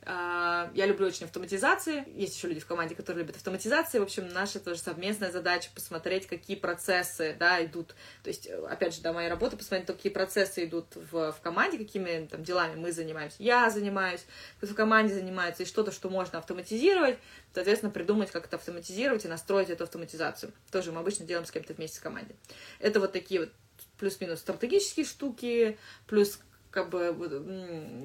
а, 0.06 0.70
я 0.74 0.86
люблю 0.86 1.06
очень 1.06 1.24
автоматизации. 1.24 2.04
Есть 2.14 2.36
еще 2.36 2.48
люди 2.48 2.60
в 2.60 2.66
команде, 2.66 2.94
которые 2.94 3.22
любят 3.22 3.36
автоматизации. 3.36 3.98
В 3.98 4.02
общем, 4.02 4.28
наша 4.28 4.60
тоже 4.60 4.80
совместная 4.80 5.30
задача 5.30 5.70
посмотреть, 5.74 6.26
какие 6.26 6.56
процессы 6.56 7.34
да, 7.38 7.64
идут. 7.64 7.94
То 8.22 8.28
есть, 8.28 8.46
опять 8.46 8.94
же, 8.94 9.00
да, 9.00 9.12
моя 9.12 9.30
работа 9.30 9.56
посмотреть, 9.56 9.86
какие 9.86 10.12
процессы 10.12 10.64
идут 10.64 10.86
в, 10.94 11.32
в 11.32 11.40
команде, 11.42 11.78
какими 11.78 12.26
там 12.26 12.44
делами 12.44 12.76
мы 12.76 12.92
занимаемся. 12.92 13.36
Я 13.38 13.70
занимаюсь, 13.70 14.24
кто 14.58 14.66
в 14.66 14.74
команде 14.74 15.14
занимается, 15.14 15.62
и 15.62 15.66
что-то, 15.66 15.90
что 15.90 16.10
можно 16.10 16.38
автоматизировать. 16.38 17.18
Соответственно, 17.54 17.90
придумать, 17.90 18.30
как 18.30 18.46
это 18.46 18.56
автоматизировать 18.56 19.24
и 19.24 19.28
настроить 19.28 19.70
эту 19.70 19.84
автоматизацию. 19.84 20.52
Тоже 20.70 20.92
мы 20.92 21.00
обычно 21.00 21.24
делаем 21.24 21.46
с 21.46 21.50
кем-то 21.50 21.72
вместе 21.72 22.00
в 22.00 22.02
команде. 22.02 22.34
Это 22.78 23.00
вот 23.00 23.12
такие 23.12 23.40
вот 23.40 23.50
плюс-минус 23.98 24.40
стратегические 24.40 25.06
штуки, 25.06 25.78
плюс 26.06 26.38
как 26.70 26.90
бы, 26.90 27.14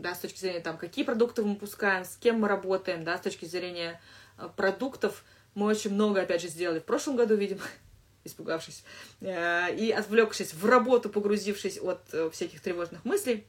да, 0.02 0.14
с 0.14 0.20
точки 0.20 0.40
зрения 0.40 0.60
там, 0.60 0.78
какие 0.78 1.04
продукты 1.04 1.42
мы 1.42 1.54
выпускаем, 1.54 2.06
с 2.06 2.16
кем 2.18 2.40
мы 2.42 2.48
работаем, 2.48 3.04
да, 3.04 3.18
с 3.18 3.22
точки 3.22 3.46
зрения 3.46 4.00
э, 4.38 4.48
продуктов, 4.56 5.24
мы 5.56 5.66
очень 5.66 5.92
много, 5.92 6.22
опять 6.22 6.42
же, 6.42 6.50
сделали 6.50 6.80
в 6.80 6.84
прошлом 6.84 7.16
году, 7.16 7.36
видимо, 7.36 7.62
испугавшись, 8.24 8.84
э, 9.22 9.76
и 9.76 9.92
отвлекшись 9.92 10.54
в 10.54 10.64
работу, 10.68 11.10
погрузившись 11.10 11.80
от 11.82 12.02
э, 12.14 12.30
всяких 12.32 12.62
тревожных 12.62 13.04
мыслей, 13.06 13.48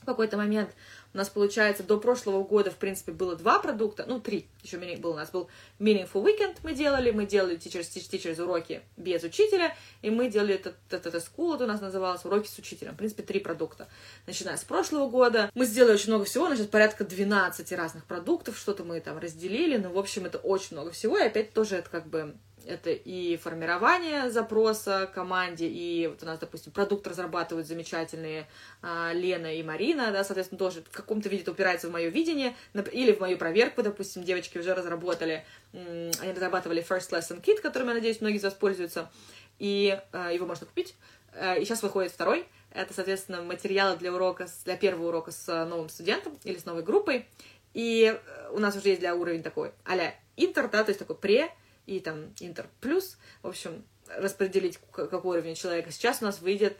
в 0.00 0.04
какой-то 0.04 0.36
момент 0.36 0.74
у 1.14 1.18
нас, 1.18 1.28
получается, 1.28 1.82
до 1.82 1.98
прошлого 1.98 2.42
года, 2.42 2.70
в 2.70 2.76
принципе, 2.76 3.12
было 3.12 3.36
два 3.36 3.58
продукта, 3.58 4.04
ну, 4.06 4.20
три, 4.20 4.46
еще 4.62 4.78
был 4.96 5.10
у 5.10 5.16
нас 5.16 5.30
был 5.30 5.48
Meaningful 5.78 6.24
Weekend 6.24 6.56
мы 6.62 6.74
делали, 6.74 7.10
мы 7.10 7.26
делали 7.26 7.56
Teachers 7.56 7.88
Teach 7.90 8.10
Teachers 8.10 8.42
уроки 8.42 8.82
без 8.96 9.22
учителя, 9.22 9.76
и 10.00 10.10
мы 10.10 10.28
делали 10.28 10.54
этот, 10.54 10.76
этот, 10.88 11.06
этот 11.06 11.24
school, 11.24 11.54
это 11.54 11.64
у 11.64 11.66
нас 11.66 11.80
называлось, 11.80 12.24
уроки 12.24 12.48
с 12.48 12.58
учителем. 12.58 12.94
В 12.94 12.96
принципе, 12.96 13.22
три 13.22 13.40
продукта. 13.40 13.88
Начиная 14.26 14.56
с 14.56 14.64
прошлого 14.64 15.08
года, 15.08 15.50
мы 15.54 15.66
сделали 15.66 15.94
очень 15.94 16.08
много 16.08 16.24
всего, 16.24 16.46
значит, 16.46 16.70
порядка 16.70 17.04
12 17.04 17.72
разных 17.72 18.04
продуктов, 18.04 18.58
что-то 18.58 18.84
мы 18.84 19.00
там 19.00 19.18
разделили, 19.18 19.76
но, 19.76 19.90
в 19.90 19.98
общем, 19.98 20.24
это 20.24 20.38
очень 20.38 20.76
много 20.76 20.90
всего, 20.92 21.18
и 21.18 21.22
опять 21.22 21.52
тоже 21.52 21.76
это 21.76 21.90
как 21.90 22.06
бы 22.06 22.34
это 22.66 22.90
и 22.90 23.36
формирование 23.36 24.30
запроса 24.30 25.10
команде, 25.14 25.66
и 25.66 26.06
вот 26.06 26.22
у 26.22 26.26
нас, 26.26 26.38
допустим, 26.38 26.72
продукт 26.72 27.06
разрабатывают 27.06 27.66
замечательные 27.66 28.48
а, 28.82 29.12
Лена 29.12 29.54
и 29.54 29.62
Марина, 29.62 30.12
да, 30.12 30.24
соответственно, 30.24 30.58
тоже 30.58 30.82
в 30.82 30.96
каком-то 30.96 31.28
виде 31.28 31.42
это 31.42 31.52
упирается 31.52 31.88
в 31.88 31.92
мое 31.92 32.08
видение, 32.08 32.54
или 32.92 33.12
в 33.12 33.20
мою 33.20 33.38
проверку, 33.38 33.82
допустим, 33.82 34.22
девочки 34.24 34.58
уже 34.58 34.74
разработали, 34.74 35.44
они 35.72 36.32
разрабатывали 36.32 36.84
First 36.86 37.10
Lesson 37.10 37.42
Kit, 37.42 37.60
которым, 37.60 37.88
я 37.88 37.94
надеюсь, 37.94 38.20
многие 38.20 38.36
из 38.36 38.44
вас 38.44 38.54
пользуются, 38.54 39.10
и 39.58 39.98
а, 40.12 40.32
его 40.32 40.46
можно 40.46 40.66
купить, 40.66 40.94
а, 41.34 41.54
и 41.54 41.64
сейчас 41.64 41.82
выходит 41.82 42.12
второй, 42.12 42.46
это, 42.72 42.94
соответственно, 42.94 43.42
материалы 43.42 43.96
для 43.96 44.12
урока, 44.12 44.46
для 44.64 44.76
первого 44.76 45.08
урока 45.08 45.30
с 45.30 45.64
новым 45.66 45.88
студентом 45.88 46.38
или 46.44 46.56
с 46.56 46.64
новой 46.64 46.82
группой, 46.82 47.26
и 47.74 48.18
э, 48.18 48.50
у 48.50 48.58
нас 48.58 48.76
уже 48.76 48.88
есть 48.88 49.00
для 49.00 49.14
уровень 49.14 49.42
такой 49.42 49.72
а-ля 49.84 50.14
интер, 50.36 50.68
да, 50.68 50.84
то 50.84 50.90
есть 50.90 50.98
такой 50.98 51.16
пре, 51.16 51.50
и 51.86 52.00
там 52.00 52.34
Интер 52.40 52.68
Плюс. 52.80 53.18
В 53.42 53.48
общем, 53.48 53.84
распределить, 54.08 54.78
какой 54.92 55.38
уровень 55.38 55.54
человека. 55.54 55.90
Сейчас 55.90 56.22
у 56.22 56.24
нас 56.24 56.40
выйдет, 56.40 56.76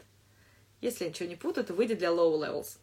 если 0.81 1.05
я 1.05 1.09
ничего 1.09 1.29
не 1.29 1.35
путаю, 1.35 1.65
то 1.65 1.73
выйдет 1.73 1.99
для 1.99 2.09
low 2.09 2.39
levels. 2.39 2.77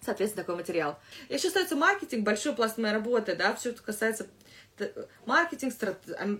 Соответственно, 0.00 0.42
такой 0.42 0.56
материал. 0.56 0.98
Еще 1.28 1.48
остается 1.48 1.76
маркетинг, 1.76 2.24
большой 2.24 2.54
пласт 2.54 2.76
моей 2.76 2.92
работы, 2.92 3.36
да, 3.36 3.54
все 3.54 3.70
это 3.70 3.82
касается 3.82 4.26
маркетинг, 5.26 5.72
страт... 5.72 5.98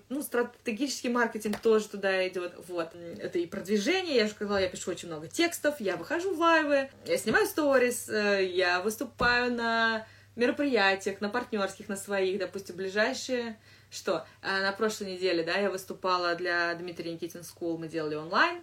ну, 0.08 0.22
стратегический 0.22 1.08
маркетинг 1.08 1.60
тоже 1.60 1.88
туда 1.88 2.26
идет. 2.26 2.54
Вот. 2.68 2.90
Это 3.18 3.38
и 3.38 3.46
продвижение, 3.46 4.16
я 4.16 4.24
уже 4.24 4.32
сказала, 4.32 4.58
я 4.58 4.68
пишу 4.68 4.90
очень 4.90 5.08
много 5.08 5.28
текстов, 5.28 5.80
я 5.80 5.96
выхожу 5.96 6.34
в 6.34 6.40
лайвы, 6.40 6.90
я 7.06 7.18
снимаю 7.18 7.46
сторис, 7.46 8.08
э, 8.08 8.44
я 8.46 8.80
выступаю 8.80 9.52
на 9.52 10.06
мероприятиях, 10.34 11.20
на 11.20 11.28
партнерских, 11.28 11.88
на 11.88 11.96
своих, 11.96 12.38
допустим, 12.38 12.76
ближайшие. 12.76 13.58
Что? 13.92 14.26
Э, 14.40 14.62
на 14.62 14.72
прошлой 14.72 15.12
неделе, 15.12 15.44
да, 15.44 15.58
я 15.58 15.70
выступала 15.70 16.34
для 16.34 16.74
Дмитрия 16.74 17.12
Никитин 17.12 17.42
School, 17.42 17.76
мы 17.76 17.88
делали 17.88 18.14
онлайн. 18.14 18.62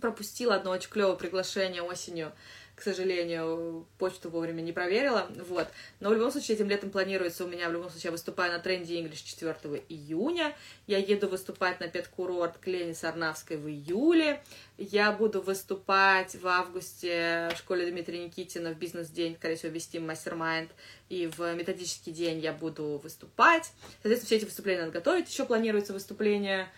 Пропустила 0.00 0.54
одно 0.54 0.70
очень 0.70 0.90
клевое 0.90 1.16
приглашение 1.16 1.82
осенью 1.82 2.32
к 2.78 2.82
сожалению, 2.82 3.86
почту 3.98 4.30
вовремя 4.30 4.60
не 4.60 4.72
проверила, 4.72 5.28
вот. 5.48 5.66
Но 5.98 6.10
в 6.10 6.12
любом 6.12 6.30
случае 6.30 6.56
этим 6.56 6.68
летом 6.68 6.90
планируется 6.90 7.44
у 7.44 7.48
меня, 7.48 7.68
в 7.68 7.72
любом 7.72 7.90
случае, 7.90 8.08
я 8.08 8.12
выступаю 8.12 8.52
на 8.52 8.60
тренде 8.60 9.00
English 9.00 9.24
4 9.24 9.82
июня, 9.88 10.56
я 10.86 10.98
еду 10.98 11.28
выступать 11.28 11.80
на 11.80 11.88
педкурорт 11.88 12.58
к 12.58 12.66
Лене 12.68 12.94
Сарнавской 12.94 13.56
в 13.56 13.68
июле, 13.68 14.40
я 14.76 15.10
буду 15.10 15.40
выступать 15.40 16.36
в 16.36 16.46
августе 16.46 17.50
в 17.52 17.58
школе 17.58 17.90
Дмитрия 17.90 18.24
Никитина 18.24 18.70
в 18.70 18.78
бизнес-день, 18.78 19.34
скорее 19.34 19.56
всего, 19.56 19.72
вести 19.72 19.98
мастер-майнд, 19.98 20.70
и 21.08 21.26
в 21.26 21.52
методический 21.54 22.12
день 22.12 22.38
я 22.38 22.52
буду 22.52 23.00
выступать. 23.02 23.72
Соответственно, 24.02 24.26
все 24.26 24.36
эти 24.36 24.44
выступления 24.44 24.82
надо 24.82 24.92
готовить. 24.92 25.28
Еще 25.28 25.44
планируется 25.44 25.92
выступление 25.92 26.68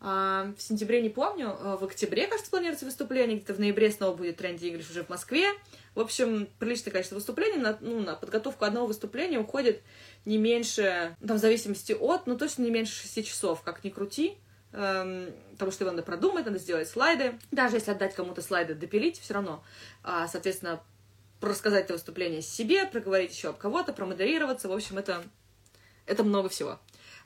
в 0.00 0.54
сентябре 0.58 1.02
не 1.02 1.10
помню, 1.10 1.54
а, 1.60 1.76
в 1.76 1.84
октябре, 1.84 2.26
кажется, 2.26 2.50
планируется 2.50 2.86
выступление, 2.86 3.36
где-то 3.36 3.52
в 3.52 3.60
ноябре 3.60 3.90
снова 3.90 4.16
будет 4.16 4.38
тренди 4.38 4.66
English 4.66 4.90
уже 4.90 5.04
в 5.04 5.10
Москве. 5.10 5.52
В 5.94 6.00
общем, 6.00 6.48
приличное 6.58 6.90
количество 6.90 7.16
выступлений, 7.16 7.58
на, 7.58 7.76
ну, 7.80 8.00
на 8.00 8.14
подготовку 8.14 8.64
одного 8.64 8.86
выступления 8.86 9.38
уходит 9.38 9.82
не 10.24 10.38
меньше, 10.38 11.16
там, 11.26 11.36
в 11.36 11.40
зависимости 11.40 11.92
от, 11.92 12.26
ну, 12.26 12.38
точно 12.38 12.62
не 12.62 12.70
меньше 12.70 13.02
6 13.02 13.26
часов, 13.26 13.60
как 13.62 13.84
ни 13.84 13.90
крути, 13.90 14.38
эм, 14.72 15.34
потому 15.52 15.70
что 15.70 15.84
его 15.84 15.90
надо 15.90 16.02
продумать, 16.02 16.46
надо 16.46 16.58
сделать 16.58 16.88
слайды. 16.88 17.38
Даже 17.50 17.76
если 17.76 17.90
отдать 17.90 18.14
кому-то 18.14 18.40
слайды, 18.40 18.74
допилить, 18.74 19.20
все 19.20 19.34
равно, 19.34 19.62
а, 20.02 20.28
соответственно, 20.28 20.80
рассказать 21.42 21.84
это 21.84 21.92
выступление 21.92 22.40
себе, 22.40 22.86
проговорить 22.86 23.34
еще 23.34 23.50
об 23.50 23.58
кого-то, 23.58 23.92
промодерироваться, 23.92 24.68
в 24.68 24.72
общем, 24.72 24.96
это, 24.96 25.22
это 26.06 26.24
много 26.24 26.48
всего. 26.48 26.78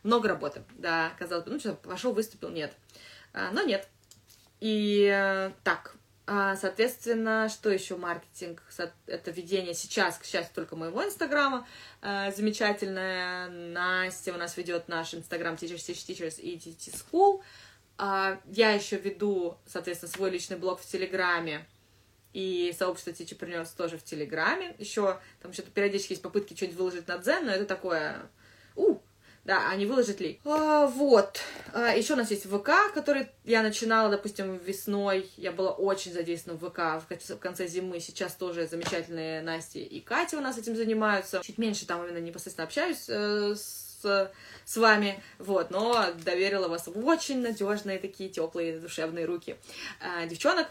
Много 0.05 0.29
работы, 0.29 0.63
да, 0.77 1.13
казалось 1.19 1.47
бы, 1.47 1.53
ну 1.53 1.59
что, 1.59 1.73
пошел, 1.75 2.13
выступил, 2.13 2.51
нет. 2.51 2.73
А, 3.33 3.51
но 3.53 3.63
нет. 3.63 3.89
И 4.61 5.11
э, 5.11 5.51
так, 5.65 5.97
а, 6.27 6.57
соответственно, 6.57 7.49
что 7.49 7.71
еще 7.71 7.97
маркетинг? 7.97 8.63
Это 9.07 9.31
ведение 9.31 9.73
сейчас, 9.73 10.19
к 10.19 10.25
счастью, 10.25 10.55
только 10.55 10.77
моего 10.77 11.03
инстаграма. 11.03 11.67
А, 12.03 12.31
замечательная 12.31 13.49
Настя 13.49 14.35
у 14.35 14.37
нас 14.37 14.57
ведет 14.59 14.89
наш 14.89 15.15
инстаграм 15.15 15.55
Teachers, 15.55 15.77
Teachers, 15.77 16.07
Teachers 16.07 16.41
и 16.41 16.57
TT 16.57 16.95
School. 16.95 17.43
Я 17.97 18.73
еще 18.73 18.97
веду, 18.97 19.57
соответственно, 19.67 20.13
свой 20.13 20.31
личный 20.31 20.57
блог 20.57 20.81
в 20.81 20.87
Телеграме. 20.87 21.67
И 22.35 22.75
сообщество 22.77 23.11
Teacher 23.11 23.69
тоже 23.77 23.97
в 23.97 24.05
Телеграме. 24.05 24.75
Еще 24.79 25.19
там 25.41 25.53
что-то 25.53 25.71
периодически 25.71 26.13
есть 26.13 26.23
попытки 26.23 26.55
что-нибудь 26.55 26.77
выложить 26.77 27.09
на 27.09 27.19
Дзен, 27.19 27.47
но 27.47 27.53
это 27.53 27.65
такое... 27.65 28.29
Да, 29.45 29.69
а 29.69 29.77
не 29.77 29.85
выложить 29.85 30.21
ли. 30.21 30.41
А, 30.47 30.87
вот. 30.87 31.41
А, 31.75 31.95
еще 31.95 32.15
у 32.15 32.17
нас 32.17 32.31
есть 32.31 32.47
ВК, 32.47 32.93
который 32.95 33.29
я 33.45 33.63
начинала, 33.63 34.09
допустим, 34.09 34.57
весной. 34.57 35.31
Я 35.37 35.53
была 35.53 35.73
очень 35.73 36.15
задействована 36.15 36.59
в 36.59 36.71
ВК 36.71 37.07
в 37.29 37.37
конце 37.37 37.67
зимы. 37.67 38.01
Сейчас 38.01 38.35
тоже 38.35 38.67
замечательные 38.67 39.43
Настя 39.43 39.81
и 39.81 40.01
Катя 40.01 40.39
у 40.39 40.41
нас 40.41 40.57
этим 40.57 40.75
занимаются. 40.77 41.43
Чуть 41.45 41.59
меньше 41.59 41.87
там 41.87 42.03
именно 42.03 42.19
непосредственно 42.19 42.67
общаюсь 42.67 43.05
э, 43.09 43.55
с, 43.55 44.33
с 44.65 44.77
вами, 44.79 45.23
вот, 45.39 45.71
но 45.71 46.07
доверила 46.25 46.69
вас 46.69 46.87
в 46.87 47.07
очень 47.07 47.43
надежные 47.43 47.99
такие 47.99 48.31
теплые 48.31 48.79
душевные 48.79 49.27
руки 49.27 49.57
э, 50.01 50.27
девчонок. 50.27 50.69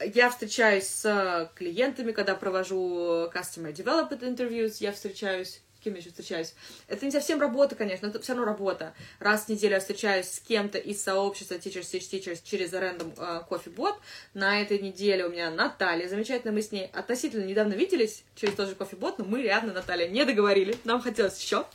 Я 0.00 0.28
встречаюсь 0.28 0.86
с 0.86 1.50
клиентами, 1.54 2.12
когда 2.12 2.34
провожу 2.34 3.30
customer 3.32 3.72
development 3.72 4.20
interviews, 4.20 4.76
я 4.80 4.92
встречаюсь 4.92 5.62
кем 5.82 5.94
я 5.94 6.00
еще 6.00 6.10
встречаюсь. 6.10 6.54
Это 6.88 7.04
не 7.04 7.10
совсем 7.10 7.40
работа, 7.40 7.74
конечно, 7.74 8.06
это 8.06 8.20
все 8.20 8.32
равно 8.32 8.46
работа. 8.46 8.94
Раз 9.18 9.44
в 9.44 9.48
неделю 9.48 9.74
я 9.74 9.80
встречаюсь 9.80 10.30
с 10.30 10.40
кем-то 10.40 10.78
из 10.78 11.02
сообщества 11.02 11.54
Teachers 11.54 11.90
Teach 11.92 12.10
Teachers 12.10 12.40
через 12.44 12.72
Random 12.72 13.14
uh, 13.16 13.48
Coffee 13.48 13.74
Bot. 13.74 13.96
На 14.34 14.62
этой 14.62 14.78
неделе 14.78 15.26
у 15.26 15.30
меня 15.30 15.50
Наталья, 15.50 16.08
замечательно, 16.08 16.52
мы 16.52 16.62
с 16.62 16.72
ней 16.72 16.86
относительно 16.92 17.44
недавно 17.44 17.74
виделись 17.74 18.24
через 18.34 18.54
тот 18.54 18.68
же 18.68 18.74
Coffee 18.74 18.98
Bot, 18.98 19.14
но 19.18 19.24
мы 19.24 19.42
реально, 19.42 19.72
Наталья, 19.72 20.08
не 20.08 20.24
договорили, 20.24 20.76
нам 20.84 21.00
хотелось 21.00 21.40
еще. 21.40 21.66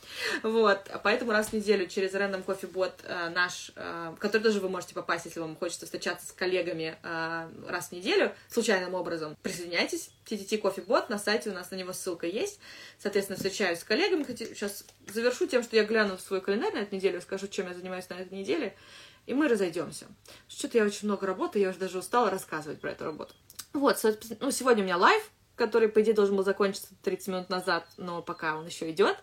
Вот, 0.42 0.90
поэтому 1.02 1.32
раз 1.32 1.48
в 1.48 1.52
неделю 1.52 1.86
через 1.86 2.14
Random 2.14 2.44
Coffee 2.44 2.70
Bot 2.72 2.92
э, 3.04 3.28
наш, 3.30 3.70
э, 3.76 4.16
который 4.18 4.42
тоже 4.42 4.60
вы 4.60 4.68
можете 4.68 4.94
попасть, 4.94 5.26
если 5.26 5.40
вам 5.40 5.56
хочется 5.56 5.84
встречаться 5.84 6.26
с 6.26 6.32
коллегами 6.32 6.96
э, 7.02 7.68
раз 7.68 7.88
в 7.88 7.92
неделю, 7.92 8.32
случайным 8.48 8.94
образом, 8.94 9.36
присоединяйтесь. 9.42 10.10
TTT 10.28 10.60
Coffee 10.60 10.84
Bot, 10.84 11.06
на 11.08 11.18
сайте 11.18 11.48
у 11.48 11.54
нас 11.54 11.70
на 11.70 11.76
него 11.76 11.94
ссылка 11.94 12.26
есть. 12.26 12.60
Соответственно, 12.98 13.36
встречаюсь 13.36 13.78
с 13.78 13.84
коллегами 13.84 13.97
коллегами. 13.98 14.24
Сейчас 14.54 14.84
завершу 15.06 15.46
тем, 15.46 15.62
что 15.62 15.76
я 15.76 15.84
гляну 15.84 16.16
в 16.16 16.20
свой 16.20 16.40
календарь 16.40 16.74
на 16.74 16.78
эту 16.78 16.94
неделю, 16.94 17.20
скажу, 17.20 17.48
чем 17.48 17.68
я 17.68 17.74
занимаюсь 17.74 18.08
на 18.08 18.14
этой 18.14 18.38
неделе, 18.38 18.76
и 19.26 19.34
мы 19.34 19.48
разойдемся. 19.48 20.06
Что-то 20.48 20.78
я 20.78 20.84
очень 20.84 21.08
много 21.08 21.26
работы, 21.26 21.58
я 21.58 21.70
уже 21.70 21.78
даже 21.78 21.98
устала 21.98 22.30
рассказывать 22.30 22.80
про 22.80 22.92
эту 22.92 23.04
работу. 23.04 23.34
Вот, 23.72 24.02
ну, 24.40 24.50
сегодня 24.50 24.82
у 24.82 24.86
меня 24.86 24.96
лайв, 24.96 25.30
который, 25.56 25.88
по 25.88 26.00
идее, 26.00 26.14
должен 26.14 26.36
был 26.36 26.44
закончиться 26.44 26.88
30 27.02 27.28
минут 27.28 27.50
назад, 27.50 27.86
но 27.96 28.22
пока 28.22 28.56
он 28.56 28.66
еще 28.66 28.90
идет. 28.90 29.16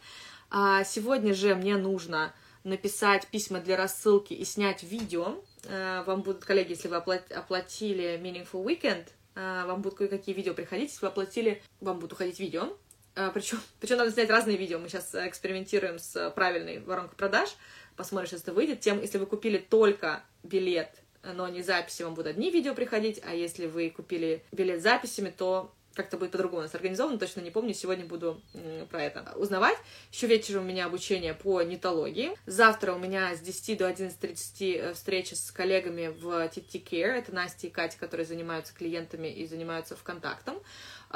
А 0.51 0.83
сегодня 0.83 1.33
же 1.33 1.55
мне 1.55 1.77
нужно 1.77 2.33
написать 2.63 3.27
письма 3.27 3.59
для 3.59 3.77
рассылки 3.77 4.33
и 4.33 4.43
снять 4.45 4.83
видео. 4.83 5.43
А, 5.67 6.03
вам 6.03 6.21
будут, 6.21 6.45
коллеги, 6.45 6.71
если 6.71 6.87
вы 6.87 6.97
оплатили 6.97 8.19
Meaningful 8.21 8.63
Weekend, 8.63 9.07
а, 9.35 9.65
вам 9.65 9.81
будут 9.81 9.97
кое-какие 9.97 10.35
видео 10.35 10.53
приходить. 10.53 10.91
Если 10.91 11.05
вы 11.05 11.07
оплатили, 11.11 11.61
вам 11.81 11.97
будут 11.97 12.13
уходить 12.13 12.39
видео. 12.39 12.77
Причем, 13.33 13.57
а, 13.57 13.61
причем 13.79 13.97
надо 13.97 14.11
снять 14.11 14.29
разные 14.29 14.57
видео. 14.57 14.79
Мы 14.79 14.89
сейчас 14.89 15.15
экспериментируем 15.15 15.99
с 15.99 16.29
правильной 16.31 16.79
воронкой 16.79 17.17
продаж. 17.17 17.55
Посмотрим, 17.95 18.27
что 18.27 18.37
это 18.37 18.53
выйдет. 18.53 18.81
Тем, 18.81 19.01
если 19.01 19.17
вы 19.17 19.25
купили 19.25 19.57
только 19.57 20.23
билет, 20.43 20.91
но 21.23 21.47
не 21.47 21.63
записи, 21.63 22.03
вам 22.03 22.13
будут 22.13 22.31
одни 22.31 22.51
видео 22.51 22.75
приходить. 22.75 23.21
А 23.25 23.33
если 23.33 23.65
вы 23.67 23.89
купили 23.89 24.43
билет 24.51 24.81
с 24.81 24.83
записями, 24.83 25.33
то 25.35 25.73
как-то 25.95 26.17
будет 26.17 26.31
по-другому 26.31 26.59
у 26.59 26.63
нас 26.63 26.75
организовано, 26.75 27.17
точно 27.17 27.39
не 27.39 27.51
помню, 27.51 27.73
сегодня 27.73 28.05
буду 28.05 28.41
про 28.91 29.01
это 29.01 29.31
узнавать. 29.37 29.77
Еще 30.11 30.27
вечером 30.27 30.63
у 30.63 30.67
меня 30.67 30.85
обучение 30.85 31.33
по 31.33 31.61
Нетологии. 31.61 32.33
Завтра 32.45 32.93
у 32.93 32.99
меня 32.99 33.33
с 33.33 33.39
10 33.39 33.77
до 33.77 33.89
11.30 33.89 34.77
э, 34.77 34.93
встреча 34.93 35.35
с 35.35 35.51
коллегами 35.51 36.07
в 36.07 36.27
TTT 36.47 36.83
Care, 36.83 37.13
это 37.13 37.33
Настя 37.33 37.67
и 37.67 37.69
Катя, 37.69 37.97
которые 37.97 38.25
занимаются 38.25 38.73
клиентами 38.75 39.29
и 39.29 39.47
занимаются 39.47 39.95
ВКонтактом. 39.95 40.57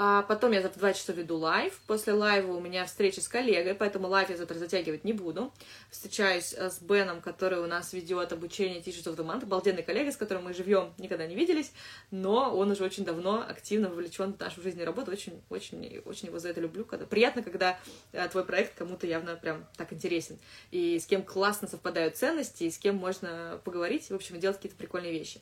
А 0.02 0.22
потом 0.22 0.54
я 0.54 0.62
завтра 0.62 0.80
2 0.80 0.94
часа 0.94 1.12
веду 1.12 1.36
лайв. 1.36 1.78
После 1.86 2.14
лайва 2.14 2.54
у 2.54 2.62
меня 2.62 2.86
встреча 2.86 3.20
с 3.20 3.28
коллегой, 3.28 3.76
поэтому 3.76 4.08
лайв 4.08 4.30
я 4.30 4.38
завтра 4.38 4.58
затягивать 4.58 5.04
не 5.04 5.12
буду. 5.12 5.52
Встречаюсь 5.90 6.54
э, 6.54 6.70
с 6.70 6.82
Беном, 6.82 7.20
который 7.20 7.60
у 7.60 7.68
нас 7.68 7.92
ведет 7.92 8.32
обучение 8.32 8.80
Teachers 8.80 9.14
of 9.14 9.18
the 9.18 9.26
Month. 9.26 9.44
Обалденный 9.44 9.84
коллега, 9.84 10.14
с 10.14 10.16
которым 10.16 10.46
мы 10.46 10.54
живьем 10.54 10.94
никогда 11.00 11.28
не 11.28 11.36
виделись, 11.36 11.74
но 12.12 12.56
он 12.56 12.72
уже 12.72 12.86
очень 12.86 13.04
давно 13.04 13.46
активно 13.46 13.90
вовлечен 13.90 14.36
в 14.36 14.40
нашу 14.40 14.62
жизнь 14.62 14.80
и 14.80 14.86
работу. 14.86 15.12
Очень, 15.12 15.42
очень, 15.50 16.02
очень 16.06 16.28
его 16.28 16.40
за 16.40 16.48
это 16.48 16.62
люблю. 16.62 16.86
Когда... 16.86 17.06
Приятно, 17.06 17.44
когда 17.44 17.78
э, 18.14 18.26
твой 18.30 18.46
проект 18.46 18.76
кому-то 18.78 19.06
явно 19.06 19.36
прям 19.36 19.68
так 19.76 19.92
интересен. 19.92 20.40
И 20.72 20.98
с 20.98 21.08
кем 21.08 21.24
классно 21.24 21.68
совпадают 21.68 22.16
ценности, 22.16 22.64
и 22.64 22.72
с 22.72 22.78
кем 22.78 22.96
можно 22.96 23.60
поговорить, 23.66 24.10
в 24.10 24.16
общем, 24.16 24.40
делать 24.40 24.56
какие-то 24.56 24.78
прикольные 24.78 25.12
вещи. 25.12 25.42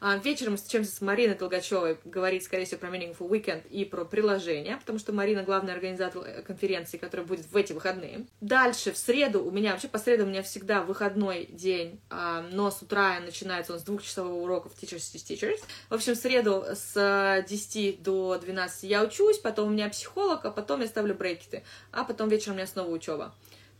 А, 0.00 0.16
вечером 0.18 0.52
мы 0.52 0.58
встречаемся 0.58 0.94
с 0.94 1.00
Мариной 1.00 1.34
Толгачевой, 1.34 1.98
говорить, 2.04 2.44
скорее 2.44 2.66
всего, 2.66 2.78
про 2.78 2.90
Meaningful 2.90 3.28
Weekend 3.28 3.66
и 3.68 3.84
про 3.95 3.95
приложение, 4.04 4.76
потому 4.76 4.98
что 4.98 5.12
Марина 5.12 5.42
главный 5.42 5.72
организатор 5.72 6.22
э, 6.24 6.42
конференции, 6.42 6.96
которая 6.96 7.26
будет 7.26 7.46
в 7.46 7.56
эти 7.56 7.72
выходные. 7.72 8.26
Дальше, 8.40 8.92
в 8.92 8.96
среду 8.96 9.44
у 9.44 9.50
меня, 9.50 9.72
вообще 9.72 9.88
по 9.88 9.98
среду 9.98 10.24
у 10.24 10.28
меня 10.28 10.42
всегда 10.42 10.82
выходной 10.82 11.46
день, 11.46 12.00
а, 12.10 12.42
но 12.52 12.70
с 12.70 12.82
утра 12.82 13.18
начинается 13.20 13.72
он 13.72 13.78
с 13.78 13.82
двухчасового 13.82 14.42
урока 14.42 14.68
в 14.68 14.74
Teachers 14.74 15.14
to 15.14 15.16
Teachers. 15.16 15.60
В 15.88 15.94
общем, 15.94 16.14
в 16.14 16.18
среду 16.18 16.64
с 16.74 17.44
10 17.48 18.02
до 18.02 18.38
12 18.38 18.84
я 18.84 19.02
учусь, 19.02 19.38
потом 19.38 19.68
у 19.68 19.70
меня 19.70 19.88
психолог, 19.88 20.44
а 20.44 20.50
потом 20.50 20.80
я 20.80 20.86
ставлю 20.86 21.14
брекеты, 21.14 21.64
а 21.92 22.04
потом 22.04 22.28
вечером 22.28 22.54
у 22.54 22.56
меня 22.56 22.66
снова 22.66 22.90
учеба. 22.90 23.34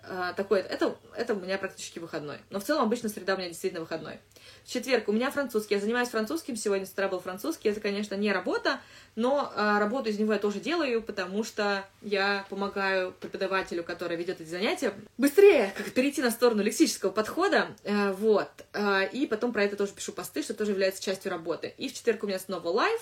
А, 0.09 0.33
такой, 0.33 0.61
это, 0.61 0.97
это 1.17 1.35
у 1.35 1.41
меня 1.41 1.59
практически 1.59 1.99
выходной. 1.99 2.39
Но 2.51 2.61
в 2.61 2.65
целом 2.65 2.85
обычно 2.85 3.09
среда 3.09 3.35
у 3.35 3.39
меня 3.39 3.49
действительно 3.49 3.81
выходной. 3.81 4.19
В 4.65 4.69
четверг 4.69 5.09
у 5.09 5.13
меня 5.13 5.31
французский. 5.31 5.75
Я 5.75 5.81
занимаюсь 5.81 6.09
французским. 6.09 6.57
Сегодня 6.57 6.87
с 6.87 6.91
утра 6.91 7.09
был 7.09 7.21
французский. 7.21 7.69
Это, 7.69 7.81
конечно, 7.81 8.15
не 8.15 8.33
работа, 8.33 8.81
но 9.15 9.53
а, 9.55 9.79
работу 9.79 10.11
из 10.11 10.19
него 10.19 10.33
я 10.33 10.39
тоже 10.39 10.61
делаю, 10.61 11.03
потому 11.03 11.45
что 11.45 11.85
я 12.03 12.47
помогаю 12.49 13.13
преподавателю, 13.13 13.83
который 13.85 14.17
ведет 14.17 14.41
эти 14.41 14.49
занятия, 14.49 14.93
быстрее 15.19 15.73
как 15.77 15.91
перейти 15.93 16.23
на 16.23 16.31
сторону 16.31 16.63
лексического 16.63 17.11
подхода. 17.11 17.69
А, 17.85 18.13
вот. 18.13 18.51
А, 18.73 19.03
и 19.03 19.27
потом 19.27 19.53
про 19.53 19.65
это 19.65 19.77
тоже 19.77 19.93
пишу 19.93 20.13
посты, 20.13 20.43
что 20.43 20.55
тоже 20.55 20.73
является 20.73 21.03
частью 21.03 21.31
работы. 21.31 21.75
И 21.79 21.89
в 21.89 21.95
четверг 21.95 22.25
у 22.25 22.27
меня 22.27 22.39
снова 22.39 22.69
лайв. 22.69 23.01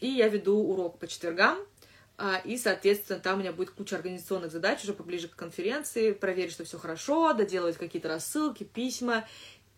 И 0.00 0.08
я 0.08 0.28
веду 0.28 0.58
урок 0.58 0.98
по 0.98 1.06
четвергам. 1.06 1.58
А, 2.18 2.40
и, 2.44 2.56
соответственно, 2.56 3.18
там 3.18 3.38
у 3.38 3.40
меня 3.40 3.52
будет 3.52 3.70
куча 3.70 3.96
организационных 3.96 4.52
задач 4.52 4.82
уже 4.84 4.92
поближе 4.92 5.28
к 5.28 5.34
конференции, 5.34 6.12
проверить, 6.12 6.52
что 6.52 6.64
все 6.64 6.78
хорошо, 6.78 7.32
доделать 7.32 7.76
какие-то 7.76 8.08
рассылки, 8.08 8.64
письма. 8.64 9.24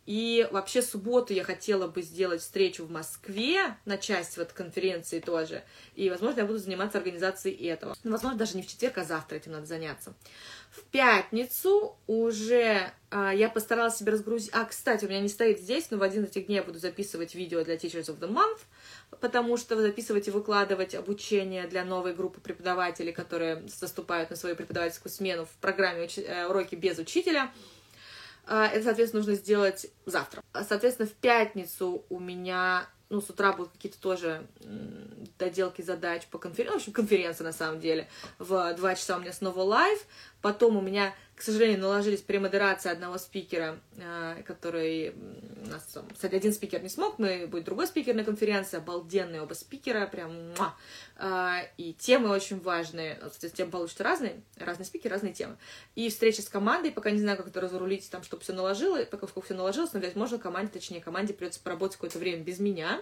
И 0.07 0.47
вообще 0.51 0.83
субботу 0.83 1.33
я 1.33 1.45
хотела 1.45 1.87
бы 1.87 2.03
сделать 2.03 2.43
встречу 2.43 2.85
в 2.85 2.91
Москве 2.91 3.77
на 3.87 3.97
часть 3.97 4.37
вот 4.37 4.53
конференции 4.53 5.19
тоже. 5.19 5.65
И, 5.95 6.11
возможно, 6.11 6.41
я 6.41 6.47
буду 6.47 6.59
заниматься 6.59 6.99
организацией 6.99 7.67
этого. 7.69 7.97
Ну, 8.05 8.11
возможно, 8.11 8.39
даже 8.39 8.57
не 8.57 8.63
в 8.63 8.67
четверг, 8.67 8.99
а 8.99 9.05
завтра 9.05 9.37
этим 9.37 9.53
надо 9.53 9.65
заняться. 9.65 10.15
В 10.71 10.83
пятницу 10.83 11.97
уже 12.07 12.93
а, 13.11 13.33
я 13.33 13.49
постаралась 13.49 13.97
себе 13.97 14.13
разгрузить... 14.13 14.51
А, 14.53 14.65
кстати, 14.67 15.07
у 15.07 15.09
меня 15.09 15.21
не 15.21 15.29
стоит 15.29 15.61
здесь, 15.61 15.91
но 15.91 15.97
в 15.97 16.03
один 16.03 16.25
из 16.25 16.31
этих 16.31 16.47
дней 16.47 16.57
я 16.57 16.63
буду 16.63 16.79
записывать 16.79 17.35
видео 17.35 17.65
для 17.65 17.77
Teachers 17.77 18.07
of 18.07 18.19
the 18.19 18.29
Month, 18.29 18.59
потому 19.21 19.57
что 19.57 19.81
записывать 19.81 20.29
и 20.29 20.31
выкладывать 20.31 20.95
обучение 20.95 21.67
для 21.67 21.85
новой 21.85 22.15
группы 22.15 22.41
преподавателей, 22.41 23.13
которые 23.13 23.67
заступают 23.69 24.31
на 24.31 24.37
свою 24.37 24.57
преподавательскую 24.57 25.13
смену 25.13 25.45
в 25.45 25.57
программе 25.61 26.07
э, 26.07 26.47
«Уроки 26.47 26.75
без 26.75 26.99
учителя». 26.99 27.53
А, 28.47 28.67
это, 28.67 28.85
соответственно, 28.85 29.23
нужно 29.23 29.37
сделать 29.37 29.87
завтра. 30.07 30.43
Соответственно, 30.69 31.09
в 31.09 31.13
пятницу 31.13 32.05
у 32.11 32.21
меня 32.21 32.87
ну, 33.11 33.21
с 33.21 33.31
утра 33.31 33.53
будут 33.53 33.73
какие-то 33.73 34.01
тоже 34.01 34.47
доделки 35.39 35.83
задач 35.83 36.27
по 36.27 36.39
конференции, 36.39 36.75
в 36.75 36.81
общем, 36.81 36.93
конференция 36.93 37.45
на 37.45 37.53
самом 37.53 37.81
деле. 37.81 38.09
В 38.39 38.75
два 38.75 38.95
часа 38.95 39.17
у 39.17 39.21
меня 39.21 39.33
снова 39.33 39.61
лайв, 39.61 40.05
потом 40.45 40.77
у 40.77 40.83
меня 40.83 41.15
к 41.37 41.43
сожалению, 41.43 41.81
наложились 41.81 42.21
премодерация 42.21 42.93
одного 42.93 43.19
спикера, 43.19 43.81
э, 43.97 44.43
который 44.47 45.15
у 45.65 45.69
нас, 45.69 45.99
кстати, 46.13 46.35
один 46.35 46.53
спикер 46.53 46.81
не 46.81 46.89
смог, 46.89 47.19
но 47.19 47.27
будет 47.49 47.65
другой 47.65 47.89
спикер 47.89 48.15
на 48.15 48.23
конференции, 48.23 48.77
обалденные 48.77 49.43
оба 49.43 49.55
спикера, 49.55 50.07
прям, 50.07 50.51
муа. 50.51 50.77
А, 51.17 51.63
и 51.77 51.93
темы 51.93 52.29
очень 52.29 52.61
важные, 52.61 53.19
темы 53.53 53.73
получатся 53.73 54.05
разные, 54.05 54.43
разные 54.59 54.87
спикеры, 54.87 55.15
разные 55.15 55.33
темы. 55.33 55.57
И 55.97 56.09
встреча 56.09 56.41
с 56.41 56.49
командой, 56.49 56.93
пока 56.93 57.11
не 57.11 57.21
знаю, 57.21 57.37
как 57.37 57.49
это 57.49 57.61
разрулить, 57.61 58.09
там, 58.11 58.23
чтобы 58.23 58.45
все 58.45 58.53
наложилось, 58.53 59.07
пока 59.07 59.27
все 59.27 59.55
наложилось, 59.55 59.93
но, 59.93 60.01
возможно, 60.01 60.39
команде, 60.39 60.73
точнее, 60.73 61.01
команде 61.01 61.35
придется 61.35 61.61
поработать 61.61 61.97
какое-то 61.97 62.21
время 62.21 62.45
без 62.45 62.61
меня, 62.61 63.01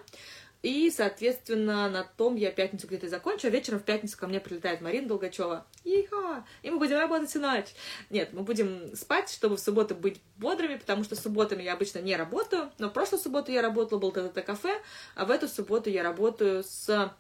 и, 0.62 0.90
соответственно, 0.90 1.88
на 1.88 2.04
том 2.04 2.36
я 2.36 2.52
пятницу 2.52 2.86
где-то 2.86 3.08
закончу, 3.08 3.48
а 3.48 3.50
вечером 3.50 3.80
в 3.80 3.84
пятницу 3.84 4.16
ко 4.16 4.28
мне 4.28 4.38
прилетает 4.38 4.80
Марина 4.80 5.08
Долгачева. 5.08 5.66
Иха! 5.82 6.44
И 6.62 6.70
мы 6.70 6.78
будем 6.78 6.98
работать 6.98 7.28
всю 7.28 7.40
ночь. 7.40 7.74
Нет, 8.10 8.32
мы 8.32 8.42
будем 8.42 8.94
спать, 8.94 9.28
чтобы 9.28 9.56
в 9.56 9.60
субботу 9.60 9.96
быть 9.96 10.20
бодрыми, 10.36 10.76
потому 10.76 11.02
что 11.02 11.16
субботами 11.16 11.64
я 11.64 11.72
обычно 11.72 11.98
не 11.98 12.16
работаю. 12.16 12.70
Но 12.78 12.88
в 12.88 12.92
прошлую 12.92 13.20
субботу 13.20 13.50
я 13.50 13.60
работала, 13.60 13.98
был 13.98 14.12
ТТТ 14.12 14.44
кафе, 14.44 14.80
а 15.16 15.24
в 15.24 15.32
эту 15.32 15.48
субботу 15.48 15.90
я 15.90 16.04
работаю 16.04 16.62
с, 16.62 17.12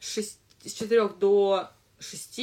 6, 0.00 0.40
с 0.64 0.72
4 0.72 1.08
до 1.20 1.70
6 2.00 2.40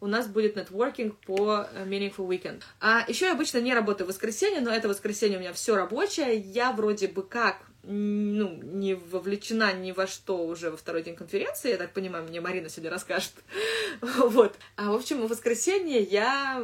у 0.00 0.06
нас 0.06 0.26
будет 0.26 0.54
нетворкинг 0.54 1.16
по 1.20 1.66
э, 1.72 1.86
Meaningful 1.86 2.28
Weekend. 2.28 2.62
А 2.78 3.06
еще 3.08 3.24
я 3.26 3.32
обычно 3.32 3.58
не 3.58 3.72
работаю 3.72 4.06
в 4.06 4.10
воскресенье, 4.10 4.60
но 4.60 4.70
это 4.70 4.86
воскресенье 4.86 5.38
у 5.38 5.40
меня 5.40 5.54
все 5.54 5.76
рабочее. 5.76 6.36
Я 6.36 6.72
вроде 6.72 7.08
бы 7.08 7.22
как 7.22 7.64
ну, 7.86 8.60
не 8.62 8.94
вовлечена 8.94 9.72
ни 9.74 9.92
во 9.92 10.06
что 10.06 10.38
уже 10.44 10.70
во 10.70 10.76
второй 10.76 11.02
день 11.02 11.14
конференции, 11.14 11.70
я 11.70 11.76
так 11.76 11.92
понимаю, 11.92 12.24
мне 12.24 12.40
Марина 12.40 12.68
сегодня 12.68 12.90
расскажет. 12.90 13.32
вот. 14.00 14.56
А, 14.76 14.90
в 14.90 14.94
общем, 14.94 15.22
в 15.22 15.28
воскресенье 15.28 16.02
я 16.02 16.62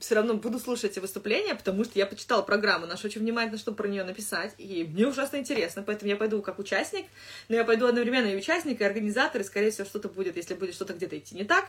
все 0.00 0.14
равно 0.14 0.34
буду 0.34 0.58
слушать 0.58 0.92
эти 0.92 0.98
выступления, 0.98 1.54
потому 1.54 1.84
что 1.84 1.98
я 1.98 2.06
почитала 2.06 2.42
программу 2.42 2.86
нашу 2.86 3.06
очень 3.06 3.20
внимательно, 3.20 3.58
чтобы 3.58 3.76
про 3.76 3.88
нее 3.88 4.04
написать, 4.04 4.54
и 4.58 4.84
мне 4.84 5.06
ужасно 5.06 5.36
интересно, 5.36 5.82
поэтому 5.82 6.10
я 6.10 6.16
пойду 6.16 6.42
как 6.42 6.58
участник, 6.58 7.06
но 7.48 7.56
я 7.56 7.64
пойду 7.64 7.86
одновременно 7.86 8.26
и 8.26 8.36
участник, 8.36 8.80
и 8.80 8.84
организатор, 8.84 9.40
и, 9.40 9.44
скорее 9.44 9.70
всего, 9.70 9.86
что-то 9.86 10.08
будет, 10.08 10.36
если 10.36 10.54
будет 10.54 10.74
что-то 10.74 10.92
где-то 10.92 11.18
идти 11.18 11.34
не 11.34 11.44
так, 11.44 11.66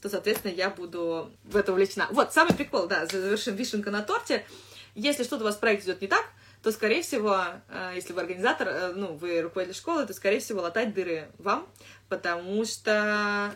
то, 0.00 0.08
соответственно, 0.08 0.52
я 0.52 0.70
буду 0.70 1.30
в 1.44 1.56
это 1.56 1.72
увлечена. 1.72 2.08
Вот, 2.10 2.32
самый 2.32 2.54
прикол, 2.54 2.86
да, 2.86 3.06
завершим 3.06 3.56
вишенка 3.56 3.90
на 3.90 4.02
торте. 4.02 4.44
Если 4.94 5.24
что-то 5.24 5.44
у 5.44 5.46
вас 5.46 5.56
в 5.56 5.60
проекте 5.60 5.86
идет 5.86 6.02
не 6.02 6.08
так, 6.08 6.26
то, 6.62 6.70
скорее 6.70 7.02
всего, 7.02 7.44
э, 7.68 7.92
если 7.96 8.12
вы 8.12 8.20
организатор, 8.20 8.68
э, 8.68 8.92
ну, 8.94 9.14
вы 9.14 9.40
руководитель 9.40 9.76
школы, 9.76 10.06
то, 10.06 10.14
скорее 10.14 10.38
всего, 10.38 10.60
латать 10.60 10.94
дыры 10.94 11.28
вам, 11.38 11.68
потому 12.08 12.64
что 12.64 13.52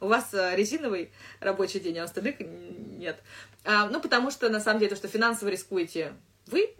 у 0.00 0.06
вас 0.06 0.32
э, 0.32 0.56
резиновый 0.56 1.12
рабочий 1.38 1.78
день, 1.78 1.98
а 1.98 2.02
у 2.02 2.04
остальных 2.04 2.36
нет. 2.40 3.22
А, 3.64 3.88
ну, 3.90 4.00
потому 4.00 4.30
что, 4.30 4.48
на 4.48 4.60
самом 4.60 4.80
деле, 4.80 4.90
то, 4.90 4.96
что 4.96 5.08
финансово 5.08 5.50
рискуете 5.50 6.14
вы, 6.46 6.74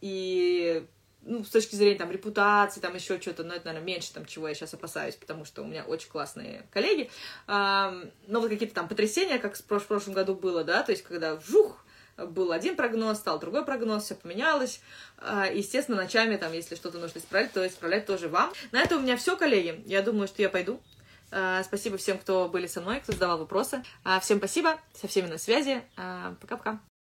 и 0.00 0.84
ну, 1.22 1.44
с 1.44 1.50
точки 1.50 1.76
зрения 1.76 1.96
там 1.96 2.10
репутации, 2.10 2.80
там 2.80 2.96
еще 2.96 3.20
что-то, 3.20 3.44
но 3.44 3.54
это, 3.54 3.66
наверное, 3.66 3.86
меньше, 3.86 4.12
там, 4.12 4.26
чего 4.26 4.48
я 4.48 4.54
сейчас 4.54 4.74
опасаюсь, 4.74 5.14
потому 5.14 5.44
что 5.44 5.62
у 5.62 5.66
меня 5.66 5.84
очень 5.84 6.08
классные 6.08 6.66
коллеги. 6.72 7.08
Но 7.46 8.10
вот 8.26 8.48
какие-то 8.48 8.74
там 8.74 8.88
потрясения, 8.88 9.38
как 9.38 9.56
в 9.56 9.62
прошлом 9.62 10.14
году 10.14 10.34
было, 10.34 10.64
да, 10.64 10.82
то 10.82 10.90
есть 10.90 11.04
когда 11.04 11.36
вжух, 11.36 11.81
был 12.16 12.52
один 12.52 12.76
прогноз, 12.76 13.18
стал 13.18 13.38
другой 13.38 13.64
прогноз, 13.64 14.04
все 14.04 14.14
поменялось. 14.14 14.80
А, 15.18 15.46
естественно, 15.46 15.96
ночами, 15.96 16.36
там, 16.36 16.52
если 16.52 16.74
что-то 16.74 16.98
нужно 16.98 17.18
исправить, 17.18 17.52
то 17.52 17.66
исправлять 17.66 18.06
тоже 18.06 18.28
вам. 18.28 18.52
На 18.70 18.80
этом 18.80 18.98
у 18.98 19.02
меня 19.02 19.16
все, 19.16 19.36
коллеги. 19.36 19.82
Я 19.86 20.02
думаю, 20.02 20.28
что 20.28 20.42
я 20.42 20.48
пойду. 20.48 20.80
А, 21.30 21.62
спасибо 21.64 21.96
всем, 21.96 22.18
кто 22.18 22.48
были 22.48 22.66
со 22.66 22.80
мной, 22.80 23.00
кто 23.00 23.12
задавал 23.12 23.38
вопросы. 23.38 23.82
А, 24.04 24.20
всем 24.20 24.38
спасибо, 24.38 24.78
со 24.94 25.08
всеми 25.08 25.26
на 25.26 25.38
связи. 25.38 25.82
Пока-пока. 26.40 26.80